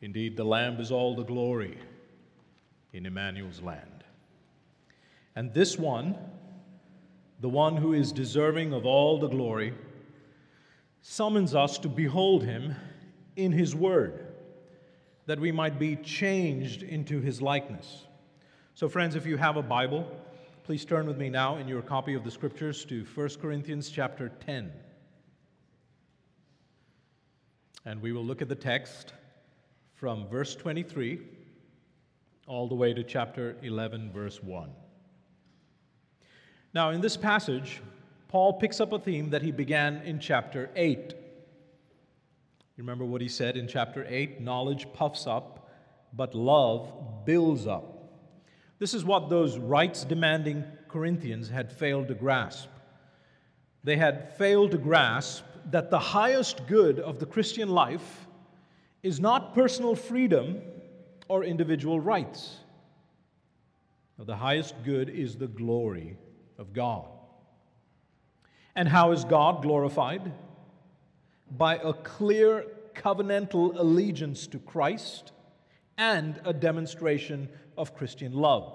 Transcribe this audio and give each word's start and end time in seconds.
Indeed, 0.00 0.36
the 0.36 0.44
Lamb 0.44 0.80
is 0.80 0.92
all 0.92 1.14
the 1.14 1.24
glory 1.24 1.78
in 2.92 3.06
Emmanuel's 3.06 3.60
land. 3.60 4.04
And 5.34 5.52
this 5.52 5.78
one, 5.78 6.16
the 7.40 7.48
one 7.48 7.76
who 7.76 7.92
is 7.92 8.12
deserving 8.12 8.72
of 8.72 8.86
all 8.86 9.18
the 9.18 9.28
glory, 9.28 9.74
summons 11.02 11.54
us 11.54 11.78
to 11.78 11.88
behold 11.88 12.42
him 12.42 12.74
in 13.36 13.52
his 13.52 13.74
word, 13.74 14.26
that 15.26 15.38
we 15.38 15.52
might 15.52 15.78
be 15.78 15.96
changed 15.96 16.82
into 16.82 17.20
his 17.20 17.40
likeness. 17.42 18.06
So, 18.74 18.88
friends, 18.88 19.14
if 19.14 19.26
you 19.26 19.36
have 19.36 19.56
a 19.56 19.62
Bible, 19.62 20.10
please 20.64 20.84
turn 20.84 21.06
with 21.06 21.16
me 21.16 21.30
now 21.30 21.56
in 21.56 21.68
your 21.68 21.82
copy 21.82 22.14
of 22.14 22.24
the 22.24 22.30
scriptures 22.30 22.84
to 22.86 23.04
1 23.14 23.28
Corinthians 23.40 23.88
chapter 23.90 24.30
10. 24.44 24.72
And 27.84 28.02
we 28.02 28.12
will 28.12 28.24
look 28.24 28.42
at 28.42 28.48
the 28.48 28.54
text 28.54 29.12
from 29.96 30.28
verse 30.28 30.54
23 30.54 31.20
all 32.46 32.68
the 32.68 32.74
way 32.74 32.92
to 32.92 33.02
chapter 33.02 33.56
11, 33.62 34.12
verse 34.12 34.42
1. 34.42 34.70
Now, 36.74 36.90
in 36.90 37.00
this 37.00 37.16
passage, 37.16 37.80
Paul 38.28 38.54
picks 38.54 38.80
up 38.80 38.92
a 38.92 38.98
theme 38.98 39.30
that 39.30 39.42
he 39.42 39.50
began 39.50 40.02
in 40.02 40.20
chapter 40.20 40.70
8. 40.76 41.14
You 42.76 42.82
remember 42.82 43.06
what 43.06 43.22
he 43.22 43.28
said 43.28 43.56
in 43.56 43.66
chapter 43.66 44.06
8? 44.08 44.42
Knowledge 44.42 44.86
puffs 44.92 45.26
up, 45.26 45.70
but 46.12 46.34
love 46.34 46.92
builds 47.24 47.66
up. 47.66 48.10
This 48.78 48.92
is 48.92 49.04
what 49.04 49.30
those 49.30 49.56
rights 49.58 50.04
demanding 50.04 50.62
Corinthians 50.88 51.48
had 51.48 51.72
failed 51.72 52.08
to 52.08 52.14
grasp. 52.14 52.68
They 53.82 53.96
had 53.96 54.36
failed 54.36 54.72
to 54.72 54.78
grasp 54.78 55.44
that 55.70 55.90
the 55.90 55.98
highest 55.98 56.66
good 56.66 57.00
of 57.00 57.18
the 57.18 57.26
Christian 57.26 57.70
life 57.70 58.25
is 59.02 59.20
not 59.20 59.54
personal 59.54 59.94
freedom 59.94 60.60
or 61.28 61.44
individual 61.44 62.00
rights. 62.00 62.56
No, 64.18 64.24
the 64.24 64.36
highest 64.36 64.74
good 64.84 65.08
is 65.08 65.36
the 65.36 65.46
glory 65.46 66.16
of 66.58 66.72
God. 66.72 67.06
And 68.74 68.88
how 68.88 69.12
is 69.12 69.24
God 69.24 69.62
glorified? 69.62 70.32
By 71.50 71.76
a 71.76 71.92
clear 71.92 72.66
covenantal 72.94 73.78
allegiance 73.78 74.46
to 74.48 74.58
Christ 74.58 75.32
and 75.98 76.40
a 76.44 76.52
demonstration 76.52 77.48
of 77.76 77.94
Christian 77.94 78.32
love. 78.32 78.72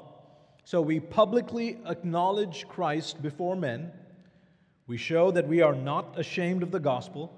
So 0.64 0.82
we 0.82 1.00
publicly 1.00 1.80
acknowledge 1.86 2.68
Christ 2.68 3.22
before 3.22 3.56
men. 3.56 3.92
We 4.88 4.98
show 4.98 5.32
that 5.32 5.48
we 5.48 5.62
are 5.62 5.76
not 5.76 6.20
ashamed 6.20 6.64
of 6.64 6.72
the 6.72 6.80
gospel 6.80 7.36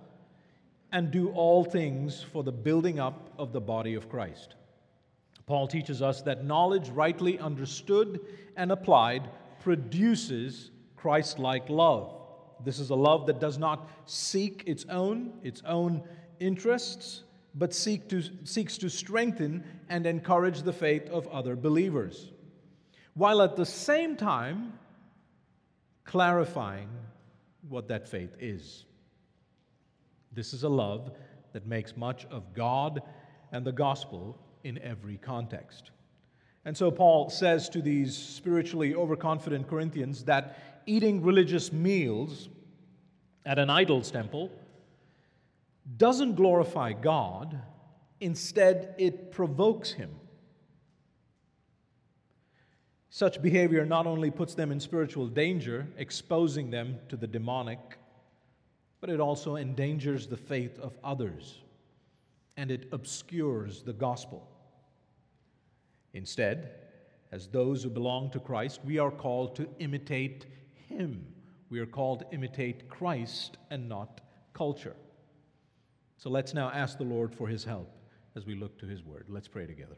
and 0.93 1.09
do 1.09 1.31
all 1.31 1.65
things 1.65 2.23
for 2.31 2.43
the 2.43 2.51
building 2.51 2.99
up 2.99 3.33
of 3.37 3.51
the 3.51 3.59
body 3.59 3.95
of 3.95 4.07
Christ. 4.07 4.55
Paul 5.47 5.67
teaches 5.67 6.01
us 6.01 6.21
that 6.21 6.45
knowledge, 6.45 6.89
rightly 6.89 7.39
understood 7.39 8.21
and 8.55 8.71
applied, 8.71 9.27
produces 9.59 10.69
Christ 10.95 11.39
like 11.39 11.67
love. 11.67 12.15
This 12.63 12.79
is 12.79 12.91
a 12.91 12.95
love 12.95 13.25
that 13.25 13.39
does 13.39 13.57
not 13.57 13.89
seek 14.05 14.63
its 14.67 14.85
own, 14.87 15.33
its 15.43 15.63
own 15.65 16.03
interests, 16.39 17.23
but 17.55 17.73
seek 17.73 18.07
to, 18.09 18.23
seeks 18.43 18.77
to 18.77 18.89
strengthen 18.89 19.63
and 19.89 20.05
encourage 20.05 20.61
the 20.61 20.71
faith 20.71 21.09
of 21.09 21.27
other 21.27 21.55
believers, 21.55 22.31
while 23.15 23.41
at 23.41 23.55
the 23.55 23.65
same 23.65 24.15
time 24.15 24.73
clarifying 26.05 26.89
what 27.67 27.87
that 27.87 28.07
faith 28.07 28.35
is. 28.39 28.85
This 30.33 30.53
is 30.53 30.63
a 30.63 30.69
love 30.69 31.11
that 31.53 31.67
makes 31.67 31.95
much 31.95 32.25
of 32.31 32.53
God 32.53 33.01
and 33.51 33.65
the 33.65 33.71
gospel 33.71 34.37
in 34.63 34.79
every 34.79 35.17
context. 35.17 35.91
And 36.65 36.75
so 36.75 36.89
Paul 36.89 37.29
says 37.29 37.69
to 37.69 37.81
these 37.81 38.15
spiritually 38.15 38.95
overconfident 38.95 39.67
Corinthians 39.67 40.23
that 40.25 40.81
eating 40.85 41.21
religious 41.21 41.71
meals 41.71 42.49
at 43.45 43.59
an 43.59 43.69
idol's 43.69 44.09
temple 44.09 44.49
doesn't 45.97 46.35
glorify 46.35 46.93
God, 46.93 47.59
instead, 48.21 48.95
it 48.97 49.31
provokes 49.31 49.91
him. 49.91 50.11
Such 53.09 53.41
behavior 53.41 53.85
not 53.85 54.07
only 54.07 54.31
puts 54.31 54.55
them 54.55 54.71
in 54.71 54.79
spiritual 54.79 55.27
danger, 55.27 55.85
exposing 55.97 56.71
them 56.71 56.97
to 57.09 57.17
the 57.17 57.27
demonic, 57.27 57.97
but 59.03 59.09
it 59.09 59.19
also 59.19 59.57
endangers 59.57 60.27
the 60.27 60.37
faith 60.37 60.79
of 60.79 60.93
others 61.03 61.59
and 62.55 62.71
it 62.71 62.87
obscures 62.93 63.83
the 63.83 63.91
gospel. 63.91 64.47
Instead, 66.13 66.71
as 67.33 67.47
those 67.47 67.83
who 67.83 67.89
belong 67.89 68.29
to 68.29 68.39
Christ, 68.39 68.79
we 68.85 68.99
are 68.99 69.11
called 69.11 69.57
to 69.57 69.67
imitate 69.79 70.45
Him. 70.87 71.27
We 71.69 71.81
are 71.81 71.85
called 71.85 72.19
to 72.19 72.27
imitate 72.31 72.87
Christ 72.87 73.57
and 73.71 73.89
not 73.89 74.21
culture. 74.53 74.95
So 76.15 76.29
let's 76.29 76.53
now 76.53 76.71
ask 76.73 76.97
the 76.97 77.03
Lord 77.03 77.35
for 77.35 77.49
His 77.49 77.65
help 77.65 77.93
as 78.37 78.45
we 78.45 78.55
look 78.55 78.79
to 78.79 78.85
His 78.85 79.03
Word. 79.03 79.25
Let's 79.27 79.49
pray 79.49 79.65
together. 79.65 79.97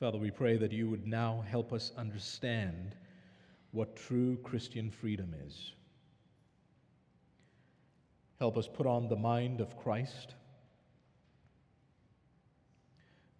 Father, 0.00 0.16
we 0.16 0.30
pray 0.30 0.56
that 0.56 0.72
you 0.72 0.88
would 0.88 1.06
now 1.06 1.44
help 1.46 1.74
us 1.74 1.92
understand 1.98 2.96
what 3.72 3.96
true 3.96 4.36
Christian 4.38 4.90
freedom 4.90 5.34
is. 5.46 5.72
Help 8.38 8.56
us 8.56 8.68
put 8.68 8.86
on 8.86 9.08
the 9.08 9.16
mind 9.16 9.60
of 9.60 9.76
Christ 9.76 10.34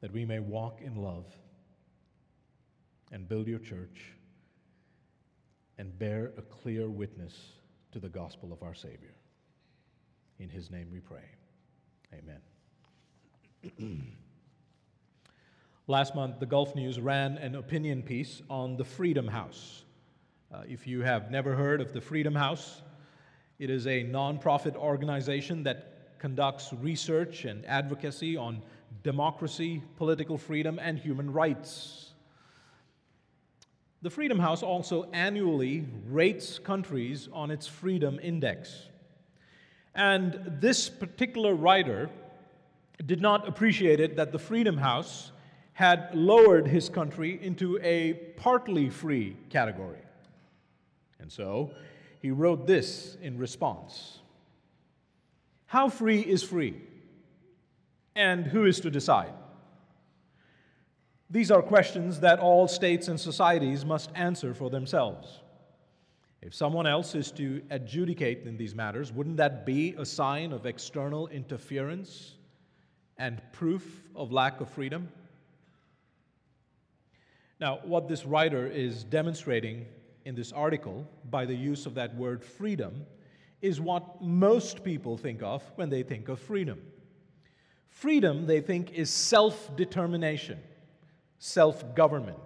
that 0.01 0.13
we 0.13 0.25
may 0.25 0.39
walk 0.39 0.81
in 0.83 0.97
love 0.97 1.27
and 3.13 3.29
build 3.29 3.47
your 3.47 3.59
church 3.59 4.13
and 5.79 5.99
bear 5.99 6.33
a 6.39 6.43
clear 6.43 6.89
witness 6.89 7.35
to 7.93 7.99
the 7.99 8.09
gospel 8.09 8.53
of 8.53 8.63
our 8.63 8.75
Savior. 8.75 9.15
In 10.39 10.49
his 10.49 10.71
name 10.71 10.89
we 10.93 11.01
pray. 11.01 11.25
Amen. 12.13 12.41
Last 15.87 16.15
month, 16.15 16.41
the 16.41 16.47
Gulf 16.47 16.75
News 16.75 17.01
ran 17.01 17.39
an 17.39 17.55
opinion 17.55 18.03
piece 18.03 18.43
on 18.51 18.77
the 18.77 18.85
Freedom 18.85 19.29
House. 19.29 19.86
Uh, 20.57 20.63
if 20.71 20.87
you 20.87 21.03
have 21.03 21.31
never 21.31 21.55
heard 21.55 21.83
of 21.83 21.93
the 21.93 22.01
Freedom 22.01 22.35
House, 22.35 22.81
it 23.59 23.69
is 23.69 23.87
a 23.87 24.05
nonprofit 24.05 24.75
organization 24.75 25.63
that 25.65 26.19
conducts 26.19 26.73
research 26.81 27.45
and 27.45 27.67
advocacy 27.67 28.39
on 28.39 28.63
democracy, 29.03 29.83
political 29.99 30.39
freedom, 30.39 30.79
and 30.79 30.99
human 30.99 31.31
rights. 31.31 32.15
The 34.01 34.09
Freedom 34.09 34.39
House 34.39 34.63
also 34.63 35.11
annually 35.13 35.85
rates 36.09 36.59
countries 36.59 37.29
on 37.35 37.51
its 37.51 37.67
Freedom 37.67 38.19
Index. 38.23 38.89
And 39.95 40.41
this 40.59 40.89
particular 40.89 41.55
writer 41.55 42.09
did 43.05 43.21
not 43.21 43.47
appreciate 43.47 44.01
it 44.01 44.17
that 44.17 44.33
the 44.33 44.39
Freedom 44.39 44.79
House 44.79 45.33
had 45.75 46.15
lowered 46.15 46.67
his 46.67 46.89
country 46.89 47.39
into 47.43 47.79
a 47.83 48.15
partly 48.39 48.89
free 48.89 49.37
category. 49.51 49.99
And 51.19 51.31
so 51.31 51.73
he 52.21 52.31
wrote 52.31 52.67
this 52.67 53.17
in 53.21 53.39
response 53.39 54.19
How 55.67 55.89
free 55.89 56.21
is 56.21 56.43
free? 56.43 56.81
And 58.15 58.47
who 58.47 58.65
is 58.65 58.81
to 58.81 58.91
decide? 58.91 59.33
These 61.29 61.51
are 61.51 61.61
questions 61.61 62.21
that 62.21 62.39
all 62.39 62.69
states 62.69 63.09
and 63.09 63.19
societies 63.19 63.85
must 63.85 64.11
answer 64.15 64.55
for 64.55 64.71
themselves. 64.71 65.41
If 66.41 66.55
someone 66.55 66.87
else 66.87 67.15
is 67.15 67.33
to 67.33 67.61
adjudicate 67.71 68.47
in 68.47 68.57
these 68.57 68.75
matters, 68.75 69.13
wouldn't 69.13 69.39
that 69.39 69.67
be 69.67 69.95
a 69.99 70.07
sign 70.07 70.53
of 70.53 70.65
external 70.65 71.27
interference 71.29 72.35
and 73.19 73.43
proof 73.53 74.05
of 74.15 74.31
lack 74.31 74.61
of 74.61 74.71
freedom? 74.71 75.09
Now, 77.59 77.81
what 77.83 78.07
this 78.07 78.25
writer 78.25 78.67
is 78.67 79.03
demonstrating 79.03 79.87
in 80.27 80.35
this 80.35 80.53
article 80.53 81.07
by 81.31 81.47
the 81.47 81.55
use 81.55 81.87
of 81.87 81.95
that 81.95 82.15
word 82.17 82.45
freedom 82.45 83.07
is 83.63 83.81
what 83.81 84.21
most 84.21 84.83
people 84.83 85.17
think 85.17 85.41
of 85.41 85.63
when 85.77 85.89
they 85.89 86.03
think 86.03 86.29
of 86.29 86.41
freedom. 86.41 86.83
Freedom, 87.89 88.45
they 88.45 88.61
think, 88.61 88.93
is 88.93 89.09
self 89.09 89.75
determination, 89.77 90.59
self 91.39 91.95
government. 91.95 92.39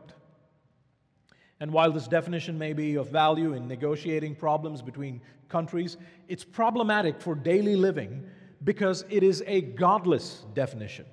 And 1.58 1.72
while 1.72 1.90
this 1.90 2.06
definition 2.06 2.58
may 2.58 2.74
be 2.74 2.96
of 2.96 3.08
value 3.08 3.54
in 3.54 3.66
negotiating 3.66 4.34
problems 4.34 4.82
between 4.82 5.22
countries, 5.48 5.96
it's 6.28 6.44
problematic 6.44 7.20
for 7.20 7.34
daily 7.34 7.76
living 7.76 8.26
because 8.62 9.06
it 9.08 9.22
is 9.22 9.42
a 9.46 9.62
godless 9.62 10.44
definition. 10.54 11.06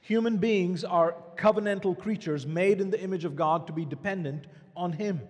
Human 0.00 0.38
beings 0.38 0.84
are 0.84 1.16
covenantal 1.36 1.98
creatures 1.98 2.46
made 2.46 2.80
in 2.80 2.90
the 2.90 3.00
image 3.00 3.24
of 3.24 3.36
God 3.36 3.66
to 3.66 3.72
be 3.72 3.84
dependent 3.84 4.46
on 4.76 4.92
Him. 4.92 5.20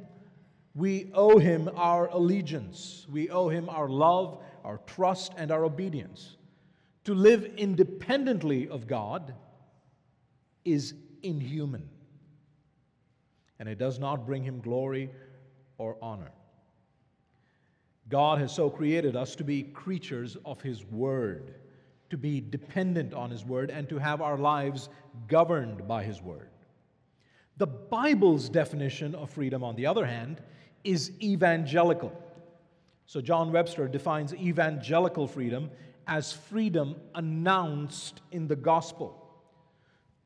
We 0.75 1.11
owe 1.15 1.39
Him 1.39 1.71
our 1.77 2.09
allegiance, 2.09 3.07
we 3.11 3.31
owe 3.31 3.49
Him 3.49 3.69
our 3.69 3.89
love, 3.89 4.43
our 4.65 4.79
trust, 4.87 5.33
and 5.37 5.51
our 5.51 5.65
obedience. 5.65 6.37
To 7.05 7.15
live 7.15 7.45
independently 7.57 8.69
of 8.69 8.87
God 8.87 9.35
is 10.65 10.95
inhuman, 11.23 11.89
and 13.59 13.69
it 13.69 13.79
does 13.79 13.99
not 13.99 14.27
bring 14.27 14.43
him 14.43 14.61
glory 14.61 15.11
or 15.77 15.97
honor. 16.01 16.31
God 18.09 18.39
has 18.39 18.53
so 18.53 18.71
created 18.71 19.17
us 19.17 19.35
to 19.37 19.45
be 19.45 19.63
creatures 19.63 20.37
of 20.45 20.61
His 20.61 20.85
Word, 20.85 21.55
to 22.11 22.17
be 22.17 22.41
dependent 22.41 23.15
on 23.15 23.31
His 23.31 23.45
Word, 23.45 23.71
and 23.71 23.89
to 23.89 23.99
have 23.99 24.21
our 24.21 24.37
lives 24.37 24.89
governed 25.29 25.89
by 25.89 26.05
His 26.05 26.21
Word. 26.21 26.51
The 27.57 27.67
Bible's 27.67 28.49
definition 28.49 29.15
of 29.15 29.31
freedom, 29.31 29.63
on 29.63 29.77
the 29.77 29.87
other 29.87 30.05
hand, 30.05 30.41
is 30.83 31.13
evangelical. 31.23 32.13
So, 33.07 33.21
John 33.21 33.53
Webster 33.53 33.87
defines 33.87 34.35
evangelical 34.35 35.27
freedom 35.27 35.71
as 36.07 36.33
freedom 36.33 36.97
announced 37.15 38.21
in 38.33 38.49
the 38.49 38.57
gospel. 38.57 39.21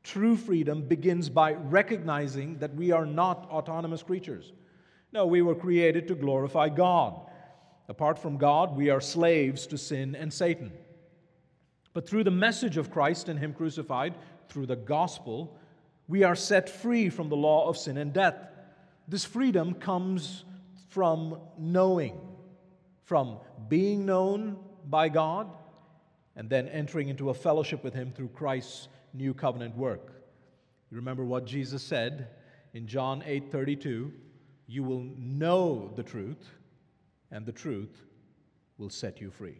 True 0.03 0.35
freedom 0.35 0.87
begins 0.87 1.29
by 1.29 1.53
recognizing 1.53 2.57
that 2.59 2.73
we 2.73 2.91
are 2.91 3.05
not 3.05 3.47
autonomous 3.51 4.01
creatures. 4.01 4.53
No, 5.11 5.25
we 5.25 5.41
were 5.41 5.55
created 5.55 6.07
to 6.07 6.15
glorify 6.15 6.69
God. 6.69 7.19
Apart 7.87 8.17
from 8.19 8.37
God, 8.37 8.75
we 8.75 8.89
are 8.89 9.01
slaves 9.01 9.67
to 9.67 9.77
sin 9.77 10.15
and 10.15 10.31
Satan. 10.31 10.71
But 11.93 12.07
through 12.07 12.23
the 12.23 12.31
message 12.31 12.77
of 12.77 12.91
Christ 12.91 13.29
and 13.29 13.39
Him 13.39 13.53
crucified, 13.53 14.15
through 14.47 14.67
the 14.67 14.75
gospel, 14.75 15.58
we 16.09 16.23
are 16.23 16.35
set 16.35 16.67
free 16.67 17.09
from 17.09 17.29
the 17.29 17.37
law 17.37 17.69
of 17.69 17.77
sin 17.77 17.95
and 17.95 18.11
death. 18.11 18.35
This 19.07 19.23
freedom 19.23 19.75
comes 19.75 20.43
from 20.89 21.39
knowing, 21.57 22.19
from 23.05 23.37
being 23.69 24.07
known 24.07 24.57
by 24.87 25.09
God, 25.09 25.47
and 26.35 26.49
then 26.49 26.67
entering 26.67 27.09
into 27.09 27.29
a 27.29 27.33
fellowship 27.33 27.83
with 27.83 27.93
Him 27.93 28.11
through 28.11 28.29
Christ's 28.29 28.87
new 29.13 29.35
covenant 29.35 29.77
work. 29.77 30.23
You 30.89 30.97
remember 30.97 31.23
what 31.23 31.45
Jesus 31.45 31.83
said 31.83 32.29
in 32.73 32.87
John 32.87 33.21
8 33.23 33.51
32 33.51 34.11
You 34.65 34.83
will 34.83 35.05
know 35.15 35.91
the 35.95 36.03
truth, 36.03 36.49
and 37.29 37.45
the 37.45 37.51
truth 37.51 38.01
will 38.79 38.89
set 38.89 39.21
you 39.21 39.29
free. 39.29 39.59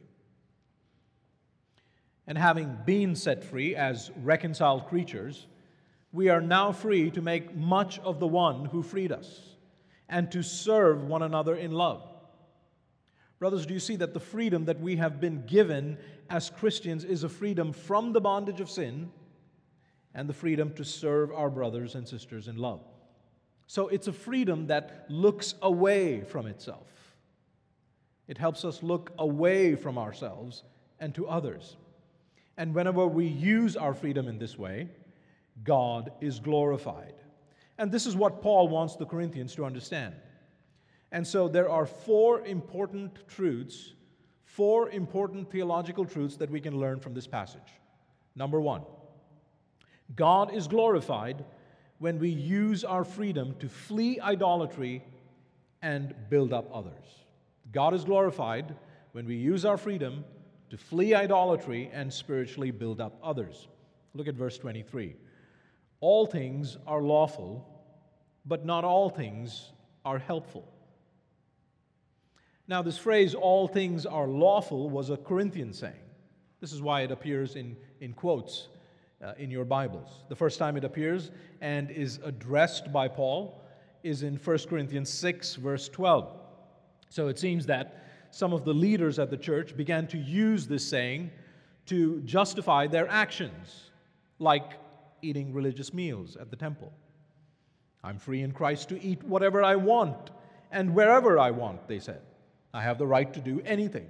And 2.26 2.40
having 2.40 2.76
been 2.86 3.16
set 3.16 3.44
free 3.44 3.76
as 3.76 4.10
reconciled 4.24 4.88
creatures, 4.88 5.46
we 6.12 6.30
are 6.30 6.42
now 6.42 6.72
free 6.72 7.12
to 7.12 7.22
make 7.22 7.56
much 7.56 8.00
of 8.00 8.20
the 8.20 8.28
one 8.28 8.66
who 8.66 8.82
freed 8.82 9.12
us 9.12 9.42
and 10.08 10.32
to 10.32 10.42
serve 10.42 11.04
one 11.04 11.22
another 11.22 11.56
in 11.56 11.72
love. 11.72 12.04
Brothers, 13.38 13.66
do 13.66 13.74
you 13.74 13.80
see 13.80 13.96
that 13.98 14.14
the 14.14 14.20
freedom 14.20 14.66
that 14.66 14.82
we 14.82 14.98
have 14.98 15.22
been 15.22 15.46
given 15.46 15.98
as 16.30 16.50
Christians 16.50 17.04
is 17.04 17.24
a 17.24 17.30
freedom 17.30 17.72
from 17.72 18.12
the 18.12 18.20
bondage 18.20 18.60
of 18.60 18.70
sin 18.70 19.12
and 20.14 20.28
the 20.28 20.34
freedom 20.34 20.74
to 20.74 20.84
serve 20.84 21.32
our 21.32 21.50
brothers 21.50 21.96
and 21.96 22.08
sisters 22.08 22.48
in 22.48 22.58
love? 22.58 22.82
So 23.68 23.88
it's 23.88 24.08
a 24.08 24.14
freedom 24.14 24.68
that 24.68 25.06
looks 25.10 25.54
away 25.62 26.22
from 26.22 26.48
itself. 26.48 26.88
It 28.28 28.38
helps 28.38 28.66
us 28.66 28.84
look 28.84 29.12
away 29.18 29.76
from 29.76 29.98
ourselves 29.98 30.64
and 31.00 31.14
to 31.16 31.28
others. 31.28 31.78
And 32.58 32.74
whenever 32.74 33.08
we 33.08 33.26
use 33.26 33.78
our 33.78 33.94
freedom 33.94 34.28
in 34.28 34.38
this 34.38 34.58
way, 34.58 34.90
God 35.64 36.12
is 36.22 36.40
glorified. 36.40 37.16
And 37.78 37.92
this 37.92 38.06
is 38.06 38.16
what 38.16 38.42
Paul 38.42 38.68
wants 38.68 38.96
the 38.96 39.06
Corinthians 39.06 39.56
to 39.56 39.66
understand. 39.66 40.16
And 41.12 41.26
so 41.26 41.48
there 41.48 41.70
are 41.70 41.86
four 41.86 42.42
important 42.46 43.28
truths, 43.28 43.94
four 44.44 44.90
important 44.90 45.50
theological 45.52 46.06
truths 46.06 46.36
that 46.38 46.52
we 46.52 46.60
can 46.60 46.78
learn 46.80 47.00
from 47.00 47.14
this 47.14 47.28
passage. 47.28 47.62
Number 48.36 48.60
one, 48.60 48.84
God 50.16 50.54
is 50.54 50.68
glorified 50.68 51.46
when 52.00 52.20
we 52.20 52.30
use 52.30 52.84
our 52.84 53.04
freedom 53.04 53.56
to 53.60 53.70
flee 53.70 54.20
idolatry 54.20 55.04
and 55.82 56.14
build 56.30 56.54
up 56.54 56.70
others. 56.74 57.06
God 57.72 57.94
is 57.94 58.04
glorified 58.04 58.76
when 59.12 59.26
we 59.26 59.36
use 59.36 59.66
our 59.66 59.78
freedom 59.78 60.24
to 60.70 60.78
flee 60.78 61.14
idolatry 61.14 61.90
and 61.94 62.12
spiritually 62.12 62.72
build 62.72 63.02
up 63.02 63.18
others. 63.24 63.68
Look 64.14 64.28
at 64.28 64.36
verse 64.36 64.58
23. 64.58 65.16
All 66.02 66.26
things 66.26 66.78
are 66.88 67.02
lawful, 67.02 67.68
but 68.46 68.66
not 68.66 68.84
all 68.84 69.10
things 69.10 69.72
are 70.06 70.20
helpful. 70.20 70.68
Now, 72.68 72.82
this 72.82 72.98
phrase, 72.98 73.34
all 73.34 73.68
things 73.68 74.06
are 74.06 74.28
lawful, 74.28 74.90
was 74.90 75.10
a 75.10 75.18
Corinthian 75.18 75.74
saying. 75.74 75.94
This 76.62 76.72
is 76.72 76.82
why 76.82 77.02
it 77.02 77.12
appears 77.12 77.56
in, 77.56 77.76
in 78.00 78.14
quotes 78.14 78.68
uh, 79.24 79.34
in 79.38 79.50
your 79.50 79.66
Bibles. 79.66 80.24
The 80.30 80.36
first 80.36 80.60
time 80.60 80.78
it 80.78 80.84
appears 80.84 81.32
and 81.62 81.90
is 81.90 82.20
addressed 82.24 82.92
by 82.94 83.08
Paul 83.08 83.62
is 84.04 84.24
in 84.24 84.36
1 84.38 84.58
Corinthians 84.70 85.10
6, 85.10 85.56
verse 85.56 85.90
12. 85.90 86.32
So 87.10 87.28
it 87.28 87.40
seems 87.40 87.66
that 87.66 88.04
some 88.32 88.54
of 88.54 88.64
the 88.64 88.74
leaders 88.74 89.20
at 89.20 89.30
the 89.30 89.38
church 89.38 89.76
began 89.76 90.08
to 90.08 90.18
use 90.18 90.68
this 90.68 90.88
saying 90.88 91.32
to 91.88 92.22
justify 92.22 92.88
their 92.88 93.08
actions, 93.10 93.90
like 94.38 94.74
eating 95.22 95.54
religious 95.54 95.94
meals 95.94 96.36
at 96.36 96.50
the 96.50 96.56
temple. 96.56 96.92
I'm 98.04 98.18
free 98.18 98.42
in 98.42 98.52
Christ 98.52 98.90
to 98.90 99.02
eat 99.02 99.24
whatever 99.24 99.64
I 99.64 99.76
want 99.76 100.32
and 100.72 100.94
wherever 100.94 101.38
I 101.38 101.52
want, 101.52 101.88
they 101.88 102.00
said. 102.00 102.22
I 102.74 102.82
have 102.82 102.98
the 102.98 103.08
right 103.08 103.34
to 103.34 103.40
do 103.40 103.62
anything. 103.66 104.08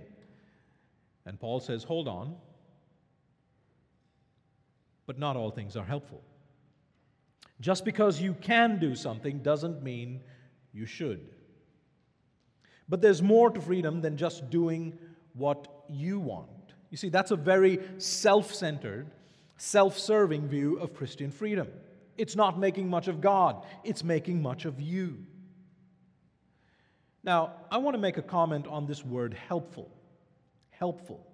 And 1.25 1.39
Paul 1.39 1.59
says, 1.59 1.83
hold 1.83 2.07
on. 2.07 2.35
But 5.05 5.17
not 5.17 5.35
all 5.35 5.51
things 5.51 5.75
are 5.75 5.85
helpful. 5.85 6.21
Just 7.61 7.83
because 7.83 8.21
you 8.21 8.33
can 8.33 8.79
do 8.79 8.95
something 8.95 9.39
doesn't 9.39 9.83
mean 9.83 10.21
you 10.73 10.85
should. 10.85 11.27
But 12.87 13.01
there's 13.01 13.21
more 13.21 13.49
to 13.49 13.61
freedom 13.61 14.01
than 14.01 14.17
just 14.17 14.49
doing 14.49 14.97
what 15.33 15.67
you 15.89 16.19
want. 16.19 16.49
You 16.89 16.97
see, 16.97 17.09
that's 17.09 17.31
a 17.31 17.35
very 17.35 17.79
self 17.97 18.53
centered, 18.53 19.11
self 19.59 19.97
serving 19.97 20.47
view 20.47 20.77
of 20.79 20.93
Christian 20.93 21.31
freedom. 21.31 21.67
It's 22.17 22.35
not 22.35 22.59
making 22.59 22.89
much 22.89 23.07
of 23.07 23.21
God, 23.21 23.63
it's 23.83 24.03
making 24.03 24.41
much 24.41 24.65
of 24.65 24.81
you. 24.81 25.25
Now, 27.23 27.53
I 27.71 27.77
want 27.77 27.95
to 27.95 28.01
make 28.01 28.17
a 28.17 28.21
comment 28.21 28.65
on 28.67 28.87
this 28.87 29.05
word 29.05 29.33
helpful. 29.33 29.91
Helpful. 30.69 31.25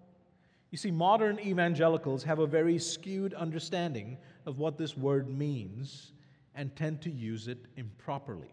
You 0.72 0.77
see, 0.77 0.92
modern 0.92 1.39
evangelicals 1.39 2.23
have 2.23 2.40
a 2.40 2.47
very 2.47 2.80
skewed 2.80 3.33
understanding 3.33 4.18
of 4.45 4.57
what 4.57 4.78
this 4.78 4.97
word 4.97 5.30
means 5.30 6.11
and 6.56 6.76
tend 6.76 7.02
to 7.04 7.11
use 7.11 7.47
it 7.47 7.59
improperly. 7.78 8.52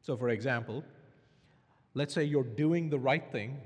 So, 0.00 0.16
for 0.16 0.30
example, 0.30 0.82
Let's 1.94 2.14
say 2.14 2.24
you're 2.24 2.42
doing 2.42 2.88
the 2.88 2.98
right 2.98 3.24
thing, 3.30 3.60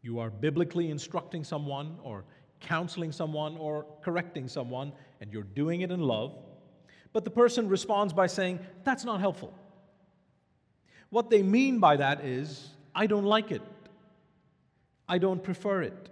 you 0.00 0.20
are 0.20 0.30
biblically 0.30 0.90
instructing 0.90 1.44
someone 1.44 1.98
or 2.02 2.24
counseling 2.60 3.12
someone 3.12 3.56
or 3.56 3.86
correcting 4.02 4.48
someone, 4.48 4.92
and 5.20 5.32
you're 5.32 5.42
doing 5.42 5.80
it 5.82 5.90
in 5.90 6.00
love, 6.00 6.34
but 7.12 7.24
the 7.24 7.30
person 7.30 7.68
responds 7.68 8.12
by 8.12 8.26
saying, 8.26 8.58
That's 8.84 9.04
not 9.04 9.20
helpful. 9.20 9.52
What 11.10 11.30
they 11.30 11.42
mean 11.42 11.78
by 11.78 11.96
that 11.96 12.24
is, 12.24 12.68
I 12.94 13.06
don't 13.06 13.24
like 13.24 13.50
it. 13.50 13.62
I 15.08 15.18
don't 15.18 15.42
prefer 15.42 15.82
it. 15.82 16.10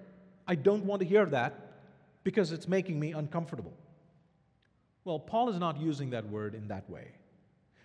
I 0.49 0.55
don't 0.55 0.85
want 0.85 1.01
to 1.01 1.07
hear 1.07 1.27
that 1.27 1.75
because 2.25 2.53
it's 2.53 2.67
making 2.67 2.99
me 2.99 3.13
uncomfortable. 3.13 3.75
Well, 5.05 5.19
Paul 5.19 5.51
is 5.51 5.59
not 5.59 5.79
using 5.79 6.11
that 6.11 6.29
word 6.29 6.55
in 6.55 6.69
that 6.69 6.89
way. 6.89 7.13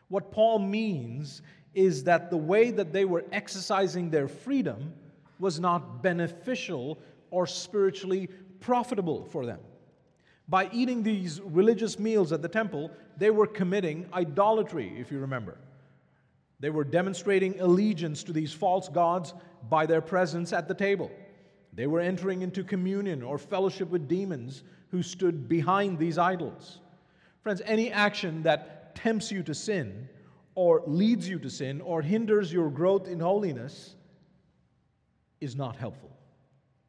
What 0.07 0.31
Paul 0.31 0.59
means 0.59 1.41
is 1.73 2.03
that 2.05 2.29
the 2.29 2.37
way 2.37 2.71
that 2.71 2.91
they 2.91 3.05
were 3.05 3.23
exercising 3.31 4.09
their 4.09 4.27
freedom 4.27 4.93
was 5.39 5.59
not 5.59 6.01
beneficial 6.01 6.97
or 7.29 7.47
spiritually 7.47 8.29
profitable 8.61 9.25
for 9.25 9.45
them. 9.45 9.59
By 10.47 10.69
eating 10.71 11.03
these 11.03 11.41
religious 11.41 11.99
meals 11.99 12.31
at 12.31 12.41
the 12.41 12.47
temple, 12.47 12.91
they 13.17 13.29
were 13.29 13.47
committing 13.47 14.07
idolatry, 14.13 14.93
if 14.97 15.11
you 15.11 15.19
remember. 15.19 15.57
They 16.59 16.69
were 16.69 16.83
demonstrating 16.83 17.59
allegiance 17.59 18.23
to 18.23 18.33
these 18.33 18.53
false 18.53 18.87
gods 18.87 19.33
by 19.69 19.85
their 19.85 20.01
presence 20.01 20.53
at 20.53 20.67
the 20.67 20.73
table. 20.73 21.11
They 21.73 21.87
were 21.87 21.99
entering 22.01 22.41
into 22.41 22.63
communion 22.63 23.23
or 23.23 23.37
fellowship 23.37 23.89
with 23.89 24.07
demons 24.07 24.63
who 24.89 25.01
stood 25.01 25.47
behind 25.47 25.97
these 25.97 26.17
idols. 26.17 26.79
Friends, 27.41 27.61
any 27.65 27.91
action 27.91 28.43
that 28.43 28.95
tempts 28.95 29.31
you 29.31 29.41
to 29.43 29.55
sin 29.55 30.07
or 30.53 30.83
leads 30.85 31.27
you 31.27 31.39
to 31.39 31.49
sin 31.49 31.81
or 31.81 32.01
hinders 32.01 32.51
your 32.51 32.69
growth 32.69 33.07
in 33.07 33.19
holiness 33.19 33.95
is 35.39 35.55
not 35.55 35.75
helpful. 35.75 36.11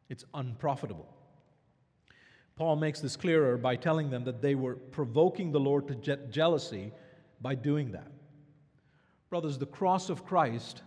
It's 0.08 0.24
unprofitable. 0.34 1.08
Paul 2.62 2.76
makes 2.76 3.00
this 3.00 3.16
clearer 3.16 3.56
by 3.56 3.74
telling 3.74 4.08
them 4.08 4.22
that 4.22 4.40
they 4.40 4.54
were 4.54 4.76
provoking 4.76 5.50
the 5.50 5.58
Lord 5.58 5.88
to 5.88 5.96
je- 5.96 6.30
jealousy 6.30 6.92
by 7.40 7.56
doing 7.56 7.90
that. 7.90 8.06
Brothers, 9.30 9.58
the 9.58 9.66
cross 9.66 10.08
of 10.08 10.24
Christ 10.24 10.82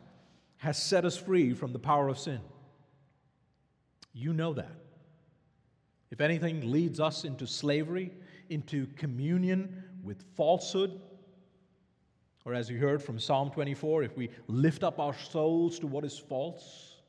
has 0.55 0.81
set 0.81 1.03
us 1.03 1.17
free 1.17 1.53
from 1.53 1.73
the 1.73 1.79
power 1.79 2.07
of 2.07 2.17
sin. 2.17 2.39
You 4.13 4.31
know 4.31 4.53
that. 4.53 4.71
If 6.11 6.21
anything 6.21 6.71
leads 6.71 7.01
us 7.01 7.25
into 7.25 7.45
slavery, 7.45 8.13
into 8.47 8.87
communion 8.95 9.83
with 10.01 10.23
falsehood, 10.37 11.01
or 12.45 12.53
as 12.53 12.69
you 12.69 12.77
heard 12.77 13.03
from 13.03 13.19
Psalm 13.19 13.51
24, 13.51 14.03
if 14.03 14.15
we 14.15 14.29
lift 14.47 14.81
up 14.81 14.97
our 14.97 15.13
souls 15.13 15.77
to 15.79 15.87
what 15.87 16.05
is 16.05 16.17
false, 16.17 17.01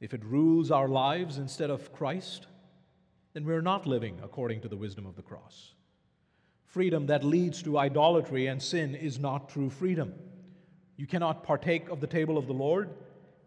if 0.00 0.12
it 0.12 0.22
rules 0.22 0.70
our 0.70 0.86
lives 0.86 1.38
instead 1.38 1.70
of 1.70 1.90
Christ, 1.90 2.46
then 3.34 3.44
we're 3.44 3.60
not 3.60 3.86
living 3.86 4.18
according 4.22 4.60
to 4.60 4.68
the 4.68 4.76
wisdom 4.76 5.04
of 5.04 5.16
the 5.16 5.22
cross. 5.22 5.74
Freedom 6.64 7.06
that 7.06 7.24
leads 7.24 7.62
to 7.64 7.78
idolatry 7.78 8.46
and 8.46 8.62
sin 8.62 8.94
is 8.94 9.18
not 9.18 9.48
true 9.48 9.68
freedom. 9.68 10.14
You 10.96 11.06
cannot 11.06 11.42
partake 11.44 11.88
of 11.88 12.00
the 12.00 12.06
table 12.06 12.38
of 12.38 12.46
the 12.46 12.54
Lord 12.54 12.90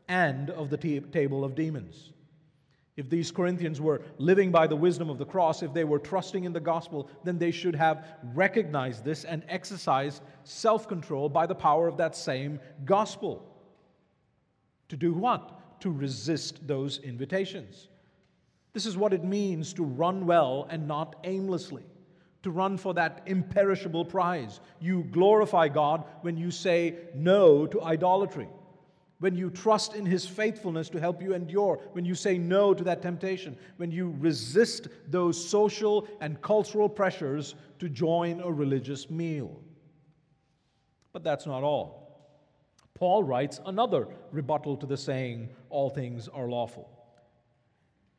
and 0.07 0.49
of 0.49 0.69
the 0.69 0.77
t- 0.77 0.99
table 0.99 1.43
of 1.43 1.55
demons. 1.55 2.11
If 2.97 3.09
these 3.09 3.31
Corinthians 3.31 3.79
were 3.79 4.01
living 4.17 4.51
by 4.51 4.67
the 4.67 4.75
wisdom 4.75 5.09
of 5.09 5.19
the 5.19 5.25
cross, 5.25 5.61
if 5.61 5.73
they 5.73 5.83
were 5.83 5.99
trusting 5.99 6.45
in 6.45 6.51
the 6.51 6.59
gospel, 6.59 7.09
then 7.23 7.37
they 7.37 7.51
should 7.51 7.75
have 7.75 8.05
recognized 8.33 9.05
this 9.05 9.23
and 9.23 9.43
exercised 9.47 10.23
self 10.43 10.87
control 10.87 11.29
by 11.29 11.45
the 11.45 11.55
power 11.55 11.87
of 11.87 11.97
that 11.97 12.15
same 12.15 12.59
gospel. 12.85 13.45
To 14.89 14.97
do 14.97 15.13
what? 15.13 15.79
To 15.81 15.91
resist 15.91 16.65
those 16.67 16.97
invitations. 16.99 17.87
This 18.77 18.85
is 18.85 18.95
what 18.95 19.11
it 19.11 19.23
means 19.23 19.73
to 19.73 19.83
run 19.83 20.27
well 20.27 20.67
and 20.69 20.87
not 20.87 21.15
aimlessly, 21.23 21.81
to 22.43 22.51
run 22.51 22.77
for 22.77 22.93
that 22.93 23.23
imperishable 23.25 24.05
prize. 24.05 24.59
You 24.79 25.03
glorify 25.05 25.67
God 25.67 26.03
when 26.21 26.37
you 26.37 26.51
say 26.51 26.93
no 27.15 27.65
to 27.65 27.81
idolatry 27.81 28.47
when 29.19 29.35
you 29.35 29.49
trust 29.49 29.95
in 29.95 30.05
His 30.05 30.27
faithfulness 30.27 30.89
to 30.89 30.99
help 30.99 31.23
you 31.23 31.33
endure, 31.33 31.79
when 31.93 32.05
you 32.05 32.13
say 32.13 32.37
no 32.37 32.75
to 32.75 32.83
that 32.83 33.01
temptation, 33.01 33.57
when 33.77 33.89
you 33.89 34.13
resist 34.19 34.89
those 35.07 35.43
social 35.43 36.07
and 36.21 36.39
cultural 36.43 36.87
pressures 36.87 37.55
to 37.79 37.89
join 37.89 38.41
a 38.41 38.51
religious 38.51 39.09
meal. 39.09 39.59
But 41.13 41.23
that's 41.23 41.47
not 41.47 41.63
all. 41.63 42.29
Paul 42.93 43.23
writes 43.23 43.59
another 43.65 44.07
rebuttal 44.31 44.77
to 44.77 44.85
the 44.85 44.97
saying, 44.97 45.49
All 45.71 45.89
things 45.89 46.27
are 46.27 46.47
lawful. 46.47 46.96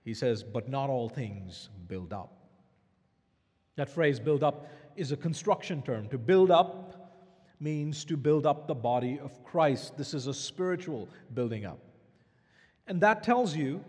He 0.08 0.14
says, 0.14 0.42
But 0.42 0.70
not 0.70 0.88
all 0.88 1.10
things 1.10 1.68
build 1.86 2.14
up. 2.14 2.32
That 3.76 3.90
phrase, 3.90 4.18
build 4.18 4.42
up, 4.42 4.66
is 4.96 5.12
a 5.12 5.18
construction 5.18 5.82
term. 5.82 6.08
To 6.08 6.16
build 6.16 6.50
up 6.50 7.12
means 7.60 8.06
to 8.06 8.16
build 8.16 8.46
up 8.46 8.66
the 8.66 8.74
body 8.74 9.20
of 9.22 9.44
Christ. 9.44 9.98
This 9.98 10.14
is 10.14 10.26
a 10.26 10.32
spiritual 10.32 11.10
building 11.34 11.66
up. 11.66 11.78
And 12.86 13.02
that 13.02 13.22
tells 13.22 13.54
you 13.54 13.84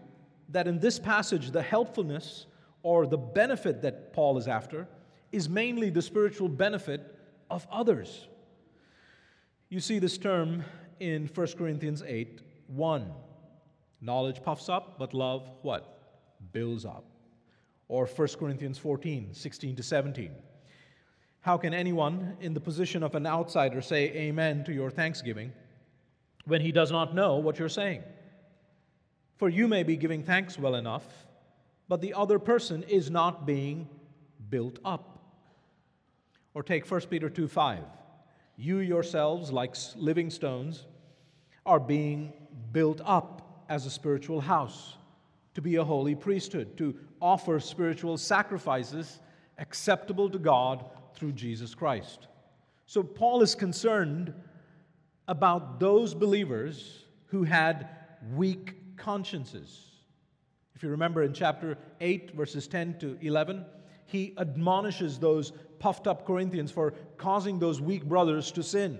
that 0.49 0.67
in 0.67 0.77
this 0.79 0.99
passage, 0.99 1.51
the 1.51 1.61
helpfulness 1.61 2.47
or 2.83 3.07
the 3.07 3.17
benefit 3.17 3.81
that 3.83 4.11
Paul 4.11 4.38
is 4.38 4.49
after 4.49 4.89
is 5.31 5.47
mainly 5.47 5.89
the 5.89 6.01
spiritual 6.01 6.49
benefit 6.49 7.15
of 7.49 7.65
others. 7.71 8.27
You 9.69 9.79
see 9.79 9.99
this 9.99 10.17
term 10.17 10.65
in 10.99 11.27
1 11.27 11.47
Corinthians 11.57 12.03
8 12.05 12.41
1. 12.67 13.09
Knowledge 14.01 14.43
puffs 14.43 14.67
up, 14.67 14.99
but 14.99 15.13
love 15.13 15.49
what? 15.61 15.95
Builds 16.51 16.86
up. 16.86 17.06
Or 17.88 18.06
1 18.06 18.27
Corinthians 18.39 18.77
14 18.77 19.34
16 19.34 19.75
to 19.75 19.84
17. 19.84 20.32
How 21.41 21.58
can 21.58 21.74
anyone 21.74 22.38
in 22.41 22.53
the 22.53 22.60
position 22.60 23.01
of 23.01 23.15
an 23.15 23.25
outsider 23.25 23.82
say 23.82 24.12
amen 24.12 24.63
to 24.65 24.74
your 24.74 24.91
thanksgiving 24.91 25.53
when 26.46 26.62
he 26.62 26.72
does 26.72 26.91
not 26.91 27.15
know 27.15 27.38
what 27.38 27.58
you're 27.58 27.70
saying? 27.70 28.03
For 29.38 29.48
you 29.48 29.68
may 29.68 29.84
be 29.84 29.96
giving 29.96 30.22
thanks 30.22 30.60
well 30.60 30.75
enough, 30.75 31.06
but 31.88 32.01
the 32.01 32.13
other 32.13 32.39
person 32.39 32.84
is 32.84 33.10
not 33.10 33.46
being 33.46 33.88
built 34.50 34.79
up. 34.84 35.20
Or 36.53 36.62
take 36.62 36.89
1 36.89 37.01
Peter 37.10 37.29
2 37.29 37.48
5. 37.48 37.79
You 38.58 38.79
yourselves, 38.79 39.51
like 39.51 39.75
living 39.96 40.29
stones, 40.29 40.86
are 41.65 41.79
being 41.79 42.34
built 42.74 43.00
up 43.06 43.63
as 43.70 43.86
a 43.86 43.89
spiritual 43.89 44.41
house, 44.41 44.96
to 45.56 45.62
be 45.62 45.75
a 45.75 45.84
holy 45.84 46.15
priesthood, 46.15 46.77
to 46.77 46.96
offer 47.22 47.60
spiritual 47.60 48.18
sacrifices 48.18 49.20
acceptable 49.58 50.29
to 50.29 50.39
God 50.39 50.86
through 51.13 51.34
Jesus 51.34 51.75
Christ. 51.75 52.27
So 52.86 53.03
Paul 53.03 53.41
is 53.41 53.56
concerned 53.56 54.34
about 55.27 55.79
those 55.79 56.13
believers 56.13 57.06
who 57.27 57.44
had 57.44 57.89
weak 58.36 58.98
consciences. 58.98 59.86
If 60.75 60.84
you 60.84 60.89
remember 60.89 61.24
in 61.24 61.34
chapter 61.34 61.77
8, 62.01 62.32
verses 62.32 62.68
10 62.68 63.00
to 63.00 63.18
11, 63.22 63.65
he 64.06 64.34
admonishes 64.38 65.20
those 65.20 65.51
puffed 65.77 66.08
up 66.08 66.25
Corinthians 66.25 66.72
for 66.72 66.94
causing 67.18 67.60
those 67.60 67.79
weak 67.79 68.06
brothers 68.06 68.51
to 68.53 68.63
sin. 68.63 68.98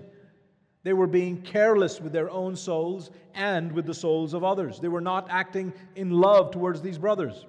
They 0.82 0.92
were 0.92 1.06
being 1.06 1.42
careless 1.42 2.00
with 2.00 2.12
their 2.12 2.30
own 2.30 2.56
souls 2.56 3.10
and 3.34 3.70
with 3.72 3.86
the 3.86 3.94
souls 3.94 4.32
of 4.32 4.44
others. 4.44 4.80
They 4.80 4.88
were 4.88 5.00
not 5.00 5.28
acting 5.30 5.72
in 5.94 6.10
love 6.10 6.50
towards 6.50 6.80
these 6.80 6.98
brothers. 6.98 7.44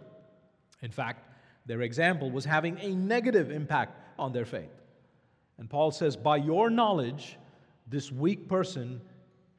In 0.81 0.91
fact, 0.91 1.25
their 1.65 1.81
example 1.81 2.29
was 2.29 2.43
having 2.43 2.77
a 2.79 2.95
negative 2.95 3.51
impact 3.51 3.97
on 4.19 4.33
their 4.33 4.45
faith. 4.45 4.81
And 5.57 5.69
Paul 5.69 5.91
says, 5.91 6.17
By 6.17 6.37
your 6.37 6.69
knowledge, 6.69 7.37
this 7.87 8.11
weak 8.11 8.49
person 8.49 8.99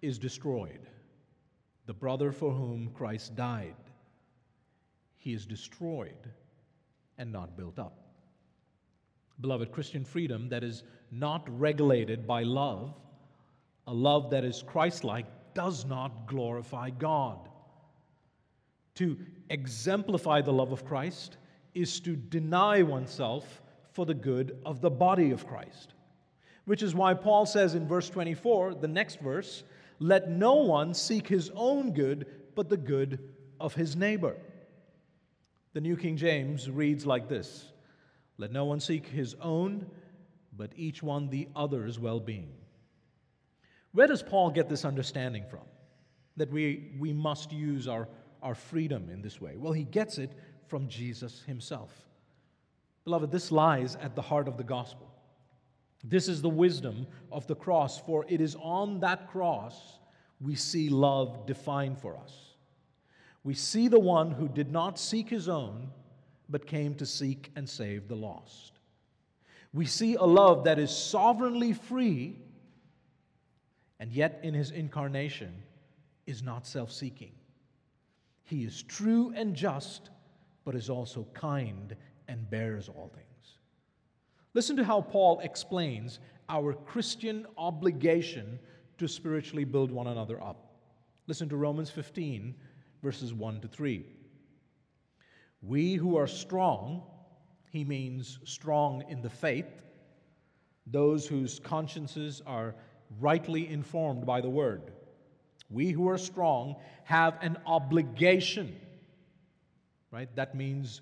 is 0.02 0.18
destroyed. 0.18 0.80
The 1.86 1.94
brother 1.94 2.32
for 2.32 2.52
whom 2.52 2.90
Christ 2.94 3.34
died. 3.36 3.76
He 5.18 5.32
is 5.32 5.46
destroyed 5.46 6.30
and 7.18 7.32
not 7.32 7.56
built 7.56 7.78
up. 7.78 7.98
Beloved, 9.40 9.72
Christian 9.72 10.04
freedom 10.04 10.48
that 10.48 10.64
is 10.64 10.82
not 11.10 11.48
regulated 11.58 12.26
by 12.26 12.42
love, 12.42 12.94
a 13.86 13.92
love 13.92 14.30
that 14.30 14.44
is 14.44 14.62
Christ 14.66 15.04
like, 15.04 15.26
does 15.54 15.84
not 15.84 16.26
glorify 16.26 16.90
God. 16.90 17.48
To 18.96 19.16
exemplify 19.50 20.42
the 20.42 20.52
love 20.52 20.72
of 20.72 20.84
Christ 20.84 21.36
is 21.74 22.00
to 22.00 22.16
deny 22.16 22.82
oneself 22.82 23.62
for 23.90 24.06
the 24.06 24.14
good 24.14 24.58
of 24.64 24.80
the 24.80 24.90
body 24.90 25.30
of 25.30 25.46
Christ. 25.46 25.94
Which 26.64 26.82
is 26.82 26.94
why 26.94 27.14
Paul 27.14 27.46
says 27.46 27.74
in 27.74 27.88
verse 27.88 28.08
24, 28.08 28.74
the 28.74 28.88
next 28.88 29.20
verse, 29.20 29.64
let 29.98 30.30
no 30.30 30.54
one 30.54 30.94
seek 30.94 31.26
his 31.26 31.50
own 31.54 31.92
good, 31.92 32.26
but 32.54 32.68
the 32.68 32.76
good 32.76 33.18
of 33.60 33.74
his 33.74 33.96
neighbor. 33.96 34.36
The 35.72 35.80
New 35.80 35.96
King 35.96 36.16
James 36.16 36.68
reads 36.70 37.06
like 37.06 37.28
this 37.28 37.72
Let 38.36 38.52
no 38.52 38.64
one 38.64 38.80
seek 38.80 39.06
his 39.06 39.34
own, 39.40 39.86
but 40.56 40.72
each 40.76 41.02
one 41.02 41.30
the 41.30 41.48
other's 41.56 41.98
well 41.98 42.20
being. 42.20 42.52
Where 43.92 44.06
does 44.06 44.22
Paul 44.22 44.50
get 44.50 44.68
this 44.68 44.84
understanding 44.84 45.44
from? 45.48 45.64
That 46.36 46.50
we, 46.50 46.92
we 46.98 47.12
must 47.12 47.52
use 47.52 47.86
our, 47.86 48.08
our 48.42 48.54
freedom 48.54 49.10
in 49.10 49.22
this 49.22 49.40
way? 49.40 49.56
Well, 49.56 49.72
he 49.72 49.84
gets 49.84 50.18
it 50.18 50.32
from 50.66 50.88
Jesus 50.88 51.42
himself. 51.46 51.90
Beloved, 53.04 53.30
this 53.30 53.52
lies 53.52 53.96
at 53.96 54.14
the 54.14 54.22
heart 54.22 54.48
of 54.48 54.56
the 54.56 54.64
gospel. 54.64 55.12
This 56.04 56.28
is 56.28 56.40
the 56.42 56.48
wisdom 56.48 57.06
of 57.30 57.46
the 57.46 57.54
cross, 57.54 58.00
for 58.00 58.24
it 58.28 58.40
is 58.40 58.56
on 58.60 59.00
that 59.00 59.30
cross 59.30 59.98
we 60.40 60.56
see 60.56 60.88
love 60.88 61.46
defined 61.46 61.98
for 61.98 62.16
us. 62.16 62.54
We 63.44 63.54
see 63.54 63.88
the 63.88 64.00
one 64.00 64.30
who 64.30 64.48
did 64.48 64.72
not 64.72 64.98
seek 64.98 65.28
his 65.28 65.48
own, 65.48 65.90
but 66.48 66.66
came 66.66 66.94
to 66.96 67.06
seek 67.06 67.50
and 67.56 67.68
save 67.68 68.08
the 68.08 68.16
lost. 68.16 68.72
We 69.72 69.86
see 69.86 70.16
a 70.16 70.24
love 70.24 70.64
that 70.64 70.78
is 70.78 70.90
sovereignly 70.90 71.72
free, 71.72 72.38
and 74.02 74.12
yet 74.12 74.40
in 74.42 74.52
his 74.52 74.72
incarnation 74.72 75.62
is 76.26 76.42
not 76.42 76.66
self 76.66 76.90
seeking. 76.90 77.30
He 78.42 78.64
is 78.64 78.82
true 78.82 79.32
and 79.36 79.54
just, 79.54 80.10
but 80.64 80.74
is 80.74 80.90
also 80.90 81.24
kind 81.34 81.94
and 82.26 82.50
bears 82.50 82.88
all 82.88 83.12
things. 83.14 83.58
Listen 84.54 84.76
to 84.78 84.82
how 84.82 85.02
Paul 85.02 85.38
explains 85.38 86.18
our 86.48 86.72
Christian 86.72 87.46
obligation 87.56 88.58
to 88.98 89.06
spiritually 89.06 89.62
build 89.62 89.92
one 89.92 90.08
another 90.08 90.42
up. 90.42 90.72
Listen 91.28 91.48
to 91.50 91.56
Romans 91.56 91.88
15, 91.88 92.56
verses 93.04 93.32
1 93.32 93.60
to 93.60 93.68
3. 93.68 94.04
We 95.62 95.94
who 95.94 96.16
are 96.16 96.26
strong, 96.26 97.04
he 97.70 97.84
means 97.84 98.40
strong 98.42 99.04
in 99.08 99.22
the 99.22 99.30
faith, 99.30 99.80
those 100.88 101.24
whose 101.24 101.60
consciences 101.60 102.42
are 102.44 102.74
rightly 103.20 103.68
informed 103.68 104.26
by 104.26 104.40
the 104.40 104.50
word. 104.50 104.92
We 105.70 105.90
who 105.90 106.08
are 106.08 106.18
strong 106.18 106.76
have 107.04 107.38
an 107.40 107.56
obligation, 107.66 108.76
right? 110.10 110.28
That 110.36 110.54
means 110.54 111.00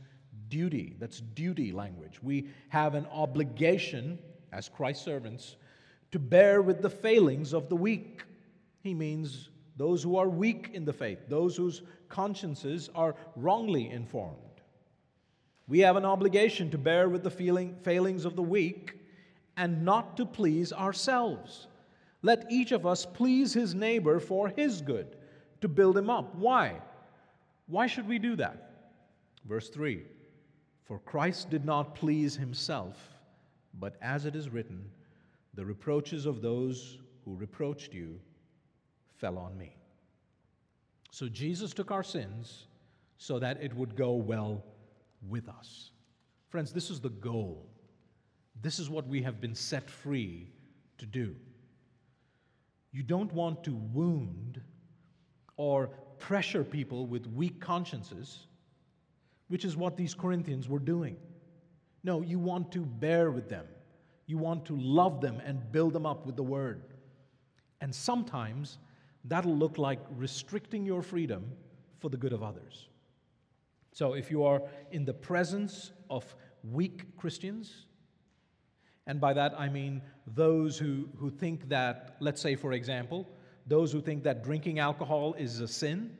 duty. 0.48 0.96
That's 0.98 1.20
duty 1.20 1.72
language. 1.72 2.22
We 2.22 2.48
have 2.68 2.94
an 2.94 3.06
obligation 3.12 4.18
as 4.52 4.68
Christ's 4.68 5.04
servants 5.04 5.56
to 6.12 6.18
bear 6.18 6.62
with 6.62 6.82
the 6.82 6.90
failings 6.90 7.52
of 7.52 7.68
the 7.68 7.76
weak. 7.76 8.22
He 8.82 8.94
means 8.94 9.48
those 9.76 10.02
who 10.02 10.16
are 10.16 10.28
weak 10.28 10.70
in 10.74 10.84
the 10.84 10.92
faith, 10.92 11.20
those 11.28 11.56
whose 11.56 11.82
consciences 12.08 12.90
are 12.94 13.14
wrongly 13.36 13.88
informed. 13.90 14.36
We 15.68 15.80
have 15.80 15.96
an 15.96 16.04
obligation 16.04 16.70
to 16.72 16.78
bear 16.78 17.08
with 17.08 17.22
the 17.22 17.30
feeling, 17.30 17.76
failings 17.82 18.24
of 18.24 18.34
the 18.34 18.42
weak 18.42 18.98
and 19.56 19.84
not 19.84 20.16
to 20.16 20.26
please 20.26 20.72
ourselves. 20.72 21.68
Let 22.22 22.50
each 22.50 22.72
of 22.72 22.86
us 22.86 23.06
please 23.06 23.54
his 23.54 23.74
neighbor 23.74 24.20
for 24.20 24.48
his 24.48 24.80
good, 24.80 25.16
to 25.60 25.68
build 25.68 25.96
him 25.96 26.10
up. 26.10 26.34
Why? 26.34 26.80
Why 27.66 27.86
should 27.86 28.06
we 28.06 28.18
do 28.18 28.36
that? 28.36 28.70
Verse 29.44 29.68
3 29.70 30.02
For 30.84 30.98
Christ 31.00 31.50
did 31.50 31.64
not 31.64 31.94
please 31.94 32.36
himself, 32.36 32.96
but 33.78 33.96
as 34.02 34.26
it 34.26 34.36
is 34.36 34.50
written, 34.50 34.84
the 35.54 35.64
reproaches 35.64 36.26
of 36.26 36.42
those 36.42 36.98
who 37.24 37.34
reproached 37.34 37.94
you 37.94 38.20
fell 39.16 39.38
on 39.38 39.56
me. 39.56 39.76
So 41.10 41.28
Jesus 41.28 41.72
took 41.72 41.90
our 41.90 42.02
sins 42.02 42.66
so 43.18 43.38
that 43.38 43.62
it 43.62 43.74
would 43.74 43.96
go 43.96 44.12
well 44.12 44.64
with 45.28 45.48
us. 45.48 45.90
Friends, 46.48 46.72
this 46.72 46.90
is 46.90 47.00
the 47.00 47.10
goal. 47.10 47.66
This 48.62 48.78
is 48.78 48.90
what 48.90 49.06
we 49.06 49.22
have 49.22 49.40
been 49.40 49.54
set 49.54 49.90
free 49.90 50.48
to 50.98 51.06
do. 51.06 51.34
You 52.92 53.02
don't 53.02 53.32
want 53.32 53.64
to 53.64 53.74
wound 53.74 54.60
or 55.56 55.88
pressure 56.18 56.64
people 56.64 57.06
with 57.06 57.26
weak 57.26 57.60
consciences, 57.60 58.46
which 59.48 59.64
is 59.64 59.76
what 59.76 59.96
these 59.96 60.14
Corinthians 60.14 60.68
were 60.68 60.78
doing. 60.78 61.16
No, 62.02 62.22
you 62.22 62.38
want 62.38 62.72
to 62.72 62.80
bear 62.80 63.30
with 63.30 63.48
them. 63.48 63.66
You 64.26 64.38
want 64.38 64.64
to 64.66 64.76
love 64.76 65.20
them 65.20 65.40
and 65.44 65.70
build 65.72 65.92
them 65.92 66.06
up 66.06 66.24
with 66.24 66.36
the 66.36 66.42
word. 66.42 66.82
And 67.80 67.94
sometimes 67.94 68.78
that'll 69.24 69.56
look 69.56 69.78
like 69.78 70.00
restricting 70.16 70.84
your 70.84 71.02
freedom 71.02 71.44
for 71.98 72.08
the 72.08 72.16
good 72.16 72.32
of 72.32 72.42
others. 72.42 72.88
So 73.92 74.14
if 74.14 74.30
you 74.30 74.44
are 74.44 74.62
in 74.92 75.04
the 75.04 75.12
presence 75.12 75.92
of 76.08 76.34
weak 76.62 77.16
Christians, 77.16 77.86
and 79.10 79.20
by 79.20 79.32
that 79.32 79.58
I 79.58 79.68
mean 79.68 80.02
those 80.36 80.78
who, 80.78 81.08
who 81.18 81.30
think 81.30 81.68
that, 81.68 82.14
let's 82.20 82.40
say, 82.40 82.54
for 82.54 82.74
example, 82.74 83.28
those 83.66 83.90
who 83.90 84.00
think 84.00 84.22
that 84.22 84.44
drinking 84.44 84.78
alcohol 84.78 85.34
is 85.36 85.58
a 85.58 85.66
sin, 85.66 86.16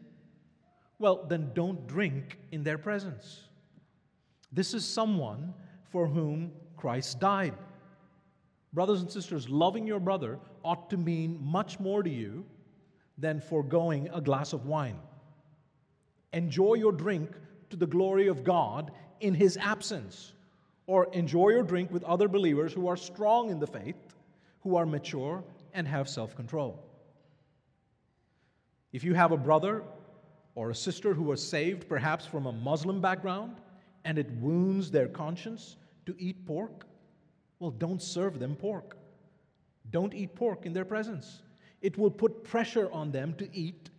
well, 0.99 1.25
then 1.29 1.53
don't 1.55 1.87
drink 1.87 2.41
in 2.51 2.65
their 2.65 2.79
presence. 2.79 3.45
This 4.51 4.75
is 4.75 4.85
someone 4.85 5.55
for 5.93 6.09
whom 6.09 6.51
Christ 6.77 7.21
died. 7.21 7.55
Brothers 8.73 9.03
and 9.03 9.11
sisters, 9.11 9.49
loving 9.49 9.87
your 9.87 10.01
brother 10.01 10.41
ought 10.65 10.91
to 10.91 10.97
mean 10.97 11.39
much 11.41 11.79
more 11.79 12.03
to 12.03 12.11
you 12.11 12.45
than 13.17 13.41
foregoing 13.41 14.09
a 14.13 14.21
glass 14.21 14.53
of 14.53 14.67
wine. 14.67 14.99
Enjoy 16.33 16.75
your 16.75 16.93
drink 16.93 17.31
to 17.71 17.77
the 17.77 17.87
glory 17.87 18.27
of 18.27 18.43
God 18.43 18.91
in 19.21 19.33
his 19.33 19.57
absence, 19.59 20.33
or 20.91 21.07
enjoy 21.13 21.51
your 21.51 21.63
drink 21.63 21.89
with 21.93 22.03
other 22.03 22.27
believers 22.27 22.73
who 22.73 22.89
are 22.89 22.97
strong 22.97 23.49
in 23.49 23.61
the 23.61 23.67
faith, 23.67 23.95
who 24.63 24.75
are 24.75 24.85
mature, 24.85 25.45
and 25.73 25.87
have 25.87 26.09
self 26.09 26.35
control. 26.35 26.83
If 28.93 29.05
you 29.05 29.15
have 29.15 29.31
a 29.31 29.37
brother 29.37 29.85
or 30.57 30.71
a 30.71 30.75
sister 30.75 31.15
who 31.15 31.23
was 31.23 31.49
saved, 31.49 31.89
perhaps 31.89 32.27
from 32.27 32.47
a 32.47 32.53
Muslim 32.53 33.01
background, 33.01 33.61
and 34.05 34.19
it 34.19 34.29
wounds 34.41 34.91
their 34.91 35.07
conscience 35.07 35.77
to 36.07 36.17
eat 36.19 36.45
pork, 36.45 36.87
well, 37.61 37.71
don't 37.71 38.03
serve 38.03 38.41
them 38.41 38.57
pork. 38.57 38.97
Don't 39.91 40.13
eat 40.13 40.35
pork 40.35 40.67
in 40.67 40.73
their 40.73 40.85
presence. 40.85 41.43
It 41.83 41.99
will 41.99 42.11
put 42.11 42.43
pressure 42.43 42.91
on 42.91 43.13
them 43.13 43.35
to 43.35 43.49
eat 43.57 43.91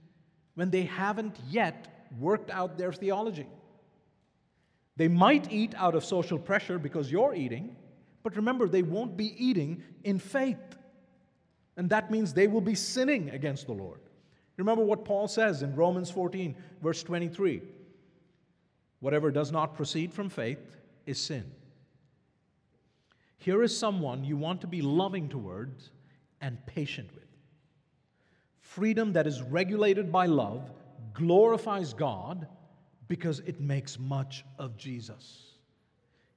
when 0.55 0.69
they 0.69 0.83
haven't 0.83 1.37
yet 1.49 2.09
worked 2.19 2.51
out 2.51 2.77
their 2.77 2.91
theology. 2.91 3.47
They 5.01 5.07
might 5.07 5.51
eat 5.51 5.73
out 5.77 5.95
of 5.95 6.05
social 6.05 6.37
pressure 6.37 6.77
because 6.77 7.11
you're 7.11 7.33
eating, 7.33 7.75
but 8.21 8.35
remember, 8.35 8.69
they 8.69 8.83
won't 8.83 9.17
be 9.17 9.33
eating 9.43 9.81
in 10.03 10.19
faith. 10.19 10.77
And 11.75 11.89
that 11.89 12.11
means 12.11 12.35
they 12.35 12.45
will 12.45 12.61
be 12.61 12.75
sinning 12.75 13.31
against 13.31 13.65
the 13.65 13.73
Lord. 13.73 13.99
Remember 14.57 14.83
what 14.83 15.03
Paul 15.03 15.27
says 15.27 15.63
in 15.63 15.75
Romans 15.75 16.11
14, 16.11 16.55
verse 16.83 17.01
23 17.01 17.63
whatever 18.99 19.31
does 19.31 19.51
not 19.51 19.73
proceed 19.73 20.13
from 20.13 20.29
faith 20.29 20.77
is 21.07 21.19
sin. 21.19 21.51
Here 23.39 23.63
is 23.63 23.75
someone 23.75 24.23
you 24.23 24.37
want 24.37 24.61
to 24.61 24.67
be 24.67 24.83
loving 24.83 25.29
towards 25.29 25.89
and 26.41 26.63
patient 26.67 27.09
with. 27.15 27.25
Freedom 28.59 29.13
that 29.13 29.25
is 29.25 29.41
regulated 29.41 30.11
by 30.11 30.27
love 30.27 30.69
glorifies 31.15 31.91
God 31.91 32.47
because 33.11 33.41
it 33.41 33.59
makes 33.59 33.99
much 33.99 34.45
of 34.57 34.77
Jesus. 34.77 35.57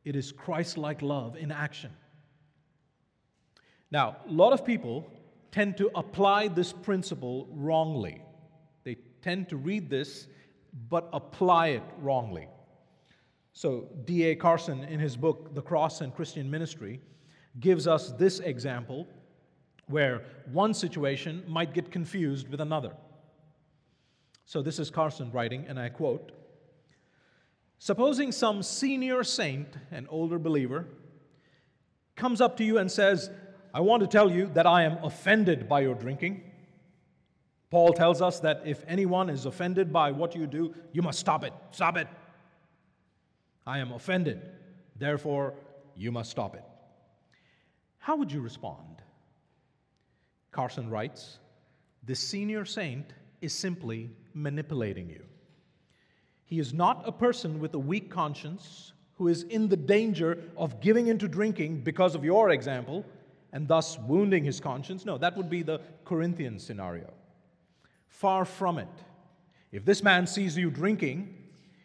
It 0.04 0.16
is 0.16 0.32
Christ 0.32 0.76
like 0.76 1.02
love 1.02 1.36
in 1.36 1.52
action. 1.52 1.92
Now, 3.92 4.16
a 4.28 4.32
lot 4.32 4.52
of 4.52 4.64
people 4.64 5.06
tend 5.52 5.76
to 5.76 5.88
apply 5.94 6.48
this 6.48 6.72
principle 6.72 7.46
wrongly. 7.52 8.20
They 8.82 8.96
tend 9.22 9.48
to 9.50 9.56
read 9.56 9.88
this 9.88 10.26
but 10.88 11.08
apply 11.12 11.68
it 11.68 11.84
wrongly. 12.00 12.48
So, 13.52 13.86
D.A. 14.04 14.34
Carson, 14.34 14.82
in 14.82 14.98
his 14.98 15.16
book, 15.16 15.54
The 15.54 15.62
Cross 15.62 16.00
and 16.00 16.12
Christian 16.12 16.50
Ministry, 16.50 17.00
gives 17.60 17.86
us 17.86 18.10
this 18.18 18.40
example 18.40 19.06
where 19.86 20.22
one 20.50 20.74
situation 20.74 21.44
might 21.46 21.72
get 21.72 21.92
confused 21.92 22.48
with 22.48 22.60
another. 22.60 22.96
So, 24.44 24.60
this 24.60 24.80
is 24.80 24.90
Carson 24.90 25.30
writing, 25.30 25.66
and 25.68 25.78
I 25.78 25.88
quote 25.88 26.32
Supposing 27.84 28.32
some 28.32 28.62
senior 28.62 29.22
saint, 29.24 29.68
an 29.90 30.06
older 30.08 30.38
believer, 30.38 30.86
comes 32.16 32.40
up 32.40 32.56
to 32.56 32.64
you 32.64 32.78
and 32.78 32.90
says, 32.90 33.28
I 33.74 33.80
want 33.80 34.00
to 34.00 34.06
tell 34.06 34.30
you 34.30 34.46
that 34.54 34.66
I 34.66 34.84
am 34.84 35.04
offended 35.04 35.68
by 35.68 35.80
your 35.80 35.94
drinking. 35.94 36.40
Paul 37.70 37.92
tells 37.92 38.22
us 38.22 38.40
that 38.40 38.62
if 38.64 38.82
anyone 38.88 39.28
is 39.28 39.44
offended 39.44 39.92
by 39.92 40.12
what 40.12 40.34
you 40.34 40.46
do, 40.46 40.74
you 40.92 41.02
must 41.02 41.18
stop 41.18 41.44
it. 41.44 41.52
Stop 41.72 41.98
it. 41.98 42.08
I 43.66 43.80
am 43.80 43.92
offended. 43.92 44.40
Therefore, 44.96 45.52
you 45.94 46.10
must 46.10 46.30
stop 46.30 46.54
it. 46.54 46.64
How 47.98 48.16
would 48.16 48.32
you 48.32 48.40
respond? 48.40 49.02
Carson 50.52 50.88
writes 50.88 51.38
The 52.02 52.14
senior 52.14 52.64
saint 52.64 53.12
is 53.42 53.52
simply 53.52 54.08
manipulating 54.32 55.10
you. 55.10 55.22
He 56.44 56.58
is 56.58 56.74
not 56.74 57.02
a 57.06 57.12
person 57.12 57.60
with 57.60 57.74
a 57.74 57.78
weak 57.78 58.10
conscience 58.10 58.92
who 59.16 59.28
is 59.28 59.44
in 59.44 59.68
the 59.68 59.76
danger 59.76 60.42
of 60.56 60.80
giving 60.80 61.06
into 61.06 61.28
drinking 61.28 61.82
because 61.82 62.14
of 62.14 62.24
your 62.24 62.50
example 62.50 63.04
and 63.52 63.68
thus 63.68 63.98
wounding 64.00 64.44
his 64.44 64.60
conscience. 64.60 65.04
No, 65.04 65.16
that 65.18 65.36
would 65.36 65.48
be 65.48 65.62
the 65.62 65.80
Corinthian 66.04 66.58
scenario. 66.58 67.12
Far 68.08 68.44
from 68.44 68.78
it. 68.78 68.88
If 69.72 69.84
this 69.84 70.02
man 70.02 70.26
sees 70.26 70.56
you 70.56 70.70
drinking, 70.70 71.34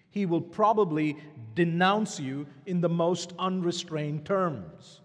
he 0.10 0.26
will 0.26 0.42
probably 0.42 1.18
denounce 1.56 2.20
you 2.20 2.48
in 2.66 2.82
the 2.82 2.90
most 2.90 3.34
unrestrained 3.40 4.26
terms. 4.26 5.02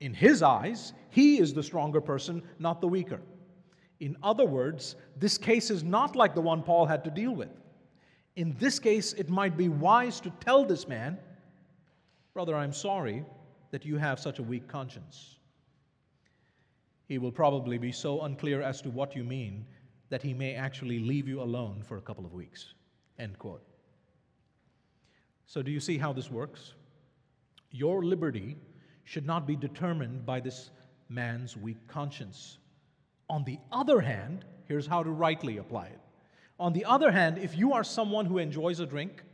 In 0.00 0.14
his 0.14 0.42
eyes, 0.42 0.94
he 1.10 1.38
is 1.38 1.52
the 1.52 1.62
stronger 1.62 2.00
person, 2.00 2.42
not 2.58 2.80
the 2.80 2.88
weaker. 2.88 3.20
In 4.00 4.16
other 4.22 4.44
words, 4.44 4.96
this 5.16 5.38
case 5.38 5.70
is 5.70 5.84
not 5.84 6.16
like 6.16 6.34
the 6.34 6.40
one 6.40 6.62
Paul 6.62 6.86
had 6.86 7.04
to 7.04 7.10
deal 7.10 7.32
with. 7.32 7.50
In 8.36 8.56
this 8.58 8.78
case, 8.78 9.12
it 9.12 9.28
might 9.28 9.56
be 9.56 9.68
wise 9.68 10.20
to 10.20 10.30
tell 10.40 10.64
this 10.64 10.88
man, 10.88 11.18
Brother, 12.32 12.56
I'm 12.56 12.72
sorry 12.72 13.24
that 13.72 13.84
you 13.84 13.98
have 13.98 14.18
such 14.18 14.38
a 14.38 14.42
weak 14.42 14.66
conscience. 14.68 15.38
He 17.06 17.18
will 17.18 17.32
probably 17.32 17.76
be 17.76 17.92
so 17.92 18.22
unclear 18.22 18.62
as 18.62 18.80
to 18.82 18.90
what 18.90 19.14
you 19.14 19.22
mean 19.22 19.66
that 20.08 20.22
he 20.22 20.32
may 20.32 20.54
actually 20.54 20.98
leave 20.98 21.28
you 21.28 21.42
alone 21.42 21.82
for 21.82 21.98
a 21.98 22.00
couple 22.00 22.24
of 22.24 22.32
weeks. 22.32 22.74
End 23.18 23.38
quote. 23.38 23.62
So, 25.46 25.62
do 25.62 25.70
you 25.70 25.80
see 25.80 25.98
how 25.98 26.12
this 26.12 26.30
works? 26.30 26.74
Your 27.70 28.02
liberty 28.02 28.56
should 29.04 29.26
not 29.26 29.46
be 29.46 29.56
determined 29.56 30.24
by 30.24 30.40
this 30.40 30.70
man's 31.08 31.56
weak 31.56 31.86
conscience. 31.88 32.58
On 33.28 33.44
the 33.44 33.58
other 33.70 34.00
hand, 34.00 34.44
here's 34.68 34.86
how 34.86 35.02
to 35.02 35.10
rightly 35.10 35.58
apply 35.58 35.86
it. 35.86 36.00
On 36.62 36.72
the 36.72 36.84
other 36.84 37.10
hand, 37.10 37.38
if 37.38 37.58
you 37.58 37.72
are 37.72 37.82
someone 37.82 38.24
who 38.24 38.38
enjoys 38.38 38.78
a 38.78 38.86
drink 38.86 39.24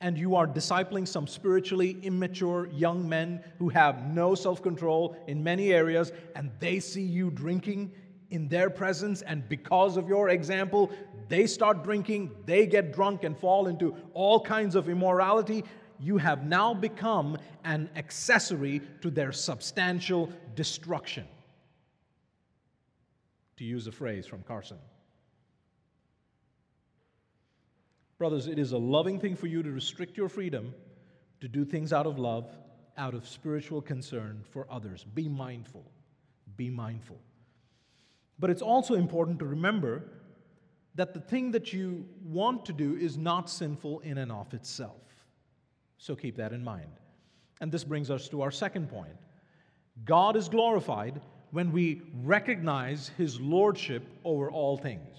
and 0.00 0.18
you 0.18 0.34
are 0.34 0.48
discipling 0.48 1.06
some 1.06 1.28
spiritually 1.28 1.96
immature 2.02 2.66
young 2.72 3.08
men 3.08 3.44
who 3.60 3.68
have 3.68 4.12
no 4.12 4.34
self 4.34 4.64
control 4.64 5.16
in 5.28 5.44
many 5.44 5.72
areas, 5.72 6.10
and 6.34 6.50
they 6.58 6.80
see 6.80 7.04
you 7.04 7.30
drinking 7.30 7.92
in 8.30 8.48
their 8.48 8.68
presence, 8.68 9.22
and 9.22 9.48
because 9.48 9.96
of 9.96 10.08
your 10.08 10.30
example, 10.30 10.90
they 11.28 11.46
start 11.46 11.84
drinking, 11.84 12.32
they 12.46 12.66
get 12.66 12.92
drunk 12.92 13.22
and 13.22 13.38
fall 13.38 13.68
into 13.68 13.94
all 14.12 14.40
kinds 14.40 14.74
of 14.74 14.88
immorality, 14.88 15.62
you 16.00 16.18
have 16.18 16.44
now 16.44 16.74
become 16.74 17.38
an 17.62 17.88
accessory 17.94 18.82
to 19.02 19.08
their 19.08 19.30
substantial 19.30 20.32
destruction. 20.56 21.28
To 23.58 23.64
use 23.64 23.86
a 23.86 23.92
phrase 23.92 24.26
from 24.26 24.42
Carson. 24.42 24.78
Brothers, 28.18 28.46
it 28.46 28.58
is 28.58 28.72
a 28.72 28.78
loving 28.78 29.20
thing 29.20 29.36
for 29.36 29.46
you 29.46 29.62
to 29.62 29.70
restrict 29.70 30.16
your 30.16 30.28
freedom 30.28 30.74
to 31.40 31.48
do 31.48 31.64
things 31.64 31.92
out 31.92 32.06
of 32.06 32.18
love, 32.18 32.48
out 32.96 33.14
of 33.14 33.28
spiritual 33.28 33.82
concern 33.82 34.42
for 34.50 34.66
others. 34.70 35.04
Be 35.14 35.28
mindful. 35.28 35.84
Be 36.56 36.70
mindful. 36.70 37.20
But 38.38 38.50
it's 38.50 38.62
also 38.62 38.94
important 38.94 39.38
to 39.40 39.46
remember 39.46 40.04
that 40.94 41.12
the 41.12 41.20
thing 41.20 41.50
that 41.50 41.72
you 41.72 42.06
want 42.24 42.64
to 42.66 42.72
do 42.72 42.96
is 42.96 43.18
not 43.18 43.50
sinful 43.50 44.00
in 44.00 44.18
and 44.18 44.32
of 44.32 44.52
itself. 44.54 45.02
So 45.98 46.16
keep 46.16 46.36
that 46.36 46.52
in 46.52 46.64
mind. 46.64 46.90
And 47.60 47.70
this 47.70 47.84
brings 47.84 48.10
us 48.10 48.28
to 48.30 48.42
our 48.42 48.50
second 48.50 48.88
point 48.88 49.16
God 50.04 50.36
is 50.36 50.48
glorified 50.48 51.20
when 51.50 51.72
we 51.72 52.02
recognize 52.22 53.10
his 53.16 53.40
lordship 53.40 54.06
over 54.24 54.50
all 54.50 54.76
things. 54.76 55.16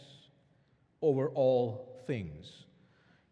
Over 1.02 1.30
all 1.30 2.04
things. 2.06 2.66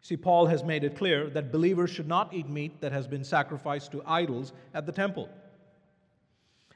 See, 0.06 0.16
Paul 0.16 0.46
has 0.46 0.62
made 0.62 0.84
it 0.84 0.96
clear 0.96 1.28
that 1.30 1.50
believers 1.50 1.90
should 1.90 2.06
not 2.06 2.32
eat 2.32 2.48
meat 2.48 2.80
that 2.80 2.92
has 2.92 3.08
been 3.08 3.24
sacrificed 3.24 3.90
to 3.90 4.04
idols 4.06 4.52
at 4.72 4.86
the 4.86 4.92
temple. 4.92 5.28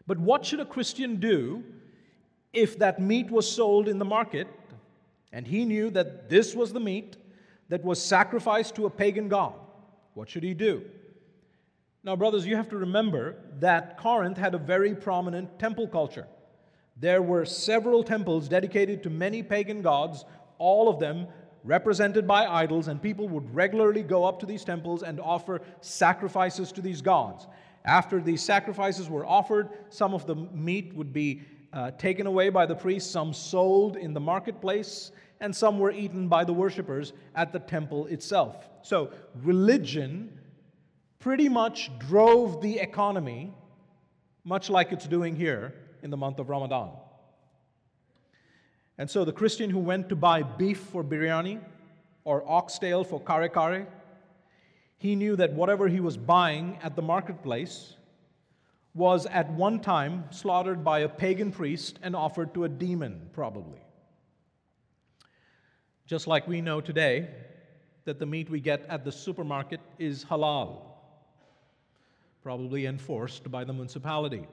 But 0.05 0.19
what 0.19 0.45
should 0.45 0.59
a 0.59 0.65
Christian 0.65 1.21
do 1.21 1.63
if 2.53 2.77
that 2.81 3.01
meat 3.01 3.31
was 3.31 3.49
sold 3.49 3.87
in 3.87 4.01
the 4.01 4.05
market 4.05 4.49
and 5.33 5.47
he 5.47 5.65
knew 5.65 5.91
that 5.91 6.29
this 6.29 6.57
was 6.57 6.73
the 6.73 6.81
meat 6.81 7.19
that 7.69 7.85
was 7.85 8.03
sacrificed 8.03 8.75
to 8.75 8.87
a 8.87 8.91
pagan 8.91 9.29
god? 9.29 9.55
What 10.15 10.29
should 10.29 10.43
he 10.43 10.53
do? 10.53 10.83
Now, 12.03 12.17
brothers, 12.17 12.45
you 12.45 12.57
have 12.57 12.69
to 12.71 12.79
remember 12.79 13.37
that 13.61 13.97
Corinth 13.97 14.39
had 14.39 14.57
a 14.57 14.59
very 14.59 14.93
prominent 14.93 15.57
temple 15.57 15.87
culture. 15.87 16.27
There 16.97 17.23
were 17.23 17.45
several 17.45 18.03
temples 18.03 18.49
dedicated 18.49 19.05
to 19.05 19.09
many 19.09 19.45
pagan 19.45 19.83
gods, 19.83 20.25
all 20.59 20.89
of 20.89 20.99
them 20.99 21.29
represented 21.65 22.27
by 22.27 22.47
idols, 22.47 22.89
and 22.89 23.01
people 23.01 23.29
would 23.29 23.55
regularly 23.55 24.03
go 24.03 24.25
up 24.25 24.41
to 24.41 24.47
these 24.47 24.65
temples 24.65 25.03
and 25.03 25.21
offer 25.21 25.61
sacrifices 25.81 26.73
to 26.73 26.81
these 26.81 27.03
gods. 27.03 27.47
After 27.85 28.21
these 28.21 28.43
sacrifices 28.43 29.09
were 29.09 29.27
offered, 29.27 29.71
some 29.89 30.15
of 30.15 30.27
the 30.27 30.35
meat 30.35 30.95
would 30.95 31.13
be 31.13 31.43
uh, 31.73 31.93
taken 31.93 32.27
away 32.27 32.49
by 32.49 32.67
the 32.67 32.75
priests, 32.75 33.11
some 33.11 33.33
sold 33.33 33.97
in 33.97 34.13
the 34.13 34.21
marketplace, 34.21 35.13
and 35.41 35.55
some 35.55 35.79
were 35.79 35.93
eaten 35.93 36.29
by 36.29 36.45
the 36.45 36.53
worshippers 36.53 37.13
at 37.35 37.53
the 37.53 37.59
temple 37.59 38.07
itself. 38.07 38.69
So, 38.83 39.13
religion 39.43 40.39
pretty 41.19 41.49
much 41.49 41.91
drove 41.99 42.61
the 42.61 42.79
economy, 42.79 43.53
much 44.45 44.69
like 44.69 44.93
it's 44.93 45.07
doing 45.07 45.37
here 45.37 45.75
in 46.03 46.11
the 46.11 46.17
month 46.17 46.39
of 46.39 46.49
Ramadan. 46.49 46.91
And 49.01 49.09
so 49.09 49.25
the 49.25 49.33
Christian 49.33 49.71
who 49.71 49.79
went 49.79 50.11
to 50.11 50.15
buy 50.15 50.43
beef 50.43 50.77
for 50.77 51.03
biryani 51.03 51.59
or 52.25 52.47
oxtail 52.47 53.03
for 53.03 53.19
kare 53.19 53.49
kare, 53.49 53.89
he 54.99 55.17
knew 55.17 55.37
that 55.37 55.55
whatever 55.55 55.89
he 55.89 56.01
was 56.01 56.19
buying 56.19 56.79
at 56.83 56.97
the 56.97 57.01
marketplace 57.01 57.95
was 58.93 59.25
at 59.25 59.51
one 59.53 59.81
time 59.81 60.25
slaughtered 60.31 60.85
by 60.85 60.99
a 60.99 61.09
pagan 61.09 61.51
priest 61.51 61.99
and 62.03 62.15
offered 62.15 62.53
to 62.53 62.65
a 62.65 62.69
demon, 62.69 63.31
probably. 63.33 63.81
Just 66.05 66.27
like 66.27 66.47
we 66.47 66.61
know 66.61 66.83
today 66.83 67.31
that 68.05 68.19
the 68.19 68.27
meat 68.27 68.51
we 68.51 68.61
get 68.61 68.85
at 68.87 69.07
the 69.07 69.13
supermarket 69.13 69.81
is 69.99 70.27
halal 70.27 70.83
probably 72.43 72.85
enforced 72.85 73.51
by 73.51 73.65
the 73.65 73.73
municipality. 73.73 74.47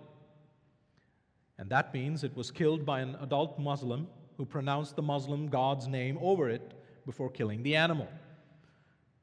And 1.57 1.69
that 1.69 1.93
means 1.93 2.23
it 2.23 2.37
was 2.37 2.49
killed 2.49 2.85
by 2.85 3.01
an 3.01 3.17
adult 3.19 3.59
Muslim 3.59 4.07
who 4.37 4.45
pronounced 4.45 4.95
the 4.95 5.01
Muslim 5.01 5.47
God's 5.47 5.87
name 5.87 6.17
over 6.21 6.49
it 6.49 6.73
before 7.05 7.29
killing 7.29 7.63
the 7.63 7.75
animal. 7.75 8.07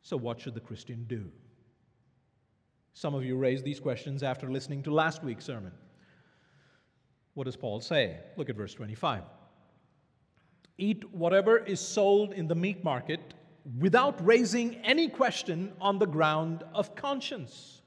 So, 0.03 0.17
what 0.17 0.41
should 0.41 0.55
the 0.55 0.61
Christian 0.61 1.05
do? 1.09 1.31
Some 2.93 3.15
of 3.15 3.25
you 3.25 3.37
raised 3.37 3.65
these 3.65 3.81
questions 3.81 4.23
after 4.23 4.51
listening 4.51 4.83
to 4.85 4.93
last 4.93 5.25
week's 5.25 5.45
sermon. 5.45 5.73
What 7.35 7.45
does 7.45 7.57
Paul 7.57 7.81
say? 7.81 8.19
Look 8.37 8.51
at 8.51 8.57
verse 8.57 8.75
25. 8.75 9.23
Eat 10.79 11.13
whatever 11.13 11.59
is 11.59 11.81
sold 11.81 12.33
in 12.33 12.49
the 12.49 12.55
meat 12.55 12.85
market 12.85 13.35
without 13.79 14.25
raising 14.25 14.77
any 14.85 15.09
question 15.09 15.73
on 15.81 15.99
the 15.99 16.07
ground 16.07 16.65
of 16.73 16.95
conscience. 16.95 17.83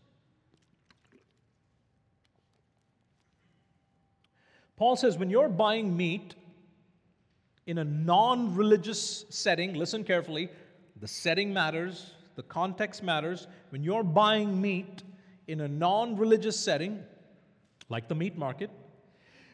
Paul 4.75 4.95
says 4.95 5.17
when 5.17 5.29
you're 5.29 5.49
buying 5.49 5.95
meat 5.95 6.35
in 7.67 7.77
a 7.77 7.83
non 7.83 8.55
religious 8.55 9.25
setting, 9.29 9.73
listen 9.73 10.03
carefully, 10.03 10.49
the 10.99 11.07
setting 11.07 11.53
matters, 11.53 12.13
the 12.35 12.43
context 12.43 13.03
matters. 13.03 13.47
When 13.69 13.83
you're 13.83 14.03
buying 14.03 14.59
meat 14.59 15.03
in 15.47 15.61
a 15.61 15.67
non 15.67 16.17
religious 16.17 16.57
setting, 16.57 17.03
like 17.89 18.07
the 18.07 18.15
meat 18.15 18.37
market, 18.37 18.71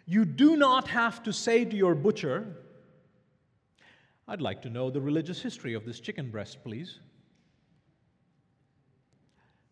you 0.06 0.26
do 0.26 0.56
not 0.56 0.88
have 0.88 1.23
to 1.23 1.34
say 1.34 1.65
to 1.65 1.76
your 1.76 1.95
butcher, 1.95 2.45
I'd 4.28 4.41
like 4.41 4.62
to 4.62 4.69
know 4.69 4.89
the 4.89 5.02
religious 5.02 5.41
history 5.41 5.73
of 5.73 5.86
this 5.86 5.99
chicken 5.99 6.30
breast, 6.30 6.63
please. 6.63 6.99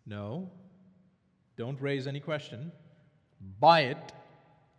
No, 0.06 0.50
don't 1.58 1.80
raise 1.80 2.08
any 2.08 2.20
question. 2.20 2.72
Buy 3.60 3.82
it 3.82 4.14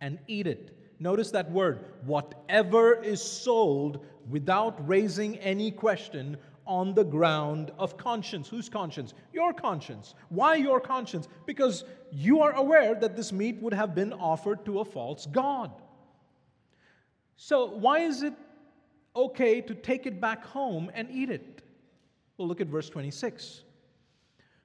and 0.01 0.19
eat 0.27 0.47
it. 0.47 0.82
Notice 1.03 1.31
that 1.31 1.51
word, 1.51 1.83
whatever 2.05 2.93
is 3.03 3.21
sold 3.21 4.05
without 4.29 4.87
raising 4.87 5.37
any 5.39 5.69
question 5.69 6.37
on 6.65 6.93
the 6.93 7.03
ground 7.03 7.73
of 7.77 7.97
conscience. 7.97 8.47
Whose 8.47 8.69
conscience? 8.69 9.13
Your 9.33 9.51
conscience. 9.51 10.15
Why 10.29 10.55
your 10.55 10.79
conscience? 10.79 11.27
Because 11.45 11.83
you 12.09 12.39
are 12.39 12.53
aware 12.53 12.95
that 12.95 13.17
this 13.17 13.33
meat 13.33 13.61
would 13.61 13.73
have 13.73 13.93
been 13.93 14.13
offered 14.13 14.63
to 14.63 14.79
a 14.79 14.85
false 14.85 15.25
God. 15.25 15.73
So, 17.35 17.65
why 17.65 17.99
is 17.99 18.23
it 18.23 18.35
okay 19.13 19.59
to 19.59 19.75
take 19.75 20.05
it 20.05 20.21
back 20.21 20.45
home 20.45 20.89
and 20.93 21.11
eat 21.11 21.29
it? 21.29 21.63
Well, 22.37 22.47
look 22.47 22.61
at 22.61 22.67
verse 22.67 22.89
26. 22.89 23.63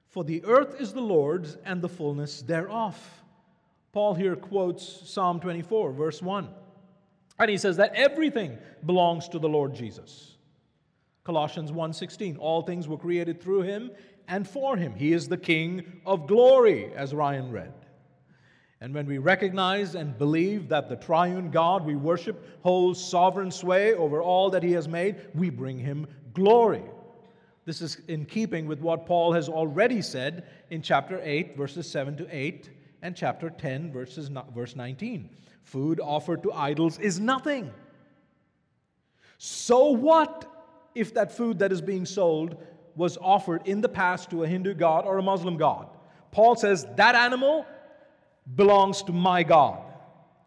For 0.07 0.23
the 0.23 0.41
earth 0.45 0.79
is 0.79 0.93
the 0.93 1.01
Lord's 1.01 1.57
and 1.65 1.81
the 1.81 1.89
fullness 1.89 2.41
thereof 2.43 2.95
Paul 3.91 4.13
here 4.13 4.35
quotes 4.35 5.09
Psalm 5.09 5.39
24, 5.39 5.91
verse 5.93 6.21
1. 6.21 6.47
And 7.39 7.49
he 7.49 7.57
says 7.57 7.77
that 7.77 7.93
everything 7.95 8.57
belongs 8.85 9.27
to 9.29 9.39
the 9.39 9.49
Lord 9.49 9.73
Jesus. 9.73 10.35
Colossians 11.23 11.71
1:16 11.71 12.37
All 12.37 12.61
things 12.61 12.87
were 12.87 12.97
created 12.97 13.41
through 13.41 13.61
him 13.61 13.91
and 14.27 14.47
for 14.47 14.75
him. 14.77 14.93
He 14.93 15.13
is 15.13 15.27
the 15.27 15.37
king 15.37 16.01
of 16.05 16.27
glory 16.27 16.91
as 16.95 17.13
Ryan 17.13 17.51
read. 17.51 17.73
And 18.81 18.93
when 18.93 19.07
we 19.07 19.17
recognize 19.17 19.95
and 19.95 20.17
believe 20.17 20.69
that 20.69 20.87
the 20.87 20.95
triune 20.95 21.51
God 21.51 21.85
we 21.85 21.95
worship 21.95 22.63
holds 22.63 23.03
sovereign 23.03 23.51
sway 23.51 23.93
over 23.93 24.21
all 24.21 24.49
that 24.51 24.63
he 24.63 24.71
has 24.71 24.87
made, 24.87 25.17
we 25.35 25.49
bring 25.49 25.77
him 25.77 26.07
glory. 26.33 26.83
This 27.65 27.81
is 27.81 28.01
in 28.07 28.25
keeping 28.25 28.67
with 28.67 28.79
what 28.79 29.05
Paul 29.05 29.33
has 29.33 29.49
already 29.49 30.01
said 30.01 30.45
in 30.69 30.81
chapter 30.81 31.19
8 31.21 31.57
verses 31.57 31.89
7 31.89 32.15
to 32.17 32.27
8 32.35 32.69
and 33.01 33.15
chapter 33.15 33.49
10, 33.49 33.91
verses, 33.91 34.29
verse 34.53 34.75
19. 34.75 35.29
Food 35.63 35.99
offered 35.99 36.43
to 36.43 36.51
idols 36.51 36.97
is 36.99 37.19
nothing. 37.19 37.71
So 39.37 39.91
what 39.91 40.45
if 40.95 41.13
that 41.13 41.31
food 41.31 41.59
that 41.59 41.71
is 41.71 41.81
being 41.81 42.05
sold 42.05 42.57
was 42.95 43.17
offered 43.21 43.61
in 43.65 43.81
the 43.81 43.89
past 43.89 44.29
to 44.31 44.43
a 44.43 44.47
Hindu 44.47 44.73
god 44.73 45.05
or 45.05 45.17
a 45.17 45.23
Muslim 45.23 45.57
god? 45.57 45.87
Paul 46.31 46.55
says 46.55 46.85
that 46.95 47.15
animal 47.15 47.65
belongs 48.55 49.03
to 49.03 49.11
my 49.11 49.43
God. 49.43 49.83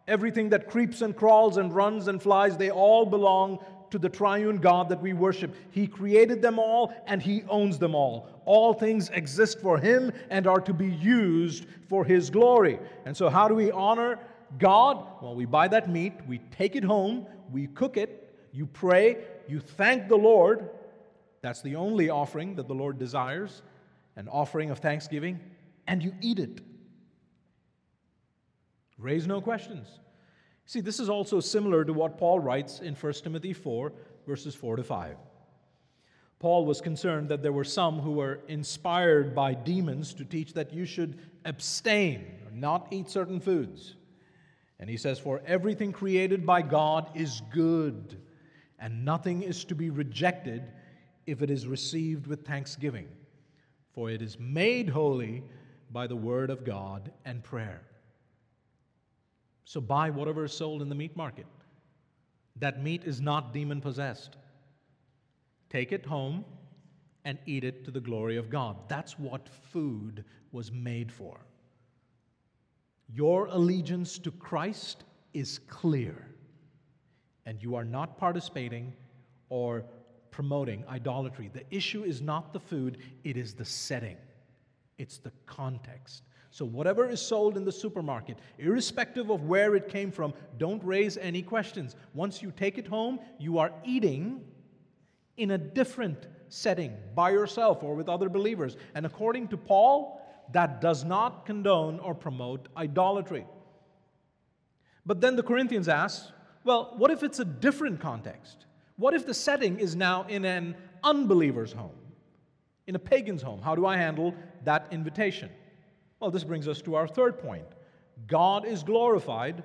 Everything 0.07 0.49
that 0.49 0.69
creeps 0.69 1.01
and 1.01 1.15
crawls 1.15 1.57
and 1.57 1.73
runs 1.73 2.07
and 2.07 2.21
flies, 2.21 2.57
they 2.57 2.69
all 2.69 3.05
belong 3.05 3.59
to 3.91 3.97
the 3.97 4.09
triune 4.09 4.57
God 4.57 4.89
that 4.89 5.01
we 5.01 5.13
worship. 5.13 5.55
He 5.71 5.87
created 5.87 6.41
them 6.41 6.59
all 6.59 6.93
and 7.07 7.21
He 7.21 7.43
owns 7.47 7.77
them 7.77 7.95
all. 7.95 8.27
All 8.45 8.73
things 8.73 9.09
exist 9.09 9.59
for 9.59 9.77
Him 9.77 10.11
and 10.29 10.47
are 10.47 10.61
to 10.61 10.73
be 10.73 10.89
used 10.89 11.65
for 11.87 12.05
His 12.05 12.29
glory. 12.29 12.79
And 13.05 13.15
so, 13.15 13.29
how 13.29 13.47
do 13.47 13.55
we 13.55 13.71
honor 13.71 14.19
God? 14.57 15.05
Well, 15.21 15.35
we 15.35 15.45
buy 15.45 15.67
that 15.69 15.89
meat, 15.89 16.13
we 16.27 16.39
take 16.51 16.75
it 16.75 16.83
home, 16.83 17.25
we 17.51 17.67
cook 17.67 17.97
it, 17.97 18.35
you 18.51 18.65
pray, 18.65 19.17
you 19.47 19.59
thank 19.59 20.07
the 20.07 20.15
Lord. 20.15 20.69
That's 21.41 21.61
the 21.61 21.75
only 21.75 22.09
offering 22.09 22.55
that 22.55 22.67
the 22.67 22.75
Lord 22.75 22.97
desires 22.97 23.61
an 24.15 24.27
offering 24.27 24.69
of 24.69 24.79
thanksgiving, 24.79 25.39
and 25.87 26.03
you 26.03 26.13
eat 26.21 26.39
it. 26.39 26.61
Raise 28.97 29.27
no 29.27 29.41
questions. 29.41 29.87
See, 30.65 30.81
this 30.81 30.99
is 30.99 31.09
also 31.09 31.39
similar 31.39 31.83
to 31.83 31.93
what 31.93 32.17
Paul 32.17 32.39
writes 32.39 32.79
in 32.79 32.95
1 32.95 33.13
Timothy 33.13 33.53
4, 33.53 33.91
verses 34.25 34.55
4 34.55 34.77
to 34.77 34.83
5. 34.83 35.17
Paul 36.43 36.65
was 36.65 36.81
concerned 36.81 37.29
that 37.29 37.41
there 37.41 37.53
were 37.53 37.63
some 37.63 37.99
who 37.99 38.11
were 38.11 38.41
inspired 38.49 39.33
by 39.33 39.53
demons 39.53 40.13
to 40.15 40.25
teach 40.25 40.51
that 40.55 40.73
you 40.73 40.83
should 40.83 41.17
abstain 41.45 42.19
or 42.45 42.51
not 42.51 42.89
eat 42.91 43.09
certain 43.09 43.39
foods. 43.39 43.95
And 44.77 44.89
he 44.89 44.97
says, 44.97 45.17
For 45.17 45.41
everything 45.45 45.93
created 45.93 46.45
by 46.45 46.61
God 46.61 47.09
is 47.15 47.41
good, 47.49 48.19
and 48.77 49.05
nothing 49.05 49.41
is 49.41 49.63
to 49.63 49.73
be 49.73 49.89
rejected 49.89 50.63
if 51.25 51.41
it 51.41 51.49
is 51.49 51.65
received 51.65 52.27
with 52.27 52.45
thanksgiving, 52.45 53.07
for 53.93 54.09
it 54.09 54.21
is 54.21 54.37
made 54.37 54.89
holy 54.89 55.43
by 55.93 56.07
the 56.07 56.17
word 56.17 56.49
of 56.49 56.65
God 56.65 57.09
and 57.23 57.41
prayer. 57.41 57.83
So 59.63 59.79
buy 59.79 60.09
whatever 60.09 60.43
is 60.43 60.51
sold 60.51 60.81
in 60.81 60.89
the 60.89 60.95
meat 60.95 61.15
market. 61.15 61.47
That 62.57 62.83
meat 62.83 63.03
is 63.05 63.21
not 63.21 63.53
demon 63.53 63.79
possessed. 63.79 64.35
Take 65.73 65.91
it 65.91 66.05
home 66.05 66.45
and 67.25 67.39
eat 67.47 67.63
it 67.63 67.83
to 67.85 67.91
the 67.91 67.99
glory 67.99 68.37
of 68.37 68.51
God. 68.51 68.77
That's 68.87 69.17
what 69.17 69.49
food 69.49 70.23
was 70.51 70.71
made 70.71 71.11
for. 71.11 71.39
Your 73.11 73.47
allegiance 73.47 74.19
to 74.19 74.29
Christ 74.29 75.03
is 75.33 75.59
clear, 75.67 76.27
and 77.47 77.61
you 77.63 77.75
are 77.75 77.83
not 77.83 78.19
participating 78.19 78.93
or 79.49 79.83
promoting 80.29 80.83
idolatry. 80.87 81.49
The 81.51 81.65
issue 81.75 82.03
is 82.03 82.21
not 82.21 82.53
the 82.53 82.59
food, 82.59 82.99
it 83.23 83.35
is 83.35 83.55
the 83.55 83.65
setting, 83.65 84.17
it's 84.99 85.17
the 85.17 85.31
context. 85.47 86.21
So, 86.51 86.65
whatever 86.65 87.09
is 87.09 87.19
sold 87.19 87.57
in 87.57 87.65
the 87.65 87.71
supermarket, 87.71 88.37
irrespective 88.59 89.31
of 89.31 89.45
where 89.45 89.75
it 89.75 89.89
came 89.89 90.11
from, 90.11 90.35
don't 90.59 90.83
raise 90.83 91.17
any 91.17 91.41
questions. 91.41 91.95
Once 92.13 92.43
you 92.43 92.51
take 92.51 92.77
it 92.77 92.85
home, 92.85 93.19
you 93.39 93.57
are 93.57 93.71
eating 93.83 94.45
in 95.37 95.51
a 95.51 95.57
different 95.57 96.27
setting 96.49 96.95
by 97.15 97.31
yourself 97.31 97.83
or 97.83 97.95
with 97.95 98.09
other 98.09 98.29
believers. 98.29 98.77
And 98.93 99.05
according 99.05 99.47
to 99.49 99.57
Paul, 99.57 100.21
that 100.51 100.81
does 100.81 101.03
not 101.03 101.45
condone 101.45 101.99
or 101.99 102.13
promote 102.13 102.67
idolatry. 102.77 103.45
But 105.05 105.19
then 105.19 105.35
the 105.35 105.43
Corinthians 105.43 105.89
ask, 105.89 106.29
well, 106.63 106.93
what 106.97 107.11
if 107.11 107.23
it's 107.23 107.39
a 107.39 107.45
different 107.45 107.99
context? 107.99 108.65
What 108.95 109.13
if 109.13 109.25
the 109.25 109.33
setting 109.33 109.79
is 109.79 109.95
now 109.95 110.25
in 110.29 110.45
an 110.45 110.75
unbeliever's 111.03 111.73
home, 111.73 111.97
in 112.87 112.95
a 112.95 112.99
pagan's 112.99 113.41
home? 113.41 113.61
How 113.61 113.75
do 113.75 113.85
I 113.85 113.97
handle 113.97 114.33
that 114.63 114.87
invitation? 114.91 115.49
Well, 116.19 116.31
this 116.31 116.43
brings 116.43 116.67
us 116.67 116.81
to 116.83 116.95
our 116.95 117.07
third 117.07 117.39
point. 117.39 117.65
God 118.27 118.65
is 118.65 118.83
glorified 118.83 119.63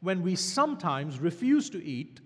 when 0.00 0.22
we 0.22 0.36
sometimes 0.36 1.18
refuse 1.18 1.70
to 1.70 1.82
eat 1.82 2.20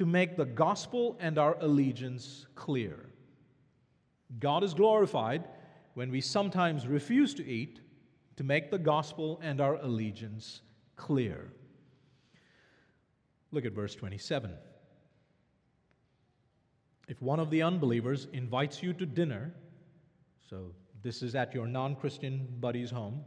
to 0.00 0.06
make 0.06 0.34
the 0.34 0.46
gospel 0.46 1.14
and 1.20 1.36
our 1.36 1.58
allegiance 1.60 2.46
clear. 2.54 3.10
God 4.38 4.64
is 4.64 4.72
glorified 4.72 5.44
when 5.92 6.10
we 6.10 6.22
sometimes 6.22 6.86
refuse 6.86 7.34
to 7.34 7.46
eat 7.46 7.80
to 8.36 8.42
make 8.42 8.70
the 8.70 8.78
gospel 8.78 9.38
and 9.42 9.60
our 9.60 9.74
allegiance 9.74 10.62
clear. 10.96 11.52
Look 13.52 13.66
at 13.66 13.74
verse 13.74 13.94
27. 13.94 14.54
If 17.06 17.20
one 17.20 17.38
of 17.38 17.50
the 17.50 17.60
unbelievers 17.60 18.26
invites 18.32 18.82
you 18.82 18.94
to 18.94 19.04
dinner, 19.04 19.52
so 20.48 20.72
this 21.02 21.20
is 21.20 21.34
at 21.34 21.52
your 21.52 21.66
non 21.66 21.94
Christian 21.94 22.48
buddy's 22.58 22.90
home. 22.90 23.20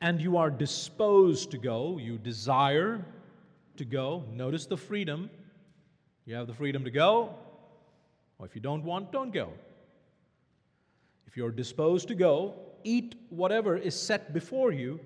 And 0.00 0.22
you 0.22 0.36
are 0.36 0.50
disposed 0.50 1.50
to 1.50 1.58
go, 1.58 1.98
you 1.98 2.16
desire 2.16 3.04
to 3.78 3.84
go. 3.84 4.24
Notice 4.32 4.66
the 4.66 4.76
freedom. 4.76 5.30
You 6.24 6.34
have 6.34 6.46
the 6.46 6.54
freedom 6.54 6.84
to 6.84 6.90
go, 6.90 7.34
or 8.38 8.46
if 8.46 8.54
you 8.54 8.60
don't 8.60 8.82
want, 8.82 9.12
don't 9.12 9.32
go. 9.32 9.52
If 11.26 11.36
you're 11.36 11.52
disposed 11.52 12.08
to 12.08 12.14
go, 12.14 12.54
eat 12.82 13.14
whatever 13.30 13.76
is 13.76 13.94
set 13.94 14.32
before 14.32 14.72
you 14.72 14.98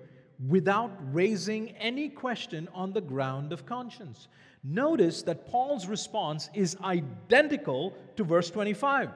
without 0.47 0.91
raising 1.13 1.69
any 1.71 2.09
question 2.09 2.67
on 2.73 2.93
the 2.93 3.01
ground 3.01 3.53
of 3.53 3.65
conscience. 3.65 4.27
Notice 4.63 5.21
that 5.23 5.47
Paul's 5.47 5.87
response 5.87 6.49
is 6.53 6.75
identical 6.83 7.95
to 8.15 8.23
verse 8.23 8.49
25. 8.49 9.09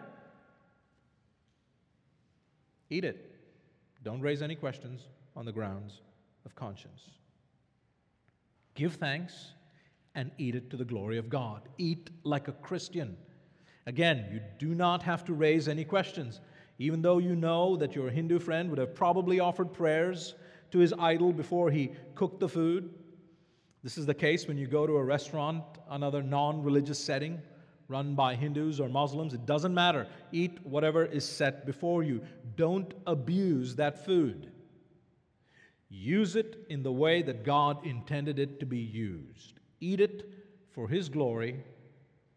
Eat 2.89 3.03
it. 3.03 3.31
Don't 4.03 4.21
raise 4.21 4.43
any 4.43 4.55
questions 4.55 5.01
on 5.35 5.45
the 5.45 5.51
grounds 5.51 6.01
of 6.45 6.55
conscience. 6.55 7.09
Give 8.75 8.93
thanks 8.93 9.53
and 10.15 10.31
eat 10.37 10.55
it 10.55 10.69
to 10.69 10.77
the 10.77 10.85
glory 10.85 11.17
of 11.17 11.29
God. 11.29 11.61
Eat 11.77 12.09
like 12.23 12.47
a 12.47 12.53
Christian. 12.53 13.17
Again, 13.87 14.25
you 14.31 14.41
do 14.59 14.75
not 14.75 15.01
have 15.03 15.23
to 15.25 15.33
raise 15.33 15.67
any 15.67 15.83
questions. 15.83 16.41
Even 16.77 17.01
though 17.01 17.19
you 17.19 17.35
know 17.35 17.75
that 17.77 17.95
your 17.95 18.09
Hindu 18.09 18.39
friend 18.39 18.69
would 18.69 18.79
have 18.79 18.93
probably 18.93 19.39
offered 19.39 19.73
prayers 19.73 20.35
to 20.71 20.79
his 20.79 20.93
idol 20.99 21.31
before 21.31 21.71
he 21.71 21.91
cooked 22.15 22.39
the 22.39 22.49
food. 22.49 22.93
This 23.83 23.97
is 23.97 24.05
the 24.05 24.13
case 24.13 24.47
when 24.47 24.57
you 24.57 24.67
go 24.67 24.85
to 24.85 24.97
a 24.97 25.03
restaurant, 25.03 25.63
another 25.89 26.21
non 26.21 26.63
religious 26.63 26.99
setting, 26.99 27.41
run 27.87 28.15
by 28.15 28.35
Hindus 28.35 28.79
or 28.79 28.89
Muslims, 28.89 29.33
it 29.33 29.45
doesn't 29.45 29.73
matter. 29.73 30.07
Eat 30.31 30.57
whatever 30.65 31.05
is 31.05 31.23
set 31.23 31.65
before 31.65 32.03
you. 32.03 32.21
Don't 32.55 32.93
abuse 33.05 33.75
that 33.75 34.03
food. 34.03 34.51
Use 35.89 36.35
it 36.35 36.65
in 36.69 36.83
the 36.83 36.91
way 36.91 37.21
that 37.21 37.43
God 37.43 37.85
intended 37.85 38.39
it 38.39 38.59
to 38.59 38.65
be 38.65 38.79
used. 38.79 39.59
Eat 39.79 39.99
it 39.99 40.29
for 40.71 40.87
His 40.87 41.09
glory 41.09 41.63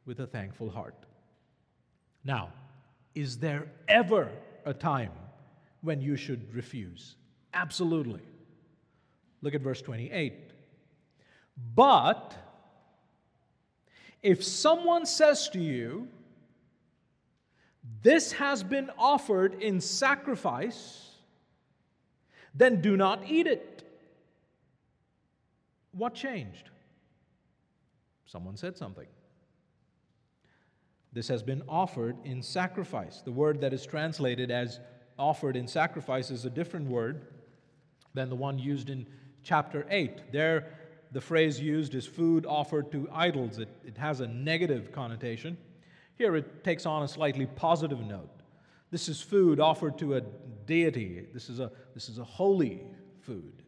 with 0.04 0.20
a 0.20 0.26
thankful 0.26 0.70
heart. 0.70 0.94
Now, 2.24 2.52
is 3.14 3.38
there 3.38 3.66
ever 3.88 4.30
a 4.64 4.74
time 4.74 5.12
when 5.80 6.00
you 6.00 6.16
should 6.16 6.54
refuse? 6.54 7.16
Absolutely. 7.54 8.20
Look 9.42 9.54
at 9.54 9.60
verse 9.60 9.80
28. 9.82 10.34
But 11.74 12.34
if 14.22 14.44
someone 14.44 15.06
says 15.06 15.48
to 15.50 15.58
you, 15.58 16.08
This 18.02 18.32
has 18.32 18.62
been 18.62 18.90
offered 18.98 19.54
in 19.62 19.80
sacrifice, 19.80 21.07
then 22.58 22.80
do 22.80 22.96
not 22.96 23.22
eat 23.26 23.46
it. 23.46 23.84
What 25.92 26.14
changed? 26.14 26.70
Someone 28.26 28.56
said 28.56 28.76
something. 28.76 29.06
This 31.12 31.28
has 31.28 31.42
been 31.42 31.62
offered 31.68 32.16
in 32.24 32.42
sacrifice. 32.42 33.22
The 33.22 33.32
word 33.32 33.60
that 33.62 33.72
is 33.72 33.86
translated 33.86 34.50
as 34.50 34.80
offered 35.18 35.56
in 35.56 35.66
sacrifice 35.66 36.30
is 36.30 36.44
a 36.44 36.50
different 36.50 36.86
word 36.88 37.26
than 38.12 38.28
the 38.28 38.36
one 38.36 38.58
used 38.58 38.90
in 38.90 39.06
chapter 39.42 39.86
8. 39.88 40.32
There, 40.32 40.66
the 41.12 41.20
phrase 41.20 41.60
used 41.60 41.94
is 41.94 42.06
food 42.06 42.44
offered 42.44 42.92
to 42.92 43.08
idols. 43.12 43.58
It, 43.58 43.68
it 43.84 43.96
has 43.96 44.20
a 44.20 44.26
negative 44.26 44.92
connotation. 44.92 45.56
Here 46.16 46.36
it 46.36 46.64
takes 46.64 46.84
on 46.84 47.02
a 47.02 47.08
slightly 47.08 47.46
positive 47.46 48.00
note. 48.00 48.37
This 48.90 49.08
is 49.08 49.20
food 49.20 49.60
offered 49.60 49.98
to 49.98 50.16
a 50.16 50.22
deity. 50.66 51.26
This 51.32 51.50
is 51.50 51.60
a, 51.60 51.70
this 51.94 52.08
is 52.08 52.18
a 52.18 52.24
holy 52.24 52.82
food. 53.20 53.62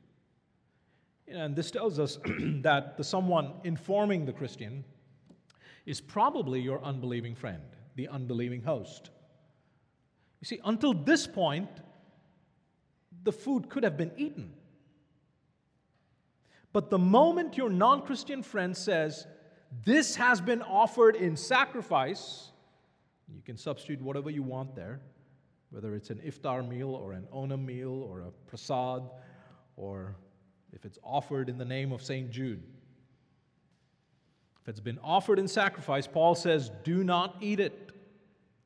And 1.29 1.55
this 1.55 1.71
tells 1.71 1.99
us 1.99 2.19
that 2.63 2.97
the 2.97 3.05
someone 3.05 3.53
informing 3.65 4.25
the 4.25 4.33
Christian 4.33 4.85
is 5.87 6.01
probably 6.01 6.61
your 6.61 6.83
unbelieving 6.83 7.35
friend, 7.35 7.63
the 7.97 8.09
unbelieving 8.09 8.63
host. 8.63 9.11
You 10.41 10.47
see, 10.47 10.61
until 10.65 10.95
this 10.95 11.27
point, 11.27 11.69
the 13.23 13.33
food 13.33 13.69
could 13.69 13.85
have 13.85 13.97
been 13.97 14.13
eaten. 14.17 14.55
But 16.73 16.91
the 16.91 16.99
moment 16.99 17.57
your 17.57 17.71
non 17.71 18.03
Christian 18.03 18.43
friend 18.43 18.77
says, 18.77 19.27
This 19.85 20.17
has 20.17 20.41
been 20.41 20.63
offered 20.63 21.17
in 21.17 21.37
sacrifice, 21.37 22.53
you 23.35 23.43
can 23.43 23.57
substitute 23.57 24.01
whatever 24.03 24.31
you 24.31 24.43
want 24.43 24.75
there, 24.75 25.01
whether 25.71 25.95
it's 25.95 26.11
an 26.11 26.21
iftar 26.27 26.66
meal 26.66 26.90
or 26.90 27.12
an 27.12 27.27
onam 27.33 27.64
meal 27.64 28.03
or 28.09 28.21
a 28.21 28.31
prasad, 28.47 29.03
or 29.77 30.16
if 30.73 30.85
it's 30.85 30.99
offered 31.03 31.49
in 31.49 31.59
the 31.59 31.64
name 31.64 31.93
of 31.93 32.03
St. 32.03 32.31
Jude. 32.31 32.62
If 34.62 34.69
it's 34.69 34.81
been 34.81 34.99
offered 35.03 35.38
in 35.38 35.49
sacrifice, 35.49 36.07
Paul 36.07 36.35
says, 36.35 36.71
Do 36.85 37.03
not 37.03 37.37
eat 37.40 37.61
it. 37.61 37.93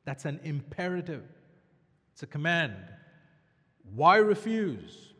That's 0.03 0.25
an 0.25 0.39
imperative, 0.43 1.23
it's 2.13 2.23
a 2.23 2.27
command. 2.27 2.75
Why 3.93 4.17
refuse? 4.17 5.13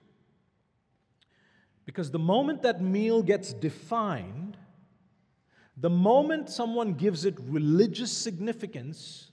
Because 1.85 2.09
the 2.09 2.19
moment 2.19 2.63
that 2.63 2.81
meal 2.81 3.21
gets 3.21 3.53
defined, 3.53 4.57
the 5.77 5.89
moment 5.89 6.49
someone 6.49 6.93
gives 6.93 7.25
it 7.25 7.35
religious 7.39 8.11
significance, 8.11 9.31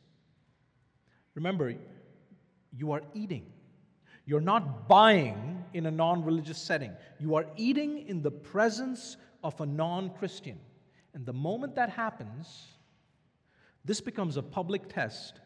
remember, 1.34 1.74
you 2.76 2.92
are 2.92 3.02
eating. 3.14 3.46
You're 4.24 4.40
not 4.40 4.88
buying 4.88 5.64
in 5.74 5.86
a 5.86 5.90
non 5.90 6.24
religious 6.24 6.58
setting. 6.58 6.92
You 7.18 7.34
are 7.34 7.46
eating 7.56 8.06
in 8.06 8.22
the 8.22 8.30
presence 8.30 9.16
of 9.42 9.60
a 9.60 9.66
non 9.66 10.10
Christian. 10.10 10.58
And 11.14 11.26
the 11.26 11.32
moment 11.32 11.74
that 11.74 11.90
happens, 11.90 12.68
this 13.84 14.00
becomes 14.00 14.36
a 14.36 14.42
public 14.42 14.88
test 14.88 15.40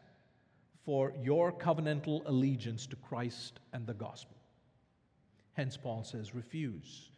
for 0.85 1.11
your 1.21 1.51
covenantal 1.51 2.21
allegiance 2.25 2.87
to 2.87 2.95
Christ 2.95 3.59
and 3.73 3.85
the 3.85 3.93
gospel. 3.93 4.37
Hence, 5.53 5.75
Paul 5.75 6.03
says, 6.03 6.35
refuse. 6.35 7.09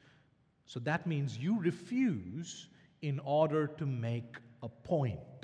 So 0.65 0.79
that 0.81 1.05
means 1.05 1.37
you 1.37 1.59
refuse 1.59 2.69
in 3.01 3.19
order 3.19 3.67
to 3.67 3.85
make 3.85 4.37
a 4.63 4.69
point, 4.69 5.38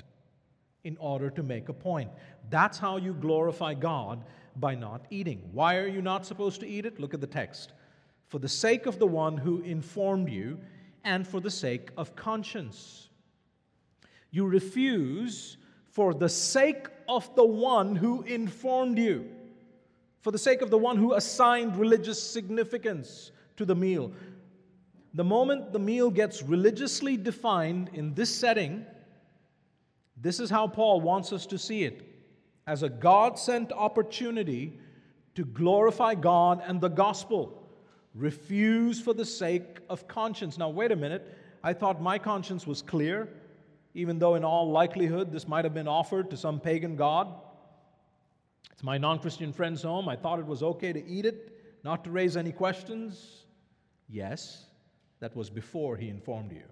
in 0.86 0.96
order 0.98 1.28
to 1.30 1.42
make 1.42 1.68
a 1.68 1.72
point. 1.72 2.08
That's 2.48 2.78
how 2.78 2.96
you 2.96 3.12
glorify 3.12 3.74
God 3.74 4.24
by 4.54 4.76
not 4.76 5.04
eating. 5.10 5.42
Why 5.52 5.76
are 5.78 5.88
you 5.88 6.00
not 6.00 6.24
supposed 6.24 6.60
to 6.60 6.66
eat 6.66 6.86
it? 6.86 7.00
Look 7.00 7.12
at 7.12 7.20
the 7.20 7.26
text. 7.26 7.72
For 8.28 8.38
the 8.38 8.48
sake 8.48 8.86
of 8.86 9.00
the 9.00 9.06
one 9.06 9.36
who 9.36 9.62
informed 9.62 10.30
you, 10.30 10.60
and 11.02 11.26
for 11.26 11.40
the 11.40 11.50
sake 11.50 11.90
of 11.96 12.16
conscience. 12.16 13.08
You 14.30 14.46
refuse 14.46 15.56
for 15.90 16.12
the 16.14 16.28
sake 16.28 16.88
of 17.08 17.34
the 17.36 17.44
one 17.44 17.96
who 17.96 18.22
informed 18.22 18.98
you, 18.98 19.30
for 20.20 20.30
the 20.30 20.38
sake 20.38 20.62
of 20.62 20.70
the 20.70 20.78
one 20.78 20.96
who 20.96 21.14
assigned 21.14 21.76
religious 21.76 22.20
significance 22.22 23.30
to 23.56 23.64
the 23.64 23.74
meal. 23.74 24.12
The 25.14 25.24
moment 25.24 25.72
the 25.72 25.78
meal 25.78 26.10
gets 26.10 26.42
religiously 26.42 27.16
defined 27.16 27.90
in 27.94 28.14
this 28.14 28.34
setting, 28.34 28.84
this 30.16 30.40
is 30.40 30.50
how 30.50 30.66
Paul 30.66 31.00
wants 31.00 31.32
us 31.32 31.46
to 31.46 31.58
see 31.58 31.84
it 31.84 32.02
as 32.66 32.82
a 32.82 32.88
God 32.88 33.38
sent 33.38 33.72
opportunity 33.72 34.78
to 35.34 35.44
glorify 35.44 36.14
God 36.14 36.62
and 36.66 36.80
the 36.80 36.88
gospel. 36.88 37.62
Refuse 38.14 39.00
for 39.00 39.12
the 39.12 39.24
sake 39.24 39.78
of 39.90 40.08
conscience. 40.08 40.56
Now, 40.56 40.70
wait 40.70 40.90
a 40.90 40.96
minute. 40.96 41.36
I 41.62 41.74
thought 41.74 42.00
my 42.00 42.18
conscience 42.18 42.66
was 42.66 42.80
clear, 42.80 43.28
even 43.94 44.18
though 44.18 44.34
in 44.34 44.44
all 44.44 44.70
likelihood 44.70 45.30
this 45.30 45.46
might 45.46 45.64
have 45.64 45.74
been 45.74 45.88
offered 45.88 46.30
to 46.30 46.36
some 46.36 46.58
pagan 46.60 46.96
god. 46.96 47.28
It's 48.72 48.82
my 48.82 48.98
non 48.98 49.18
Christian 49.18 49.52
friend's 49.52 49.82
home. 49.82 50.08
I 50.08 50.16
thought 50.16 50.38
it 50.38 50.46
was 50.46 50.62
okay 50.62 50.92
to 50.92 51.06
eat 51.06 51.26
it, 51.26 51.52
not 51.84 52.04
to 52.04 52.10
raise 52.10 52.36
any 52.36 52.52
questions. 52.52 53.44
Yes, 54.08 54.64
that 55.20 55.34
was 55.36 55.50
before 55.50 55.96
he 55.96 56.08
informed 56.08 56.52
you. 56.52 56.62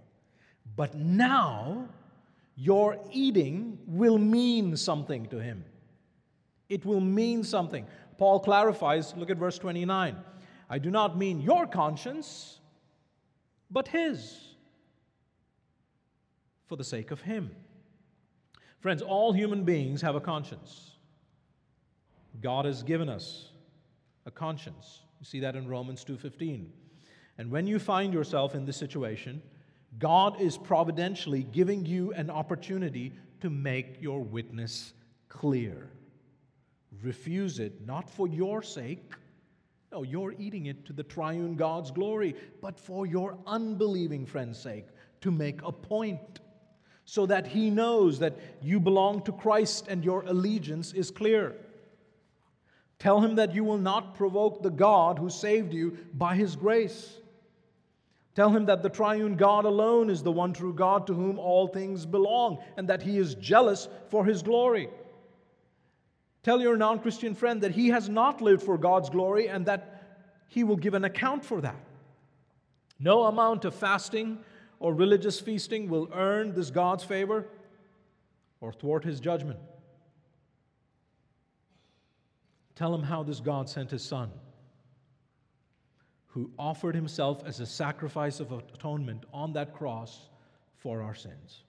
But 0.77 0.95
now, 0.95 1.89
your 2.57 2.99
eating 3.11 3.79
will 3.87 4.19
mean 4.19 4.77
something 4.77 5.27
to 5.27 5.39
him. 5.39 5.65
It 6.69 6.85
will 6.85 7.01
mean 7.01 7.45
something. 7.45 7.87
Paul 8.19 8.41
clarifies, 8.41 9.15
look 9.17 9.31
at 9.31 9.37
verse 9.37 9.59
29. 9.59 10.17
I 10.71 10.79
do 10.79 10.91
not 10.91 11.19
mean 11.19 11.41
your 11.41 11.67
conscience, 11.67 12.61
but 13.71 13.89
his, 13.89 14.55
for 16.67 16.77
the 16.77 16.85
sake 16.85 17.11
of 17.11 17.21
him. 17.21 17.51
Friends, 18.81 19.03
all 19.03 19.33
human 19.33 19.65
beings 19.65 20.01
have 20.03 20.15
a 20.15 20.21
conscience. 20.21 20.93
God 22.41 22.65
has 22.65 22.83
given 22.83 23.09
us 23.09 23.51
a 24.27 24.31
conscience. 24.31 25.01
You 25.21 25.27
see 25.27 25.41
that 25.41 25.57
in 25.57 25.69
Romans 25.69 26.05
2:15. 26.05 26.71
And 27.39 27.51
when 27.51 27.67
you 27.67 27.79
find 27.79 28.13
yourself 28.13 28.55
in 28.55 28.65
this 28.65 28.77
situation, 28.77 29.43
God 29.99 30.41
is 30.41 30.59
providentially 30.59 31.45
giving 31.45 31.87
you 31.87 32.13
an 32.13 32.31
opportunity 32.31 33.13
to 33.41 33.51
make 33.51 34.01
your 34.01 34.21
witness 34.21 34.93
clear. 35.29 35.91
Refuse 37.03 37.59
it, 37.59 37.87
not 37.87 38.09
for 38.09 38.27
your 38.27 38.63
sake. 38.63 39.13
No, 39.93 40.03
you're 40.03 40.35
eating 40.39 40.67
it 40.67 40.85
to 40.87 40.93
the 40.93 41.03
triune 41.03 41.55
God's 41.55 41.91
glory, 41.91 42.35
but 42.61 42.79
for 42.79 43.07
your 43.07 43.39
unbelieving 43.47 44.27
friend's 44.27 44.59
sake, 44.59 44.87
to 45.21 45.31
make 45.31 45.61
a 45.63 45.71
point, 45.71 46.41
so 47.05 47.27
that 47.27 47.47
he 47.47 47.71
knows 47.71 48.19
that 48.19 48.39
you 48.63 48.81
belong 48.81 49.23
to 49.23 49.33
Christ 49.33 49.87
and 49.89 50.05
your 50.05 50.23
allegiance 50.23 50.93
is 50.93 51.11
clear. 51.11 51.55
Tell 52.99 53.21
him 53.21 53.35
that 53.37 53.55
you 53.55 53.65
will 53.65 53.79
not 53.79 54.15
provoke 54.15 54.63
the 54.63 54.71
God 54.71 55.19
who 55.19 55.29
saved 55.29 55.73
you 55.73 55.99
by 56.15 56.35
his 56.35 56.57
grace. 56.57 57.19
Tell 58.35 58.51
him 58.51 58.67
that 58.67 58.83
the 58.83 58.89
triune 58.89 59.37
God 59.37 59.65
alone 59.65 60.11
is 60.11 60.23
the 60.23 60.33
one 60.33 60.53
true 60.53 60.75
God 60.75 61.07
to 61.07 61.15
whom 61.15 61.39
all 61.39 61.69
things 61.69 62.05
belong 62.05 62.59
and 62.77 62.89
that 62.89 63.03
he 63.03 63.17
is 63.17 63.37
jealous 63.37 63.89
for 64.09 64.25
his 64.25 64.43
glory. 64.43 64.89
Tell 66.43 66.61
your 66.61 66.77
non 66.77 66.99
Christian 66.99 67.35
friend 67.35 67.61
that 67.63 67.71
he 67.71 67.89
has 67.89 68.09
not 68.09 68.43
lived 68.43 68.63
for 68.63 68.77
God's 68.77 69.09
glory 69.09 69.49
and 69.49 69.67
that 69.67 70.03
he 70.49 70.65
will 70.65 70.77
give 70.77 70.95
an 70.95 71.05
account 71.05 71.45
for 71.45 71.61
that. 71.61 71.81
No 72.99 73.25
amount 73.25 73.65
of 73.65 73.75
fasting 73.75 74.39
or 74.81 74.93
religious 74.95 75.41
feasting 75.41 75.89
will 75.89 76.09
earn 76.13 76.55
this 76.55 76.71
God's 76.71 77.05
favor 77.05 77.47
or 78.61 78.73
thwart 78.73 79.05
his 79.05 79.21
judgment. 79.21 79.61
Tell 82.75 82.93
him 82.93 83.05
how 83.05 83.23
this 83.23 83.39
God 83.39 83.69
sent 83.69 83.93
his 83.93 84.03
son 84.03 84.33
who 86.35 86.51
offered 86.59 86.97
himself 86.97 87.45
as 87.47 87.61
a 87.61 87.67
sacrifice 87.67 88.41
of 88.41 88.51
atonement 88.51 89.23
on 89.33 89.53
that 89.53 89.73
cross 89.73 90.31
for 90.75 91.01
our 91.01 91.15
sins. 91.15 91.63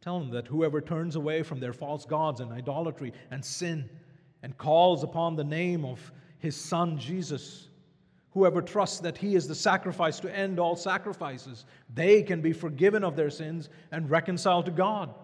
Tell 0.00 0.18
them 0.18 0.30
that 0.30 0.48
whoever 0.48 0.80
turns 0.80 1.14
away 1.14 1.44
from 1.44 1.60
their 1.60 1.72
false 1.72 2.04
gods 2.04 2.40
and 2.40 2.50
idolatry 2.50 3.12
and 3.30 3.44
sin 3.44 3.88
and 4.42 4.58
calls 4.58 5.04
upon 5.04 5.36
the 5.36 5.44
name 5.44 5.84
of 5.84 6.10
his 6.40 6.56
son 6.56 6.98
Jesus, 6.98 7.68
whoever 8.32 8.60
trusts 8.60 8.98
that 8.98 9.16
he 9.16 9.36
is 9.36 9.46
the 9.46 9.54
sacrifice 9.54 10.18
to 10.18 10.36
end 10.36 10.58
all 10.58 10.74
sacrifices, 10.74 11.66
they 11.94 12.20
can 12.20 12.40
be 12.40 12.52
forgiven 12.52 13.04
of 13.04 13.14
their 13.14 13.30
sins 13.30 13.68
and 13.92 14.10
reconciled 14.10 14.64
to 14.64 14.72
God. 14.72 15.14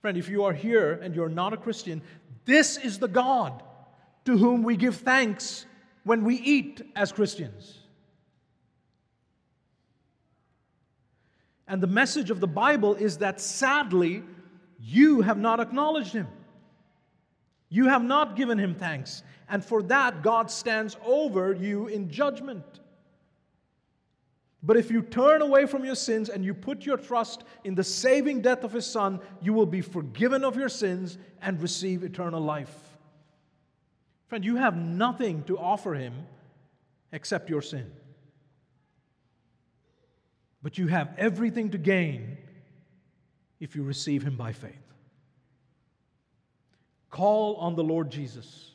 Friend, 0.00 0.18
if 0.18 0.28
you 0.28 0.42
are 0.42 0.52
here 0.52 0.94
and 0.94 1.14
you're 1.14 1.28
not 1.28 1.52
a 1.52 1.56
Christian, 1.56 2.02
this 2.46 2.76
is 2.78 2.98
the 2.98 3.06
God 3.06 3.62
to 4.26 4.36
whom 4.36 4.62
we 4.62 4.76
give 4.76 4.96
thanks 4.96 5.66
when 6.04 6.24
we 6.24 6.36
eat 6.36 6.82
as 6.94 7.10
Christians. 7.10 7.78
And 11.68 11.82
the 11.82 11.88
message 11.88 12.30
of 12.30 12.40
the 12.40 12.46
Bible 12.46 12.94
is 12.94 13.18
that 13.18 13.40
sadly, 13.40 14.22
you 14.80 15.22
have 15.22 15.38
not 15.38 15.58
acknowledged 15.58 16.12
him. 16.12 16.28
You 17.68 17.88
have 17.88 18.04
not 18.04 18.36
given 18.36 18.58
him 18.58 18.74
thanks. 18.74 19.22
And 19.48 19.64
for 19.64 19.82
that, 19.84 20.22
God 20.22 20.50
stands 20.50 20.96
over 21.04 21.52
you 21.52 21.88
in 21.88 22.10
judgment. 22.10 22.64
But 24.62 24.76
if 24.76 24.90
you 24.90 25.02
turn 25.02 25.42
away 25.42 25.66
from 25.66 25.84
your 25.84 25.94
sins 25.94 26.28
and 26.28 26.44
you 26.44 26.52
put 26.54 26.84
your 26.84 26.96
trust 26.96 27.44
in 27.64 27.74
the 27.74 27.84
saving 27.84 28.40
death 28.42 28.64
of 28.64 28.72
his 28.72 28.86
son, 28.86 29.20
you 29.40 29.52
will 29.52 29.66
be 29.66 29.80
forgiven 29.80 30.44
of 30.44 30.56
your 30.56 30.68
sins 30.68 31.18
and 31.42 31.60
receive 31.60 32.02
eternal 32.02 32.40
life. 32.40 32.85
Friend, 34.28 34.44
you 34.44 34.56
have 34.56 34.76
nothing 34.76 35.44
to 35.44 35.58
offer 35.58 35.94
him 35.94 36.26
except 37.12 37.48
your 37.48 37.62
sin. 37.62 37.90
But 40.62 40.78
you 40.78 40.88
have 40.88 41.14
everything 41.16 41.70
to 41.70 41.78
gain 41.78 42.38
if 43.60 43.76
you 43.76 43.84
receive 43.84 44.22
him 44.22 44.36
by 44.36 44.52
faith. 44.52 44.72
Call 47.10 47.56
on 47.56 47.76
the 47.76 47.84
Lord 47.84 48.10
Jesus. 48.10 48.72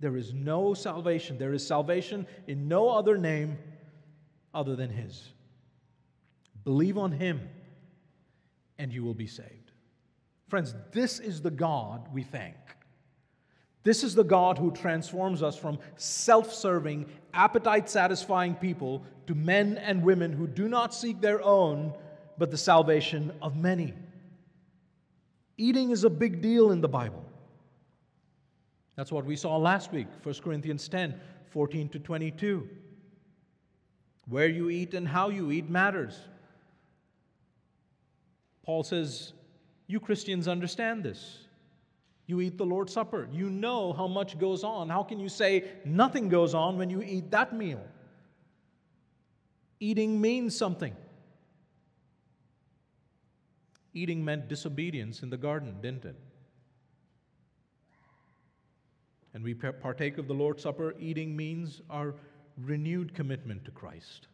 There 0.00 0.16
is 0.16 0.34
no 0.34 0.74
salvation. 0.74 1.38
There 1.38 1.52
is 1.52 1.64
salvation 1.64 2.26
in 2.46 2.68
no 2.68 2.88
other 2.88 3.16
name 3.16 3.58
other 4.52 4.74
than 4.74 4.90
his. 4.90 5.32
Believe 6.64 6.98
on 6.98 7.12
him, 7.12 7.48
and 8.78 8.92
you 8.92 9.04
will 9.04 9.14
be 9.14 9.26
saved. 9.26 9.70
Friends, 10.48 10.74
this 10.90 11.20
is 11.20 11.42
the 11.42 11.50
God 11.50 12.08
we 12.12 12.22
thank. 12.22 12.56
This 13.82 14.04
is 14.04 14.14
the 14.14 14.24
God 14.24 14.58
who 14.58 14.70
transforms 14.70 15.42
us 15.42 15.56
from 15.56 15.78
self 15.96 16.52
serving, 16.52 17.06
appetite 17.32 17.88
satisfying 17.88 18.54
people 18.54 19.02
to 19.26 19.34
men 19.34 19.78
and 19.78 20.02
women 20.02 20.32
who 20.32 20.46
do 20.46 20.68
not 20.68 20.94
seek 20.94 21.20
their 21.20 21.42
own, 21.42 21.94
but 22.36 22.50
the 22.50 22.58
salvation 22.58 23.32
of 23.40 23.56
many. 23.56 23.94
Eating 25.56 25.90
is 25.90 26.04
a 26.04 26.10
big 26.10 26.40
deal 26.40 26.72
in 26.72 26.80
the 26.80 26.88
Bible. 26.88 27.24
That's 28.96 29.12
what 29.12 29.24
we 29.24 29.36
saw 29.36 29.56
last 29.56 29.92
week, 29.92 30.08
1 30.22 30.34
Corinthians 30.42 30.88
10 30.88 31.18
14 31.50 31.88
to 31.88 31.98
22. 31.98 32.68
Where 34.28 34.46
you 34.46 34.70
eat 34.70 34.94
and 34.94 35.08
how 35.08 35.30
you 35.30 35.50
eat 35.50 35.68
matters. 35.68 36.18
Paul 38.62 38.84
says, 38.84 39.32
You 39.86 40.00
Christians 40.00 40.46
understand 40.46 41.02
this. 41.02 41.46
You 42.30 42.40
eat 42.40 42.58
the 42.58 42.64
Lord's 42.64 42.92
Supper. 42.92 43.28
You 43.32 43.50
know 43.50 43.92
how 43.92 44.06
much 44.06 44.38
goes 44.38 44.62
on. 44.62 44.88
How 44.88 45.02
can 45.02 45.18
you 45.18 45.28
say 45.28 45.64
nothing 45.84 46.28
goes 46.28 46.54
on 46.54 46.78
when 46.78 46.88
you 46.88 47.02
eat 47.02 47.28
that 47.32 47.52
meal? 47.52 47.84
Eating 49.80 50.20
means 50.20 50.56
something. 50.56 50.94
Eating 53.94 54.24
meant 54.24 54.46
disobedience 54.46 55.24
in 55.24 55.30
the 55.30 55.36
garden, 55.36 55.74
didn't 55.82 56.04
it? 56.04 56.14
And 59.34 59.42
we 59.42 59.52
partake 59.52 60.16
of 60.16 60.28
the 60.28 60.34
Lord's 60.34 60.62
Supper. 60.62 60.94
Eating 61.00 61.36
means 61.36 61.82
our 61.90 62.14
renewed 62.58 63.12
commitment 63.12 63.64
to 63.64 63.72
Christ. 63.72 64.28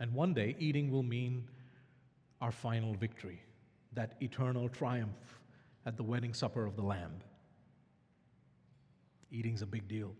And 0.00 0.12
one 0.12 0.34
day, 0.34 0.56
eating 0.58 0.90
will 0.90 1.04
mean 1.04 1.44
our 2.40 2.50
final 2.50 2.94
victory 2.94 3.42
that 3.94 4.14
eternal 4.20 4.68
triumph 4.68 5.40
at 5.86 5.96
the 5.96 6.02
wedding 6.02 6.34
supper 6.34 6.64
of 6.64 6.76
the 6.76 6.82
Lamb. 6.82 7.20
Eating's 9.30 9.62
a 9.62 9.66
big 9.66 9.88
deal. 9.88 10.12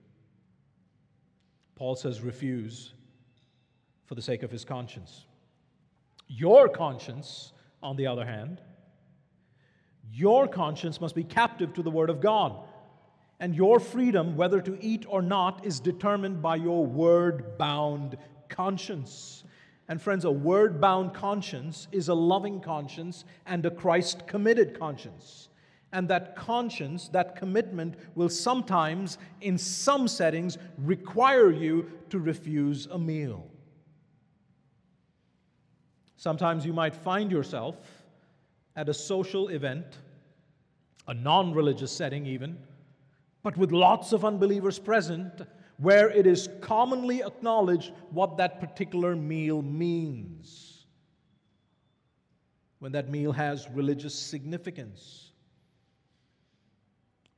Paul 1.75 1.97
says, 1.97 2.21
refuse 2.21 2.95
for 4.07 4.15
the 4.15 4.23
sake 4.23 4.43
of 4.43 4.51
his 4.51 4.65
conscience. 4.65 5.27
Your 6.29 6.69
conscience, 6.69 7.53
on 7.83 7.97
the 7.97 8.07
other 8.07 8.25
hand, 8.25 8.61
your 10.13 10.47
conscience 10.49 11.01
must 11.01 11.15
be 11.15 11.25
captive 11.25 11.75
to 11.75 11.83
the 11.83 11.91
Word 11.91 12.11
of 12.11 12.21
God. 12.21 12.57
And 13.41 13.55
your 13.57 13.81
freedom, 13.81 14.37
whether 14.37 14.61
to 14.61 14.79
eat 14.81 15.05
or 15.09 15.21
not, 15.21 15.67
is 15.67 15.81
determined 15.81 16.41
by 16.41 16.57
your 16.57 16.87
word 16.87 17.59
bound 17.59 18.17
conscience. 18.49 19.45
And 19.89 20.01
friends, 20.01 20.25
a 20.25 20.31
word 20.31 20.81
bound 20.81 21.13
conscience 21.13 21.89
is 21.93 22.09
a 22.09 22.15
loving 22.15 22.61
conscience 22.61 23.25
and 23.47 23.65
a 23.67 23.71
Christ 23.71 24.27
committed 24.27 24.79
conscience. 24.79 25.49
And 25.93 26.09
that 26.09 26.37
conscience, 26.37 27.09
that 27.09 27.37
commitment, 27.37 27.97
will 28.15 28.31
sometimes, 28.31 29.19
in 29.41 29.59
some 29.59 30.09
settings, 30.09 30.57
require 30.79 31.51
you 31.51 31.91
to 32.09 32.19
refuse 32.19 32.87
a 32.87 32.99
meal. 32.99 33.47
Sometimes 36.17 36.65
you 36.65 36.73
might 36.73 36.95
find 36.95 37.31
yourself 37.31 37.77
at 38.77 38.89
a 38.89 38.95
social 38.95 39.49
event, 39.49 39.85
a 41.09 41.15
non 41.15 41.53
religious 41.53 41.93
setting 41.93 42.25
even, 42.27 42.57
but 43.43 43.57
with 43.57 43.73
lots 43.73 44.13
of 44.13 44.25
unbelievers 44.25 44.79
present, 44.79 45.43
where 45.79 46.11
it 46.11 46.27
is 46.27 46.49
commonly 46.61 47.23
acknowledged 47.23 47.93
what 48.11 48.37
that 48.37 48.61
particular 48.61 49.17
meal 49.17 49.63
means. 49.63 50.87
When 52.79 52.93
that 52.93 53.09
meal 53.09 53.33
has 53.33 53.69
religious 53.71 54.15
significance. 54.15 55.31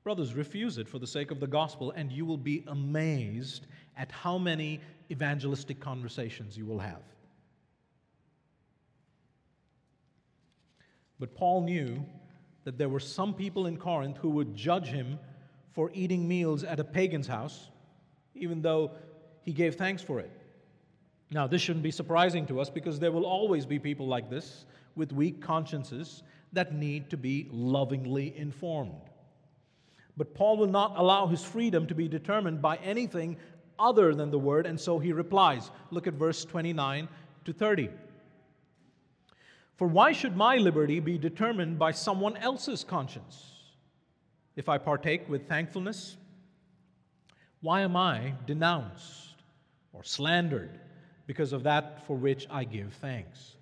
Brothers, 0.03 0.35
refuse 0.35 0.79
it 0.79 0.89
for 0.89 0.99
the 0.99 1.07
sake 1.07 1.31
of 1.31 1.41
the 1.41 1.47
gospel, 1.47 1.91
and 1.93 2.13
you 2.13 2.27
will 2.27 2.37
be 2.37 2.63
amazed 2.67 3.67
at 3.97 4.13
how 4.13 4.37
many 4.37 4.81
evangelistic 5.11 5.81
conversations 5.81 6.57
you 6.59 6.67
will 6.67 6.79
have. 6.79 7.03
But 11.19 11.35
Paul 11.35 11.63
knew 11.63 12.05
that 12.65 12.77
there 12.77 12.89
were 12.89 13.01
some 13.01 13.35
people 13.35 13.67
in 13.67 13.77
Corinth 13.77 14.19
who 14.19 14.31
would 14.31 14.55
judge 14.55 14.89
him 14.89 15.19
for 15.73 15.91
eating 15.95 16.27
meals 16.27 16.65
at 16.65 16.81
a 16.81 16.85
pagan's 16.85 17.27
house, 17.27 17.69
even 18.35 18.63
though 18.63 18.91
he 19.43 19.53
gave 19.53 19.77
thanks 19.77 20.03
for 20.03 20.21
it. 20.21 20.31
Now, 21.31 21.47
this 21.47 21.63
shouldn't 21.63 21.83
be 21.83 21.91
surprising 21.91 22.47
to 22.47 22.61
us 22.61 22.71
because 22.71 22.99
there 22.99 23.13
will 23.13 23.27
always 23.27 23.67
be 23.67 23.79
people 23.79 24.07
like 24.07 24.31
this 24.31 24.67
with 24.95 25.13
weak 25.13 25.43
consciences 25.43 26.23
that 26.53 26.75
need 26.75 27.11
to 27.11 27.17
be 27.17 27.49
lovingly 27.51 28.37
informed. 28.37 29.11
But 30.17 30.35
Paul 30.35 30.57
will 30.57 30.69
not 30.69 30.95
allow 30.97 31.27
his 31.27 31.43
freedom 31.43 31.87
to 31.89 31.95
be 31.95 32.07
determined 32.07 32.63
by 32.63 32.77
anything 32.77 33.37
other 33.79 34.15
than 34.15 34.31
the 34.31 34.39
word, 34.39 34.67
and 34.67 34.79
so 34.81 34.99
he 34.99 35.13
replies. 35.13 35.71
Look 35.91 36.07
at 36.07 36.15
verse 36.15 36.45
29 36.45 37.09
to 37.45 37.53
30. 37.53 37.91
For 39.77 39.89
why 39.89 40.13
should 40.13 40.37
my 40.37 40.57
liberty 40.57 41.01
be 41.01 41.19
determined 41.19 41.79
by 41.79 41.91
someone 41.91 42.37
else's 42.37 42.85
conscience? 42.85 43.51
If 44.55 44.69
I 44.69 44.79
partake 44.79 45.29
with 45.29 45.49
thankfulness, 45.49 46.17
why 47.65 47.81
am 47.81 47.97
I 47.97 48.35
denounced 48.45 49.37
or 49.95 50.05
slandered 50.05 50.79
because 51.27 51.55
of 51.55 51.63
that 51.63 52.07
for 52.07 52.15
which 52.15 52.47
I 52.51 52.65
give 52.65 52.93
thanks? 53.01 53.57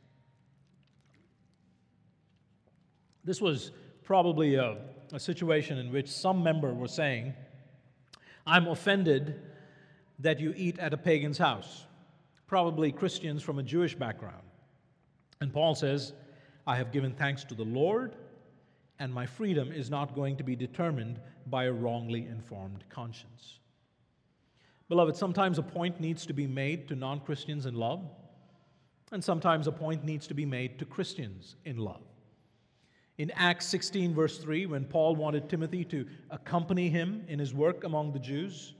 This 3.22 3.40
was 3.40 3.70
probably 4.02 4.56
a, 4.56 4.78
a 5.12 5.20
situation 5.20 5.78
in 5.78 5.92
which 5.92 6.08
some 6.08 6.42
member 6.42 6.74
was 6.74 6.92
saying, 6.92 7.32
I'm 8.44 8.66
offended 8.66 9.40
that 10.18 10.40
you 10.40 10.52
eat 10.56 10.80
at 10.80 10.92
a 10.92 10.96
pagan's 10.96 11.38
house, 11.38 11.84
probably 12.48 12.90
Christians 12.90 13.40
from 13.40 13.60
a 13.60 13.62
Jewish 13.62 13.94
background. 13.94 14.42
And 15.40 15.52
Paul 15.52 15.76
says, 15.76 16.12
I 16.66 16.74
have 16.74 16.90
given 16.90 17.12
thanks 17.12 17.44
to 17.44 17.54
the 17.54 17.62
Lord, 17.62 18.16
and 18.98 19.14
my 19.14 19.26
freedom 19.26 19.70
is 19.70 19.90
not 19.90 20.16
going 20.16 20.38
to 20.38 20.42
be 20.42 20.56
determined 20.56 21.20
by 21.46 21.66
a 21.66 21.72
wrongly 21.72 22.26
informed 22.26 22.82
conscience. 22.90 23.60
Beloved, 24.88 25.16
sometimes 25.16 25.58
a 25.58 25.62
point 25.62 26.00
needs 26.00 26.26
to 26.26 26.32
be 26.32 26.46
made 26.46 26.88
to 26.88 26.96
non 26.96 27.20
Christians 27.20 27.66
in 27.66 27.74
love, 27.74 28.04
and 29.10 29.22
sometimes 29.22 29.66
a 29.66 29.72
point 29.72 30.04
needs 30.04 30.26
to 30.26 30.34
be 30.34 30.46
made 30.46 30.78
to 30.78 30.84
Christians 30.84 31.56
in 31.64 31.76
love. 31.76 32.02
In 33.18 33.30
Acts 33.32 33.66
16, 33.66 34.14
verse 34.14 34.38
3, 34.38 34.66
when 34.66 34.84
Paul 34.84 35.16
wanted 35.16 35.48
Timothy 35.48 35.84
to 35.86 36.06
accompany 36.30 36.88
him 36.88 37.24
in 37.28 37.38
his 37.38 37.54
work 37.54 37.84
among 37.84 38.12
the 38.12 38.18
Jews, 38.18 38.74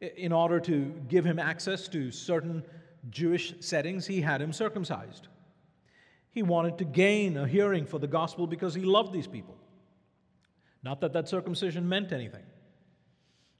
in 0.00 0.32
order 0.32 0.58
to 0.60 0.86
give 1.08 1.24
him 1.24 1.38
access 1.38 1.86
to 1.88 2.10
certain 2.10 2.64
Jewish 3.10 3.54
settings, 3.60 4.06
he 4.06 4.20
had 4.20 4.40
him 4.40 4.52
circumcised. 4.52 5.28
He 6.30 6.42
wanted 6.42 6.78
to 6.78 6.84
gain 6.84 7.36
a 7.36 7.46
hearing 7.46 7.84
for 7.84 7.98
the 7.98 8.06
gospel 8.06 8.46
because 8.46 8.74
he 8.74 8.82
loved 8.82 9.12
these 9.12 9.26
people. 9.26 9.56
Not 10.82 11.00
that 11.02 11.12
that 11.12 11.28
circumcision 11.28 11.88
meant 11.88 12.12
anything. 12.12 12.44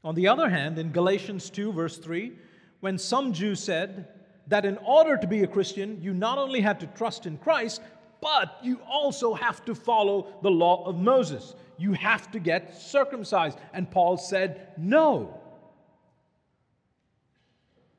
On 0.05 0.14
the 0.14 0.28
other 0.28 0.48
hand, 0.48 0.78
in 0.78 0.90
Galatians 0.90 1.50
2, 1.50 1.72
verse 1.72 1.98
3, 1.98 2.32
when 2.80 2.98
some 2.98 3.32
Jews 3.32 3.61
said 3.61 4.09
that 4.48 4.64
in 4.64 4.76
order 4.78 5.16
to 5.16 5.26
be 5.26 5.42
a 5.42 5.46
Christian, 5.46 6.00
you 6.03 6.12
not 6.12 6.38
only 6.38 6.61
had 6.61 6.80
to 6.80 6.86
trust 6.88 7.26
in 7.26 7.38
Christ, 7.38 7.80
but 8.20 8.59
you 8.62 8.80
also 8.88 9.34
have 9.34 9.64
to 9.64 9.74
follow 9.74 10.34
the 10.42 10.50
law 10.50 10.84
of 10.84 10.96
Moses. 10.96 11.55
You 11.78 11.92
have 11.92 12.30
to 12.32 12.40
get 12.40 12.76
circumcised. 12.76 13.59
And 13.72 13.90
Paul 13.90 14.16
said, 14.16 14.68
no. 14.76 15.40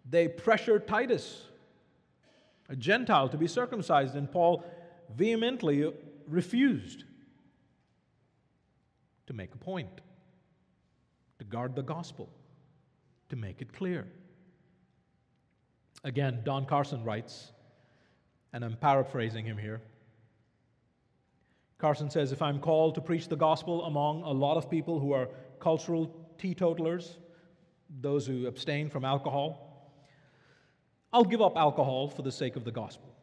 They 0.09 0.27
pressured 0.27 0.87
Titus 0.87 1.43
a 2.69 2.75
Gentile, 2.75 3.29
to 3.29 3.37
be 3.37 3.47
circumcised, 3.47 4.15
and 4.15 4.31
Paul 4.31 4.63
vehemently 5.15 5.91
refused 6.27 7.03
to 9.27 9.33
make 9.33 9.53
a 9.53 9.57
point, 9.57 10.01
guard 11.53 11.75
the 11.75 11.83
gospel, 11.83 12.27
to 13.29 13.35
make 13.35 13.61
it 13.61 13.71
clear. 13.71 14.07
Again, 16.03 16.41
Don 16.43 16.65
Carson 16.65 17.03
writes, 17.03 17.51
and 18.51 18.65
I'm 18.65 18.75
paraphrasing 18.75 19.45
him 19.45 19.57
here. 19.57 19.79
Carson 21.77 22.09
says, 22.09 22.31
If 22.31 22.41
I'm 22.41 22.59
called 22.59 22.95
to 22.95 23.01
preach 23.01 23.27
the 23.27 23.35
gospel 23.35 23.85
among 23.85 24.23
a 24.23 24.31
lot 24.31 24.57
of 24.57 24.67
people 24.67 24.99
who 24.99 25.13
are 25.13 25.29
cultural 25.59 26.11
teetotalers, 26.39 27.17
those 28.01 28.25
who 28.25 28.47
abstain 28.47 28.89
from 28.89 29.05
alcohol, 29.05 29.91
I'll 31.13 31.23
give 31.23 31.41
up 31.41 31.55
alcohol 31.55 32.07
for 32.07 32.23
the 32.23 32.31
sake 32.31 32.55
of 32.55 32.63
the 32.65 32.71
gospel. 32.71 33.13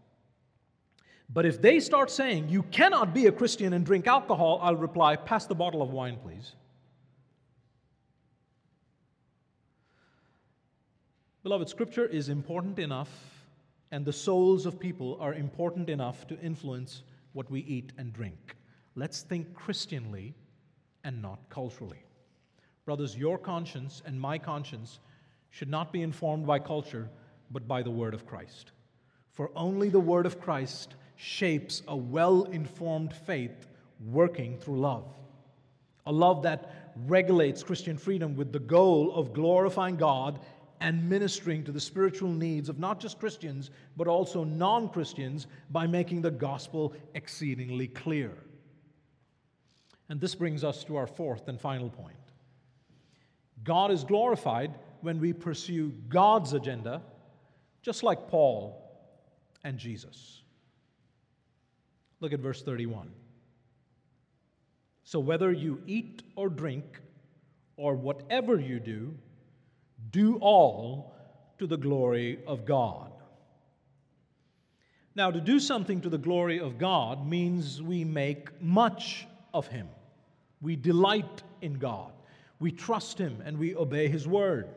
But 1.28 1.46
if 1.46 1.60
they 1.60 1.80
start 1.80 2.12
saying, 2.12 2.48
you 2.48 2.62
cannot 2.62 3.12
be 3.12 3.26
a 3.26 3.32
Christian 3.32 3.72
and 3.72 3.84
drink 3.84 4.06
alcohol, 4.06 4.60
I'll 4.62 4.76
reply, 4.76 5.16
pass 5.16 5.46
the 5.46 5.56
bottle 5.56 5.82
of 5.82 5.90
wine, 5.90 6.18
please. 6.22 6.52
Beloved, 11.50 11.68
Scripture 11.68 12.06
is 12.06 12.28
important 12.28 12.78
enough, 12.78 13.10
and 13.90 14.04
the 14.04 14.12
souls 14.12 14.66
of 14.66 14.78
people 14.78 15.18
are 15.20 15.34
important 15.34 15.90
enough 15.90 16.24
to 16.28 16.38
influence 16.38 17.02
what 17.32 17.50
we 17.50 17.62
eat 17.62 17.90
and 17.98 18.12
drink. 18.12 18.54
Let's 18.94 19.22
think 19.22 19.52
Christianly 19.52 20.32
and 21.02 21.20
not 21.20 21.40
culturally. 21.48 22.04
Brothers, 22.84 23.16
your 23.16 23.36
conscience 23.36 24.00
and 24.06 24.20
my 24.20 24.38
conscience 24.38 25.00
should 25.48 25.68
not 25.68 25.92
be 25.92 26.02
informed 26.02 26.46
by 26.46 26.60
culture, 26.60 27.08
but 27.50 27.66
by 27.66 27.82
the 27.82 27.90
word 27.90 28.14
of 28.14 28.28
Christ. 28.28 28.70
For 29.32 29.50
only 29.56 29.88
the 29.88 29.98
word 29.98 30.26
of 30.26 30.40
Christ 30.40 30.94
shapes 31.16 31.82
a 31.88 31.96
well 31.96 32.44
informed 32.44 33.12
faith 33.12 33.66
working 34.06 34.56
through 34.56 34.78
love. 34.78 35.12
A 36.06 36.12
love 36.12 36.44
that 36.44 36.92
regulates 37.08 37.64
Christian 37.64 37.98
freedom 37.98 38.36
with 38.36 38.52
the 38.52 38.60
goal 38.60 39.12
of 39.12 39.32
glorifying 39.32 39.96
God 39.96 40.38
and 40.80 41.08
ministering 41.08 41.62
to 41.64 41.72
the 41.72 41.80
spiritual 41.80 42.30
needs 42.30 42.68
of 42.68 42.78
not 42.78 43.00
just 43.00 43.18
Christians, 43.18 43.70
but 43.96 44.08
also 44.08 44.44
non 44.44 44.88
Christians 44.88 45.46
by 45.70 45.86
making 45.86 46.22
the 46.22 46.30
gospel 46.30 46.94
exceedingly 47.14 47.88
clear. 47.88 48.32
And 50.08 50.20
this 50.20 50.34
brings 50.34 50.64
us 50.64 50.82
to 50.84 50.96
our 50.96 51.06
fourth 51.06 51.48
and 51.48 51.60
final 51.60 51.90
point. 51.90 52.16
God 53.62 53.90
is 53.90 54.04
glorified 54.04 54.74
when 55.02 55.20
we 55.20 55.32
pursue 55.32 55.92
God's 56.08 56.52
agenda 56.52 57.02
just 57.82 58.02
like 58.02 58.28
Paul 58.28 58.76
and 59.64 59.78
Jesus. 59.78 60.42
Look 62.20 62.32
at 62.32 62.40
verse 62.40 62.62
31. 62.62 63.10
So, 65.04 65.18
whether 65.18 65.50
you 65.50 65.82
eat 65.86 66.22
or 66.36 66.48
drink, 66.48 67.00
or 67.80 67.94
whatever 67.94 68.60
you 68.60 68.78
do, 68.78 69.14
do 70.10 70.36
all 70.38 71.14
to 71.58 71.66
the 71.66 71.76
glory 71.76 72.38
of 72.46 72.64
God. 72.64 73.10
Now, 75.14 75.30
to 75.30 75.40
do 75.40 75.58
something 75.58 76.00
to 76.02 76.08
the 76.08 76.18
glory 76.18 76.60
of 76.60 76.78
God 76.78 77.26
means 77.26 77.82
we 77.82 78.04
make 78.04 78.62
much 78.62 79.26
of 79.52 79.66
Him. 79.66 79.88
We 80.62 80.76
delight 80.76 81.42
in 81.60 81.74
God. 81.74 82.12
We 82.58 82.70
trust 82.70 83.18
Him 83.18 83.42
and 83.44 83.58
we 83.58 83.74
obey 83.74 84.08
His 84.08 84.26
word. 84.26 84.68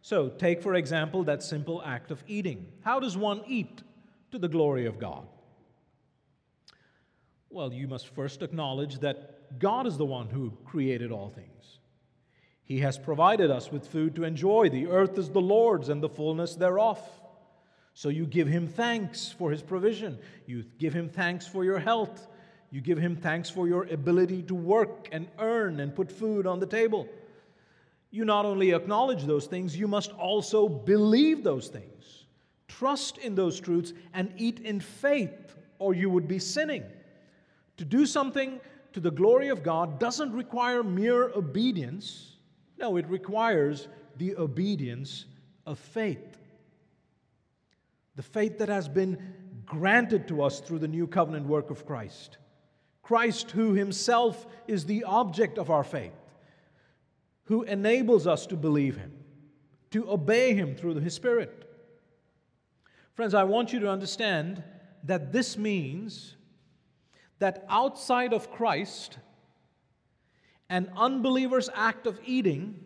So, 0.00 0.28
take 0.28 0.62
for 0.62 0.74
example 0.74 1.24
that 1.24 1.42
simple 1.42 1.82
act 1.84 2.10
of 2.10 2.22
eating. 2.26 2.66
How 2.82 3.00
does 3.00 3.16
one 3.16 3.42
eat 3.46 3.82
to 4.30 4.38
the 4.38 4.48
glory 4.48 4.86
of 4.86 4.98
God? 4.98 5.26
Well, 7.50 7.72
you 7.72 7.88
must 7.88 8.08
first 8.08 8.42
acknowledge 8.42 8.98
that 9.00 9.58
God 9.58 9.86
is 9.86 9.96
the 9.96 10.04
one 10.04 10.28
who 10.28 10.52
created 10.64 11.10
all 11.12 11.30
things. 11.30 11.78
He 12.64 12.80
has 12.80 12.98
provided 12.98 13.50
us 13.50 13.70
with 13.70 13.86
food 13.86 14.14
to 14.16 14.24
enjoy. 14.24 14.70
The 14.70 14.88
earth 14.88 15.18
is 15.18 15.28
the 15.28 15.40
Lord's 15.40 15.90
and 15.90 16.02
the 16.02 16.08
fullness 16.08 16.54
thereof. 16.54 16.98
So 17.92 18.08
you 18.08 18.26
give 18.26 18.48
him 18.48 18.66
thanks 18.66 19.30
for 19.30 19.50
his 19.50 19.62
provision. 19.62 20.18
You 20.46 20.64
give 20.78 20.92
him 20.92 21.08
thanks 21.08 21.46
for 21.46 21.62
your 21.62 21.78
health. 21.78 22.26
You 22.70 22.80
give 22.80 22.98
him 22.98 23.14
thanks 23.14 23.48
for 23.48 23.68
your 23.68 23.84
ability 23.84 24.42
to 24.44 24.54
work 24.54 25.08
and 25.12 25.28
earn 25.38 25.78
and 25.78 25.94
put 25.94 26.10
food 26.10 26.46
on 26.46 26.58
the 26.58 26.66
table. 26.66 27.06
You 28.10 28.24
not 28.24 28.46
only 28.46 28.72
acknowledge 28.72 29.24
those 29.24 29.46
things, 29.46 29.76
you 29.76 29.86
must 29.86 30.10
also 30.12 30.68
believe 30.68 31.44
those 31.44 31.68
things. 31.68 32.24
Trust 32.66 33.18
in 33.18 33.34
those 33.34 33.60
truths 33.60 33.92
and 34.12 34.32
eat 34.36 34.60
in 34.60 34.80
faith, 34.80 35.56
or 35.78 35.94
you 35.94 36.10
would 36.10 36.26
be 36.26 36.38
sinning. 36.38 36.82
To 37.76 37.84
do 37.84 38.06
something 38.06 38.60
to 38.92 39.00
the 39.00 39.10
glory 39.10 39.48
of 39.48 39.62
God 39.62 40.00
doesn't 40.00 40.32
require 40.32 40.82
mere 40.82 41.30
obedience. 41.30 42.33
No, 42.78 42.96
it 42.96 43.08
requires 43.08 43.88
the 44.16 44.36
obedience 44.36 45.26
of 45.66 45.78
faith. 45.78 46.38
The 48.16 48.22
faith 48.22 48.58
that 48.58 48.68
has 48.68 48.88
been 48.88 49.18
granted 49.66 50.28
to 50.28 50.42
us 50.42 50.60
through 50.60 50.80
the 50.80 50.88
new 50.88 51.06
covenant 51.06 51.46
work 51.46 51.70
of 51.70 51.86
Christ. 51.86 52.38
Christ, 53.02 53.50
who 53.50 53.74
himself 53.74 54.46
is 54.66 54.86
the 54.86 55.04
object 55.04 55.58
of 55.58 55.70
our 55.70 55.84
faith, 55.84 56.12
who 57.44 57.62
enables 57.62 58.26
us 58.26 58.46
to 58.46 58.56
believe 58.56 58.96
him, 58.96 59.12
to 59.90 60.10
obey 60.10 60.54
him 60.54 60.74
through 60.74 60.94
his 61.00 61.14
Spirit. 61.14 61.68
Friends, 63.14 63.34
I 63.34 63.44
want 63.44 63.72
you 63.72 63.80
to 63.80 63.90
understand 63.90 64.62
that 65.04 65.32
this 65.32 65.58
means 65.58 66.36
that 67.38 67.64
outside 67.68 68.32
of 68.32 68.50
Christ, 68.50 69.18
an 70.70 70.90
unbeliever's 70.96 71.68
act 71.74 72.06
of 72.06 72.18
eating 72.24 72.78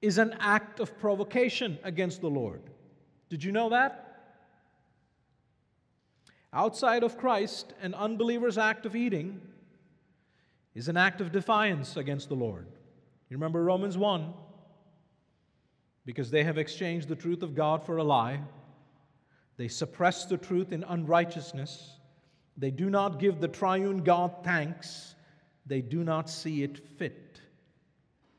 is 0.00 0.18
an 0.18 0.34
act 0.38 0.80
of 0.80 0.98
provocation 0.98 1.78
against 1.82 2.20
the 2.20 2.30
Lord. 2.30 2.62
Did 3.28 3.42
you 3.42 3.52
know 3.52 3.70
that? 3.70 4.04
Outside 6.52 7.02
of 7.02 7.18
Christ, 7.18 7.74
an 7.82 7.94
unbeliever's 7.94 8.56
act 8.56 8.86
of 8.86 8.96
eating 8.96 9.40
is 10.74 10.88
an 10.88 10.96
act 10.96 11.20
of 11.20 11.32
defiance 11.32 11.96
against 11.96 12.28
the 12.28 12.36
Lord. 12.36 12.66
You 13.28 13.36
remember 13.36 13.62
Romans 13.62 13.98
1? 13.98 14.32
Because 16.06 16.30
they 16.30 16.44
have 16.44 16.56
exchanged 16.56 17.08
the 17.08 17.16
truth 17.16 17.42
of 17.42 17.54
God 17.54 17.84
for 17.84 17.98
a 17.98 18.04
lie, 18.04 18.40
they 19.58 19.68
suppress 19.68 20.24
the 20.24 20.38
truth 20.38 20.72
in 20.72 20.84
unrighteousness, 20.84 21.98
they 22.56 22.70
do 22.70 22.88
not 22.88 23.18
give 23.18 23.40
the 23.40 23.48
triune 23.48 24.02
God 24.02 24.32
thanks, 24.42 25.14
they 25.68 25.80
do 25.80 26.02
not 26.02 26.28
see 26.30 26.62
it 26.62 26.78
fit 26.98 27.40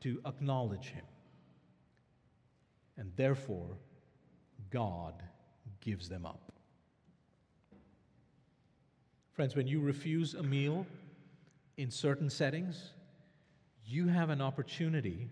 to 0.00 0.20
acknowledge 0.26 0.88
Him. 0.88 1.04
And 2.96 3.12
therefore, 3.16 3.78
God 4.70 5.14
gives 5.80 6.08
them 6.08 6.26
up. 6.26 6.52
Friends, 9.32 9.56
when 9.56 9.66
you 9.66 9.80
refuse 9.80 10.34
a 10.34 10.42
meal 10.42 10.86
in 11.76 11.90
certain 11.90 12.28
settings, 12.28 12.90
you 13.86 14.08
have 14.08 14.28
an 14.28 14.42
opportunity 14.42 15.30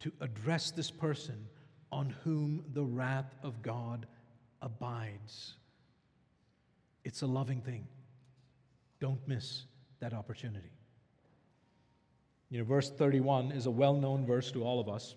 to 0.00 0.12
address 0.20 0.70
this 0.70 0.90
person 0.90 1.46
on 1.92 2.14
whom 2.24 2.64
the 2.72 2.84
wrath 2.84 3.34
of 3.42 3.62
God 3.62 4.06
abides. 4.62 5.54
It's 7.04 7.22
a 7.22 7.26
loving 7.26 7.60
thing. 7.60 7.86
Don't 9.00 9.20
miss 9.28 9.64
that 10.00 10.12
opportunity. 10.12 10.75
You 12.50 12.58
know, 12.58 12.64
verse 12.64 12.90
31 12.90 13.52
is 13.52 13.66
a 13.66 13.70
well 13.70 13.94
known 13.94 14.24
verse 14.24 14.52
to 14.52 14.62
all 14.62 14.80
of 14.80 14.88
us. 14.88 15.14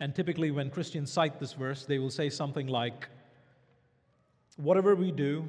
And 0.00 0.14
typically, 0.14 0.50
when 0.50 0.70
Christians 0.70 1.12
cite 1.12 1.38
this 1.38 1.52
verse, 1.52 1.84
they 1.84 1.98
will 1.98 2.10
say 2.10 2.30
something 2.30 2.66
like, 2.66 3.08
Whatever 4.56 4.94
we 4.94 5.10
do, 5.10 5.48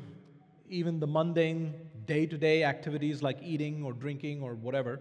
even 0.69 0.99
the 0.99 1.07
mundane 1.07 1.73
day 2.05 2.25
to 2.25 2.37
day 2.37 2.63
activities 2.63 3.21
like 3.21 3.37
eating 3.41 3.83
or 3.83 3.93
drinking 3.93 4.41
or 4.41 4.55
whatever, 4.55 4.99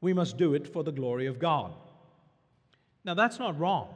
we 0.00 0.12
must 0.12 0.36
do 0.36 0.54
it 0.54 0.66
for 0.72 0.82
the 0.82 0.92
glory 0.92 1.26
of 1.26 1.38
God. 1.38 1.72
Now, 3.04 3.14
that's 3.14 3.38
not 3.38 3.58
wrong. 3.58 3.94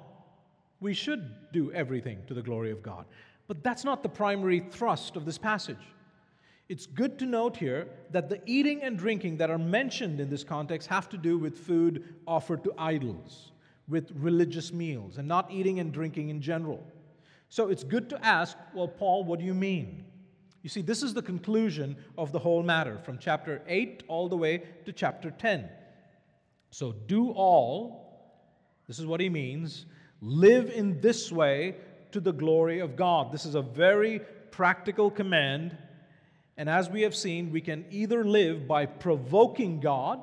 We 0.80 0.94
should 0.94 1.52
do 1.52 1.72
everything 1.72 2.18
to 2.26 2.34
the 2.34 2.42
glory 2.42 2.70
of 2.70 2.82
God. 2.82 3.06
But 3.46 3.62
that's 3.62 3.84
not 3.84 4.02
the 4.02 4.08
primary 4.08 4.60
thrust 4.60 5.16
of 5.16 5.24
this 5.24 5.38
passage. 5.38 5.76
It's 6.68 6.86
good 6.86 7.18
to 7.18 7.26
note 7.26 7.56
here 7.56 7.88
that 8.10 8.28
the 8.28 8.40
eating 8.46 8.82
and 8.82 8.98
drinking 8.98 9.36
that 9.38 9.50
are 9.50 9.58
mentioned 9.58 10.20
in 10.20 10.30
this 10.30 10.44
context 10.44 10.88
have 10.88 11.08
to 11.10 11.18
do 11.18 11.38
with 11.38 11.58
food 11.58 12.14
offered 12.26 12.64
to 12.64 12.72
idols, 12.78 13.52
with 13.86 14.10
religious 14.14 14.72
meals, 14.72 15.18
and 15.18 15.28
not 15.28 15.50
eating 15.50 15.78
and 15.78 15.92
drinking 15.92 16.30
in 16.30 16.40
general. 16.40 16.82
So 17.50 17.68
it's 17.68 17.84
good 17.84 18.08
to 18.10 18.24
ask, 18.24 18.56
well, 18.74 18.88
Paul, 18.88 19.24
what 19.24 19.38
do 19.38 19.44
you 19.44 19.54
mean? 19.54 20.04
You 20.62 20.70
see, 20.70 20.80
this 20.80 21.02
is 21.02 21.12
the 21.12 21.22
conclusion 21.22 21.96
of 22.16 22.32
the 22.32 22.38
whole 22.38 22.62
matter 22.62 22.98
from 22.98 23.18
chapter 23.18 23.60
8 23.68 24.04
all 24.08 24.30
the 24.30 24.36
way 24.36 24.62
to 24.86 24.92
chapter 24.92 25.30
10. 25.30 25.68
So, 26.70 26.92
do 27.06 27.30
all, 27.32 28.40
this 28.88 28.98
is 28.98 29.04
what 29.04 29.20
he 29.20 29.28
means, 29.28 29.84
live 30.22 30.70
in 30.70 31.00
this 31.02 31.30
way 31.30 31.76
to 32.12 32.20
the 32.20 32.32
glory 32.32 32.80
of 32.80 32.96
God. 32.96 33.30
This 33.30 33.44
is 33.44 33.54
a 33.54 33.62
very 33.62 34.22
practical 34.50 35.10
command. 35.10 35.76
And 36.56 36.68
as 36.68 36.88
we 36.88 37.02
have 37.02 37.14
seen, 37.14 37.50
we 37.50 37.60
can 37.60 37.84
either 37.90 38.24
live 38.24 38.68
by 38.68 38.86
provoking 38.86 39.80
God 39.80 40.20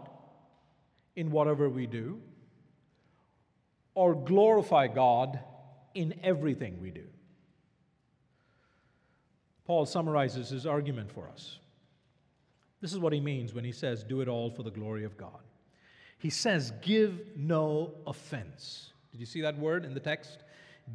in 1.16 1.32
whatever 1.32 1.70
we 1.70 1.88
do, 1.88 2.22
or 3.94 4.16
glorify 4.16 4.88
God 4.88 5.40
in 5.94 6.14
everything 6.24 6.80
we 6.82 6.92
do. 6.92 7.04
Paul 9.66 9.86
summarizes 9.86 10.50
his 10.50 10.66
argument 10.66 11.12
for 11.12 11.28
us. 11.28 11.60
This 12.80 12.94
is 12.94 13.00
what 13.00 13.14
he 13.14 13.20
means 13.20 13.54
when 13.54 13.64
he 13.64 13.72
says, 13.72 14.04
Do 14.04 14.22
it 14.22 14.28
all 14.28 14.50
for 14.50 14.64
the 14.64 14.72
glory 14.72 15.04
of 15.04 15.18
God. 15.18 15.40
He 16.18 16.30
says, 16.30 16.72
Give 16.82 17.22
no 17.36 17.94
offense. 18.08 18.94
Did 19.12 19.20
you 19.20 19.26
see 19.26 19.42
that 19.42 19.58
word 19.58 19.86
in 19.86 19.94
the 19.94 20.00
text? 20.00 20.44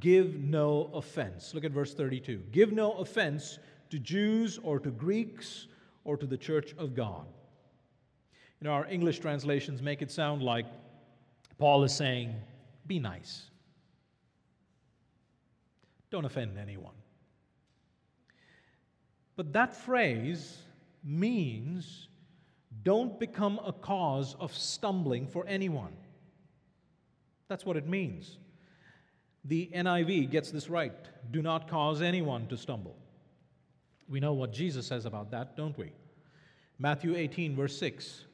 Give 0.01 0.35
no 0.35 0.91
offense. 0.95 1.55
Look 1.55 1.65
at 1.65 1.71
verse 1.71 1.95
32. 1.95 2.43
Give 2.51 2.73
no 2.73 2.93
offense 2.95 3.59
to 3.91 3.99
Jews 3.99 4.59
or 4.63 4.79
to 4.81 4.91
Greeks 4.91 5.67
or 6.05 6.17
to 6.17 6.27
the 6.27 6.37
church 6.37 6.75
of 6.79 6.95
God. 6.95 7.27
You 8.61 8.67
know, 8.67 8.73
our 8.73 8.87
English 8.87 9.19
translations 9.19 9.83
make 9.83 10.03
it 10.03 10.11
sound 10.11 10.43
like 10.43 10.67
Paul 11.59 11.85
is 11.85 11.95
saying, 11.95 12.35
Be 12.87 12.99
nice. 12.99 13.51
Don't 16.11 16.25
offend 16.25 16.59
anyone. 16.59 16.95
But 19.37 19.53
that 19.53 19.77
phrase 19.77 20.57
means 21.05 22.09
don't 22.83 23.19
become 23.19 23.61
a 23.65 23.73
cause 23.73 24.35
of 24.41 24.55
stumbling 24.55 25.27
for 25.27 25.47
anyone. 25.47 25.93
That's 27.49 27.65
what 27.65 27.77
it 27.77 27.87
means. 27.87 28.39
The 29.45 29.71
NIV 29.75 30.31
gets 30.31 30.51
this 30.51 30.69
right. 30.69 30.95
Do 31.31 31.43
not 31.43 31.69
cause 31.69 32.03
anyone 32.03 32.47
to 32.49 32.57
stumble. 32.57 32.97
We 34.09 34.21
know 34.21 34.35
what 34.35 34.53
Jesus 34.53 34.87
says 34.87 35.05
about 35.05 35.31
that, 35.33 35.57
don't 35.57 35.77
we? 35.77 35.93
Matthew 36.79 37.17
18, 37.17 37.57
verse 37.57 37.77
6 37.79 38.25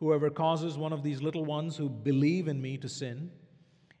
Whoever 0.00 0.28
causes 0.28 0.76
one 0.76 0.92
of 0.92 1.02
these 1.02 1.22
little 1.22 1.44
ones 1.44 1.76
who 1.76 1.88
believe 1.88 2.48
in 2.48 2.60
me 2.60 2.76
to 2.78 2.88
sin, 2.88 3.30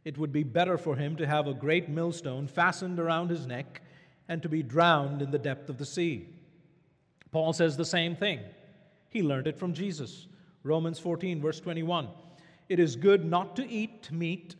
it 0.04 0.18
would 0.18 0.32
be 0.32 0.42
better 0.42 0.76
for 0.76 0.96
him 0.96 1.16
to 1.16 1.26
have 1.26 1.46
a 1.46 1.54
great 1.54 1.88
millstone 1.88 2.46
fastened 2.46 2.98
around 2.98 3.30
his 3.30 3.46
neck 3.46 3.80
and 4.28 4.42
to 4.42 4.48
be 4.48 4.62
drowned 4.62 5.22
in 5.22 5.30
the 5.30 5.38
depth 5.38 5.70
of 5.70 5.78
the 5.78 5.86
sea. 5.86 6.28
Paul 7.30 7.52
says 7.52 7.76
the 7.76 7.84
same 7.84 8.16
thing. 8.16 8.40
He 9.08 9.22
learned 9.22 9.46
it 9.46 9.58
from 9.58 9.72
Jesus. 9.72 10.26
Romans 10.62 10.98
14, 10.98 11.40
verse 11.40 11.60
21. 11.60 12.08
It 12.68 12.80
is 12.80 12.96
good 12.96 13.24
not 13.24 13.56
to 13.56 13.68
eat 13.68 14.10
meat 14.10 14.56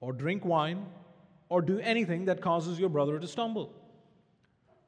or 0.00 0.12
drink 0.12 0.44
wine 0.44 0.86
or 1.48 1.62
do 1.62 1.78
anything 1.80 2.24
that 2.26 2.40
causes 2.40 2.78
your 2.78 2.88
brother 2.88 3.18
to 3.18 3.26
stumble. 3.26 3.72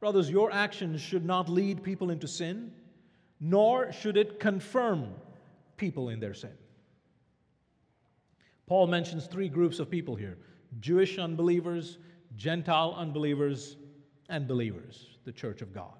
Brothers, 0.00 0.30
your 0.30 0.50
actions 0.50 1.00
should 1.00 1.24
not 1.24 1.48
lead 1.48 1.82
people 1.82 2.10
into 2.10 2.26
sin, 2.26 2.72
nor 3.38 3.92
should 3.92 4.16
it 4.16 4.40
confirm 4.40 5.08
people 5.76 6.08
in 6.08 6.20
their 6.20 6.34
sin. 6.34 6.56
Paul 8.66 8.86
mentions 8.86 9.26
three 9.26 9.48
groups 9.48 9.78
of 9.78 9.90
people 9.90 10.16
here 10.16 10.38
Jewish 10.80 11.18
unbelievers, 11.18 11.98
Gentile 12.36 12.94
unbelievers, 12.96 13.76
and 14.28 14.48
believers, 14.48 15.18
the 15.24 15.32
church 15.32 15.60
of 15.60 15.74
God. 15.74 15.98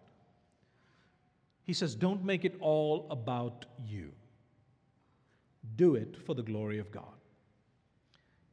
He 1.64 1.74
says, 1.74 1.94
Don't 1.94 2.24
make 2.24 2.44
it 2.44 2.57
all 2.61 3.07
about 3.11 3.66
you. 3.86 4.12
Do 5.76 5.94
it 5.94 6.16
for 6.24 6.34
the 6.34 6.42
glory 6.42 6.78
of 6.78 6.90
God. 6.90 7.05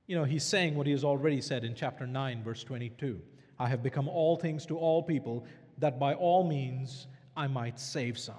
You 0.08 0.16
know, 0.16 0.24
he's 0.24 0.43
saying 0.43 0.76
what 0.76 0.88
he 0.88 0.91
has 0.93 1.04
already 1.04 1.41
said 1.41 1.64
in 1.64 1.76
chapter 1.76 2.06
9, 2.06 2.43
verse 2.43 2.64
22. 2.64 3.22
I 3.60 3.68
have 3.68 3.84
become 3.84 4.08
all 4.08 4.36
things 4.36 4.66
to 4.68 4.78
all 4.78 5.03
people, 5.03 5.45
that 5.80 5.99
by 5.99 6.14
all 6.14 6.47
means 6.47 7.08
I 7.36 7.47
might 7.47 7.80
save 7.80 8.18
some. 8.18 8.36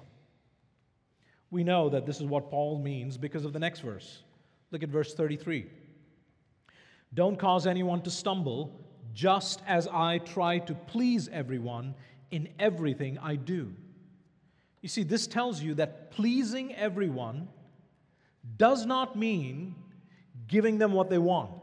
We 1.51 1.63
know 1.63 1.89
that 1.89 2.05
this 2.05 2.17
is 2.17 2.25
what 2.25 2.49
Paul 2.49 2.79
means 2.79 3.17
because 3.17 3.45
of 3.45 3.53
the 3.53 3.59
next 3.59 3.79
verse. 3.79 4.23
Look 4.71 4.83
at 4.83 4.89
verse 4.89 5.13
33. 5.13 5.65
Don't 7.13 7.39
cause 7.39 7.65
anyone 7.65 8.01
to 8.03 8.11
stumble, 8.11 8.71
just 9.13 9.61
as 9.65 9.87
I 9.87 10.19
try 10.19 10.59
to 10.59 10.75
please 10.75 11.27
everyone 11.29 11.95
in 12.29 12.49
everything 12.59 13.17
I 13.17 13.35
do. 13.35 13.73
You 14.81 14.89
see, 14.89 15.03
this 15.03 15.27
tells 15.27 15.61
you 15.61 15.73
that 15.75 16.11
pleasing 16.11 16.75
everyone 16.75 17.47
does 18.57 18.85
not 18.85 19.15
mean 19.15 19.75
giving 20.47 20.77
them 20.77 20.93
what 20.93 21.09
they 21.09 21.17
want. 21.17 21.58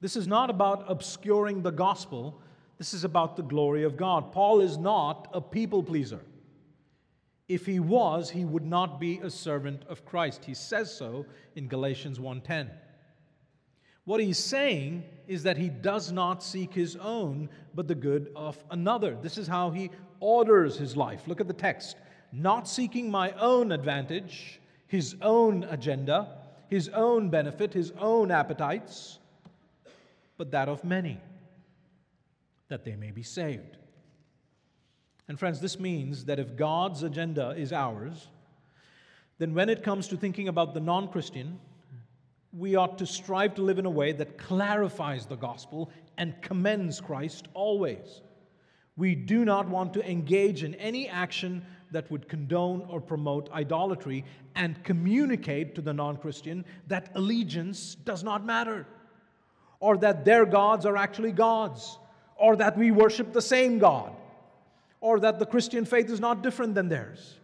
This 0.00 0.16
is 0.16 0.26
not 0.28 0.50
about 0.50 0.84
obscuring 0.88 1.62
the 1.62 1.72
gospel, 1.72 2.40
this 2.78 2.94
is 2.94 3.02
about 3.02 3.36
the 3.36 3.42
glory 3.42 3.82
of 3.82 3.96
God. 3.96 4.30
Paul 4.30 4.60
is 4.60 4.78
not 4.78 5.28
a 5.32 5.40
people 5.40 5.82
pleaser. 5.82 6.20
If 7.48 7.66
he 7.66 7.80
was, 7.80 8.30
he 8.30 8.44
would 8.44 8.64
not 8.64 9.00
be 9.00 9.18
a 9.18 9.30
servant 9.30 9.82
of 9.88 10.04
Christ. 10.04 10.44
He 10.44 10.54
says 10.54 10.94
so 10.94 11.26
in 11.56 11.66
Galatians 11.66 12.20
1:10. 12.20 12.70
What 14.04 14.20
he's 14.20 14.38
saying 14.38 15.04
is 15.26 15.42
that 15.42 15.56
he 15.56 15.68
does 15.68 16.12
not 16.12 16.42
seek 16.42 16.72
his 16.72 16.96
own, 16.96 17.50
but 17.74 17.88
the 17.88 17.94
good 17.94 18.30
of 18.36 18.62
another. 18.70 19.16
This 19.20 19.36
is 19.36 19.46
how 19.46 19.70
he 19.70 19.90
orders 20.20 20.78
his 20.78 20.96
life. 20.96 21.26
Look 21.26 21.40
at 21.40 21.48
the 21.48 21.52
text. 21.52 21.96
Not 22.32 22.68
seeking 22.68 23.10
my 23.10 23.32
own 23.32 23.72
advantage, 23.72 24.60
his 24.86 25.16
own 25.20 25.64
agenda, 25.64 26.38
his 26.68 26.88
own 26.90 27.28
benefit, 27.30 27.72
his 27.72 27.92
own 27.98 28.30
appetites, 28.30 29.17
but 30.38 30.52
that 30.52 30.68
of 30.68 30.82
many, 30.84 31.20
that 32.68 32.84
they 32.84 32.96
may 32.96 33.10
be 33.10 33.22
saved. 33.22 33.76
And 35.28 35.38
friends, 35.38 35.60
this 35.60 35.78
means 35.78 36.24
that 36.24 36.38
if 36.38 36.56
God's 36.56 37.02
agenda 37.02 37.50
is 37.50 37.72
ours, 37.72 38.28
then 39.38 39.54
when 39.54 39.68
it 39.68 39.82
comes 39.82 40.08
to 40.08 40.16
thinking 40.16 40.48
about 40.48 40.72
the 40.72 40.80
non 40.80 41.08
Christian, 41.08 41.58
we 42.56 42.76
ought 42.76 42.96
to 42.98 43.06
strive 43.06 43.54
to 43.56 43.62
live 43.62 43.78
in 43.78 43.84
a 43.84 43.90
way 43.90 44.12
that 44.12 44.38
clarifies 44.38 45.26
the 45.26 45.36
gospel 45.36 45.90
and 46.16 46.40
commends 46.40 47.00
Christ 47.00 47.46
always. 47.52 48.22
We 48.96 49.14
do 49.14 49.44
not 49.44 49.68
want 49.68 49.92
to 49.94 50.10
engage 50.10 50.64
in 50.64 50.74
any 50.76 51.08
action 51.08 51.64
that 51.90 52.10
would 52.10 52.28
condone 52.28 52.84
or 52.88 53.00
promote 53.00 53.50
idolatry 53.52 54.24
and 54.54 54.82
communicate 54.82 55.74
to 55.74 55.82
the 55.82 55.92
non 55.92 56.16
Christian 56.16 56.64
that 56.86 57.10
allegiance 57.14 57.94
does 57.94 58.24
not 58.24 58.44
matter, 58.44 58.86
or 59.80 59.96
that 59.98 60.24
their 60.24 60.44
gods 60.44 60.86
are 60.86 60.96
actually 60.96 61.32
gods, 61.32 61.98
or 62.36 62.56
that 62.56 62.76
we 62.76 62.90
worship 62.90 63.32
the 63.32 63.42
same 63.42 63.78
God 63.78 64.12
or 65.00 65.20
that 65.20 65.38
the 65.38 65.46
Christian 65.46 65.84
faith 65.84 66.10
is 66.10 66.20
not 66.20 66.42
different 66.42 66.74
than 66.74 66.88
theirs. 66.88 67.36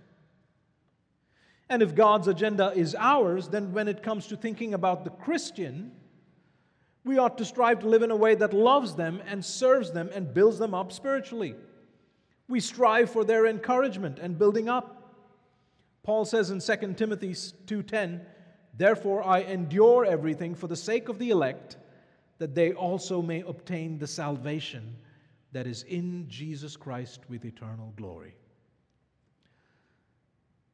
And 1.68 1.82
if 1.82 1.94
God's 1.94 2.28
agenda 2.28 2.72
is 2.74 2.94
ours, 2.98 3.48
then 3.48 3.72
when 3.72 3.88
it 3.88 4.02
comes 4.02 4.26
to 4.28 4.36
thinking 4.36 4.74
about 4.74 5.04
the 5.04 5.10
Christian, 5.10 5.92
we 7.04 7.18
ought 7.18 7.38
to 7.38 7.44
strive 7.44 7.80
to 7.80 7.88
live 7.88 8.02
in 8.02 8.10
a 8.10 8.16
way 8.16 8.34
that 8.34 8.52
loves 8.52 8.94
them 8.94 9.22
and 9.26 9.44
serves 9.44 9.92
them 9.92 10.10
and 10.12 10.34
builds 10.34 10.58
them 10.58 10.74
up 10.74 10.92
spiritually. 10.92 11.54
We 12.48 12.60
strive 12.60 13.10
for 13.10 13.24
their 13.24 13.46
encouragement 13.46 14.18
and 14.18 14.38
building 14.38 14.68
up. 14.68 15.00
Paul 16.02 16.26
says 16.26 16.50
in 16.50 16.60
2 16.60 16.96
Timothy 16.96 17.34
2:10, 17.66 18.26
"Therefore 18.76 19.22
I 19.26 19.40
endure 19.40 20.04
everything 20.04 20.54
for 20.54 20.66
the 20.66 20.76
sake 20.76 21.08
of 21.08 21.18
the 21.18 21.30
elect, 21.30 21.78
that 22.44 22.54
they 22.54 22.74
also 22.74 23.22
may 23.22 23.40
obtain 23.40 23.98
the 23.98 24.06
salvation 24.06 24.94
that 25.52 25.66
is 25.66 25.82
in 25.84 26.28
Jesus 26.28 26.76
Christ 26.76 27.20
with 27.30 27.46
eternal 27.46 27.94
glory. 27.96 28.34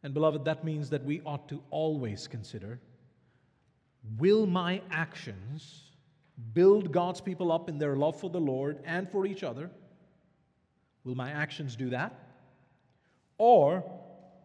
And, 0.03 0.13
beloved, 0.13 0.45
that 0.47 0.65
means 0.65 0.91
that 0.91 1.05
we 1.05 1.21
ought 1.21 1.49
to 1.49 1.63
always 1.71 2.27
consider 2.27 2.81
will 4.19 4.47
my 4.47 4.83
actions 4.91 5.93
build 6.55 6.91
God's 6.91 7.21
people 7.21 7.53
up 7.53 7.69
in 7.69 7.79
their 7.79 7.95
love 7.95 8.19
for 8.19 8.31
the 8.31 8.41
Lord 8.41 8.81
and 8.85 9.09
for 9.09 9.25
each 9.25 9.45
other? 9.45 9.71
Will 11.05 11.15
my 11.15 11.31
actions 11.31 11.77
do 11.77 11.91
that? 11.91 12.13
Or 13.39 13.85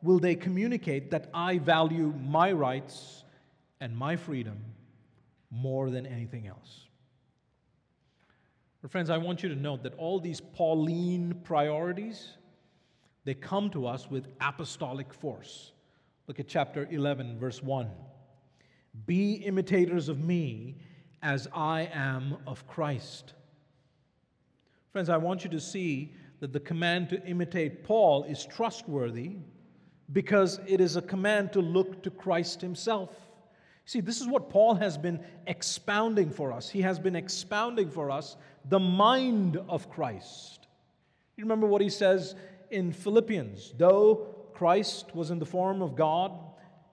will 0.03 0.19
they 0.19 0.35
communicate 0.35 1.09
that 1.09 1.31
I 1.33 1.57
value 1.57 2.13
my 2.23 2.51
rights 2.51 3.23
and 3.81 3.97
my 3.97 4.15
freedom 4.15 4.63
more 5.49 5.89
than 5.89 6.05
anything 6.05 6.45
else? 6.45 6.84
But 8.85 8.91
friends, 8.91 9.09
I 9.09 9.17
want 9.17 9.41
you 9.41 9.49
to 9.49 9.55
note 9.55 9.81
that 9.81 9.95
all 9.95 10.19
these 10.19 10.39
Pauline 10.39 11.41
priorities, 11.43 12.37
they 13.23 13.33
come 13.33 13.71
to 13.71 13.87
us 13.87 14.11
with 14.11 14.27
apostolic 14.39 15.11
force. 15.11 15.71
Look 16.27 16.39
at 16.39 16.47
chapter 16.47 16.87
11, 16.91 17.39
verse 17.39 17.63
1. 17.63 17.89
Be 19.07 19.37
imitators 19.37 20.07
of 20.07 20.19
me 20.19 20.75
as 21.23 21.47
I 21.51 21.89
am 21.95 22.37
of 22.45 22.67
Christ. 22.67 23.33
Friends, 24.91 25.09
I 25.09 25.17
want 25.17 25.43
you 25.43 25.49
to 25.49 25.59
see 25.59 26.13
that 26.39 26.53
the 26.53 26.59
command 26.59 27.09
to 27.09 27.25
imitate 27.25 27.83
Paul 27.83 28.23
is 28.25 28.45
trustworthy 28.45 29.37
because 30.13 30.59
it 30.67 30.79
is 30.79 30.95
a 30.95 31.01
command 31.01 31.53
to 31.53 31.59
look 31.59 32.03
to 32.03 32.11
Christ 32.11 32.61
himself. 32.61 33.09
See, 33.85 34.01
this 34.01 34.21
is 34.21 34.27
what 34.27 34.49
Paul 34.49 34.75
has 34.75 34.95
been 34.95 35.23
expounding 35.47 36.29
for 36.29 36.51
us. 36.51 36.69
He 36.69 36.81
has 36.81 36.99
been 36.99 37.15
expounding 37.15 37.89
for 37.89 38.11
us 38.11 38.35
the 38.67 38.79
mind 38.79 39.57
of 39.69 39.89
Christ. 39.89 40.67
You 41.37 41.43
remember 41.43 41.67
what 41.67 41.81
he 41.81 41.89
says 41.89 42.35
in 42.71 42.91
Philippians 42.91 43.73
though 43.77 44.35
Christ 44.53 45.13
was 45.13 45.31
in 45.31 45.39
the 45.39 45.45
form 45.45 45.81
of 45.81 45.95
God, 45.95 46.31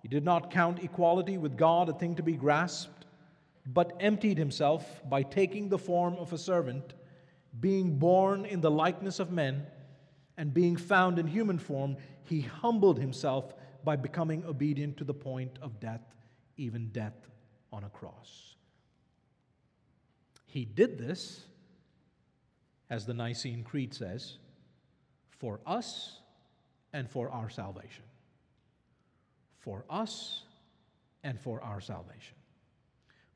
he 0.03 0.09
did 0.09 0.25
not 0.25 0.51
count 0.51 0.83
equality 0.83 1.39
with 1.39 1.57
God 1.57 1.89
a 1.89 1.93
thing 1.93 2.17
to 2.17 2.23
be 2.23 2.33
grasped, 2.33 3.07
but 3.65 3.97
emptied 4.01 4.37
himself 4.37 5.01
by 5.09 5.23
taking 5.23 5.69
the 5.69 5.79
form 5.79 6.17
of 6.17 6.33
a 6.33 6.39
servant, 6.39 6.95
being 7.61 7.99
born 7.99 8.45
in 8.45 8.61
the 8.61 8.71
likeness 8.71 9.21
of 9.21 9.31
men, 9.31 9.65
and 10.37 10.53
being 10.53 10.77
found 10.77 11.21
in 11.21 11.27
human 11.29 11.59
form, 11.59 11.97
he 12.25 12.41
humbled 12.41 12.99
himself 12.99 13.55
by 13.85 13.95
becoming 13.95 14.45
obedient 14.45 14.97
to 14.97 15.05
the 15.05 15.15
point 15.15 15.57
of 15.63 15.79
death, 15.79 16.03
even 16.57 16.89
death 16.89 17.29
on 17.73 17.85
a 17.85 17.89
cross. 17.91 18.57
He 20.47 20.65
did 20.65 20.99
this 20.99 21.45
as 22.93 23.07
the 23.07 23.15
Nicene 23.15 23.65
Creed 23.65 23.95
says, 23.95 24.37
for 25.31 25.61
us 25.67 26.19
and 26.93 27.09
for 27.09 27.31
our 27.31 27.49
salvation. 27.49 28.05
For 29.61 29.87
us 29.89 30.43
and 31.25 31.41
for 31.41 31.63
our 31.63 31.81
salvation. 31.81 32.37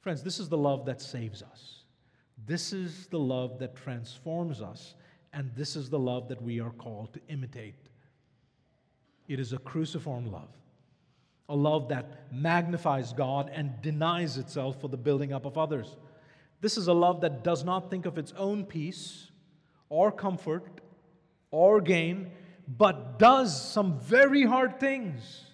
Friends, 0.03 0.23
this 0.23 0.39
is 0.39 0.51
the 0.51 0.59
love 0.59 0.85
that 0.85 1.01
saves 1.01 1.43
us. 1.43 1.85
This 2.45 2.75
is 2.75 3.07
the 3.07 3.19
love 3.19 3.59
that 3.61 3.75
transforms 3.75 4.61
us, 4.61 4.95
and 5.33 5.51
this 5.57 5.75
is 5.75 5.89
the 5.89 5.99
love 5.99 6.29
that 6.29 6.43
we 6.43 6.61
are 6.61 6.73
called 6.73 7.15
to 7.15 7.21
imitate. 7.29 7.89
It 9.27 9.41
is 9.41 9.55
a 9.55 9.59
cruciform 9.59 10.31
love, 10.31 10.51
a 11.49 11.57
love 11.57 11.89
that 11.89 12.31
magnifies 12.31 13.15
God 13.15 13.51
and 13.55 13.81
denies 13.81 14.37
itself 14.37 14.83
for 14.83 14.89
the 14.89 14.99
building 14.99 15.33
up 15.33 15.47
of 15.47 15.57
others. 15.57 15.97
This 16.61 16.77
is 16.77 16.89
a 16.89 16.93
love 16.93 17.23
that 17.23 17.43
does 17.43 17.65
not 17.65 17.89
think 17.89 18.05
of 18.05 18.19
its 18.19 18.35
own 18.37 18.67
peace 18.67 19.31
or 19.89 20.11
comfort 20.11 20.81
or 21.51 21.81
gain, 21.81 22.31
but 22.69 23.19
does 23.19 23.73
some 23.73 23.99
very 24.01 24.45
hard 24.45 24.81
things. 24.81 25.45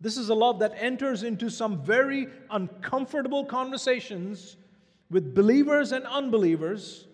This 0.00 0.16
is 0.16 0.28
a 0.28 0.34
love 0.34 0.60
that 0.60 0.74
enters 0.76 1.22
into 1.22 1.50
some 1.50 1.82
very 1.82 2.28
uncomfortable 2.50 3.44
conversations 3.44 4.56
with 5.10 5.34
believers 5.34 5.92
and 5.92 6.06
unbelievers 6.06 7.06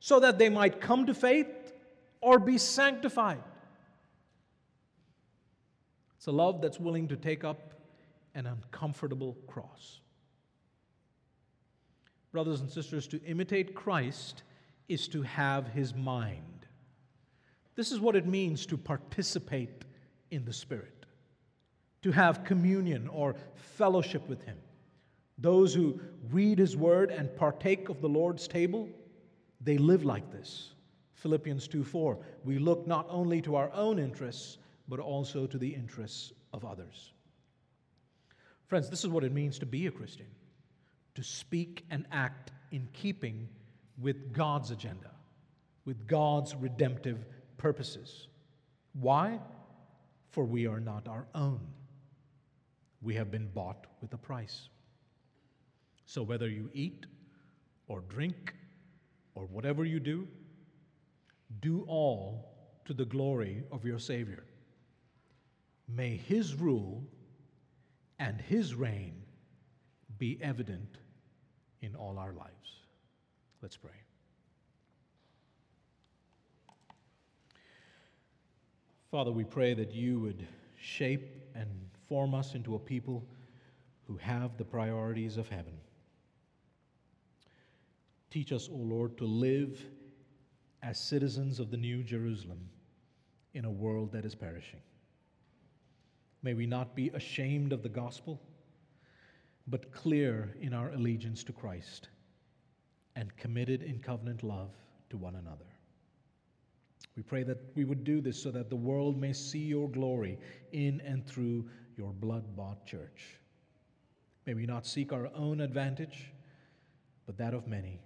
so 0.00 0.20
that 0.20 0.38
they 0.38 0.48
might 0.48 0.80
come 0.80 1.06
to 1.06 1.14
faith 1.14 1.48
or 2.20 2.38
be 2.38 2.58
sanctified. 2.58 3.42
It's 6.16 6.26
a 6.26 6.32
love 6.32 6.60
that's 6.60 6.78
willing 6.78 7.08
to 7.08 7.16
take 7.16 7.42
up 7.42 7.74
an 8.34 8.46
uncomfortable 8.46 9.36
cross. 9.46 10.00
Brothers 12.30 12.60
and 12.60 12.70
sisters, 12.70 13.06
to 13.08 13.22
imitate 13.24 13.74
Christ 13.74 14.42
is 14.88 15.08
to 15.08 15.22
have 15.22 15.68
his 15.68 15.94
mind. 15.94 16.66
This 17.74 17.92
is 17.92 18.00
what 18.00 18.16
it 18.16 18.26
means 18.26 18.66
to 18.66 18.76
participate 18.76 19.84
in 20.30 20.44
the 20.44 20.52
Spirit, 20.52 21.06
to 22.02 22.10
have 22.10 22.44
communion 22.44 23.08
or 23.08 23.36
fellowship 23.54 24.28
with 24.28 24.42
him. 24.42 24.56
Those 25.38 25.72
who 25.72 26.00
read 26.30 26.58
his 26.58 26.76
word 26.76 27.10
and 27.10 27.34
partake 27.36 27.88
of 27.88 28.00
the 28.00 28.08
Lord's 28.08 28.48
table, 28.48 28.88
they 29.60 29.78
live 29.78 30.04
like 30.04 30.32
this. 30.32 30.72
Philippians 31.14 31.68
2 31.68 31.84
4. 31.84 32.18
We 32.44 32.58
look 32.58 32.86
not 32.86 33.06
only 33.08 33.40
to 33.42 33.56
our 33.56 33.70
own 33.72 33.98
interests, 33.98 34.58
but 34.88 35.00
also 35.00 35.46
to 35.46 35.58
the 35.58 35.68
interests 35.68 36.32
of 36.52 36.64
others. 36.64 37.12
Friends, 38.66 38.90
this 38.90 39.04
is 39.04 39.10
what 39.10 39.24
it 39.24 39.32
means 39.32 39.58
to 39.58 39.66
be 39.66 39.86
a 39.86 39.90
Christian 39.90 40.26
to 41.14 41.22
speak 41.24 41.84
and 41.90 42.06
act 42.12 42.52
in 42.70 42.86
keeping 42.92 43.48
with 44.00 44.32
God's 44.32 44.70
agenda, 44.70 45.10
with 45.84 46.06
God's 46.06 46.54
redemptive 46.54 47.24
purposes. 47.56 48.28
Why? 48.92 49.40
For 50.30 50.44
we 50.44 50.66
are 50.66 50.80
not 50.80 51.08
our 51.08 51.26
own. 51.34 51.60
We 53.02 53.14
have 53.14 53.30
been 53.30 53.48
bought 53.48 53.86
with 54.00 54.12
a 54.12 54.18
price. 54.18 54.68
So 56.06 56.22
whether 56.22 56.48
you 56.48 56.70
eat 56.72 57.06
or 57.86 58.00
drink 58.08 58.54
or 59.34 59.44
whatever 59.46 59.84
you 59.84 60.00
do, 60.00 60.26
do 61.60 61.84
all 61.88 62.54
to 62.84 62.94
the 62.94 63.04
glory 63.04 63.62
of 63.70 63.84
your 63.84 63.98
Savior. 63.98 64.44
May 65.88 66.16
His 66.16 66.54
rule 66.54 67.04
and 68.18 68.40
His 68.40 68.74
reign 68.74 69.22
be 70.18 70.38
evident 70.42 70.98
in 71.80 71.94
all 71.94 72.18
our 72.18 72.32
lives. 72.32 72.57
Let's 73.60 73.76
pray. 73.76 73.90
Father, 79.10 79.32
we 79.32 79.44
pray 79.44 79.74
that 79.74 79.92
you 79.92 80.20
would 80.20 80.46
shape 80.76 81.42
and 81.54 81.68
form 82.08 82.34
us 82.34 82.54
into 82.54 82.76
a 82.76 82.78
people 82.78 83.26
who 84.06 84.16
have 84.18 84.56
the 84.56 84.64
priorities 84.64 85.36
of 85.36 85.48
heaven. 85.48 85.72
Teach 88.30 88.52
us, 88.52 88.68
O 88.68 88.76
Lord, 88.76 89.16
to 89.18 89.24
live 89.24 89.82
as 90.82 91.00
citizens 91.00 91.58
of 91.58 91.70
the 91.70 91.76
New 91.76 92.04
Jerusalem 92.04 92.68
in 93.54 93.64
a 93.64 93.70
world 93.70 94.12
that 94.12 94.24
is 94.24 94.34
perishing. 94.34 94.80
May 96.42 96.54
we 96.54 96.66
not 96.66 96.94
be 96.94 97.08
ashamed 97.08 97.72
of 97.72 97.82
the 97.82 97.88
gospel, 97.88 98.40
but 99.66 99.90
clear 99.90 100.54
in 100.60 100.72
our 100.72 100.92
allegiance 100.92 101.42
to 101.44 101.52
Christ 101.52 102.08
and 103.18 103.36
committed 103.36 103.82
in 103.82 103.98
covenant 103.98 104.44
love 104.44 104.70
to 105.10 105.16
one 105.16 105.34
another. 105.34 105.64
We 107.16 107.24
pray 107.24 107.42
that 107.42 107.58
we 107.74 107.84
would 107.84 108.04
do 108.04 108.20
this 108.20 108.40
so 108.40 108.52
that 108.52 108.70
the 108.70 108.76
world 108.76 109.20
may 109.20 109.32
see 109.32 109.58
your 109.58 109.88
glory 109.88 110.38
in 110.70 111.00
and 111.00 111.26
through 111.26 111.68
your 111.96 112.12
blood 112.12 112.44
bought 112.54 112.86
church. 112.86 113.40
May 114.46 114.54
we 114.54 114.66
not 114.66 114.86
seek 114.86 115.12
our 115.12 115.28
own 115.34 115.60
advantage, 115.60 116.30
but 117.26 117.36
that 117.38 117.54
of 117.54 117.66
many, 117.66 117.98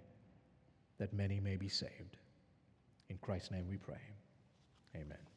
that 0.97 1.13
many 1.13 1.39
may 1.39 1.57
be 1.57 1.69
saved. 1.69 2.17
In 3.09 3.19
Christ's 3.19 3.51
name 3.51 3.67
we 3.69 3.77
pray. 3.77 4.01
Amen. 4.95 5.32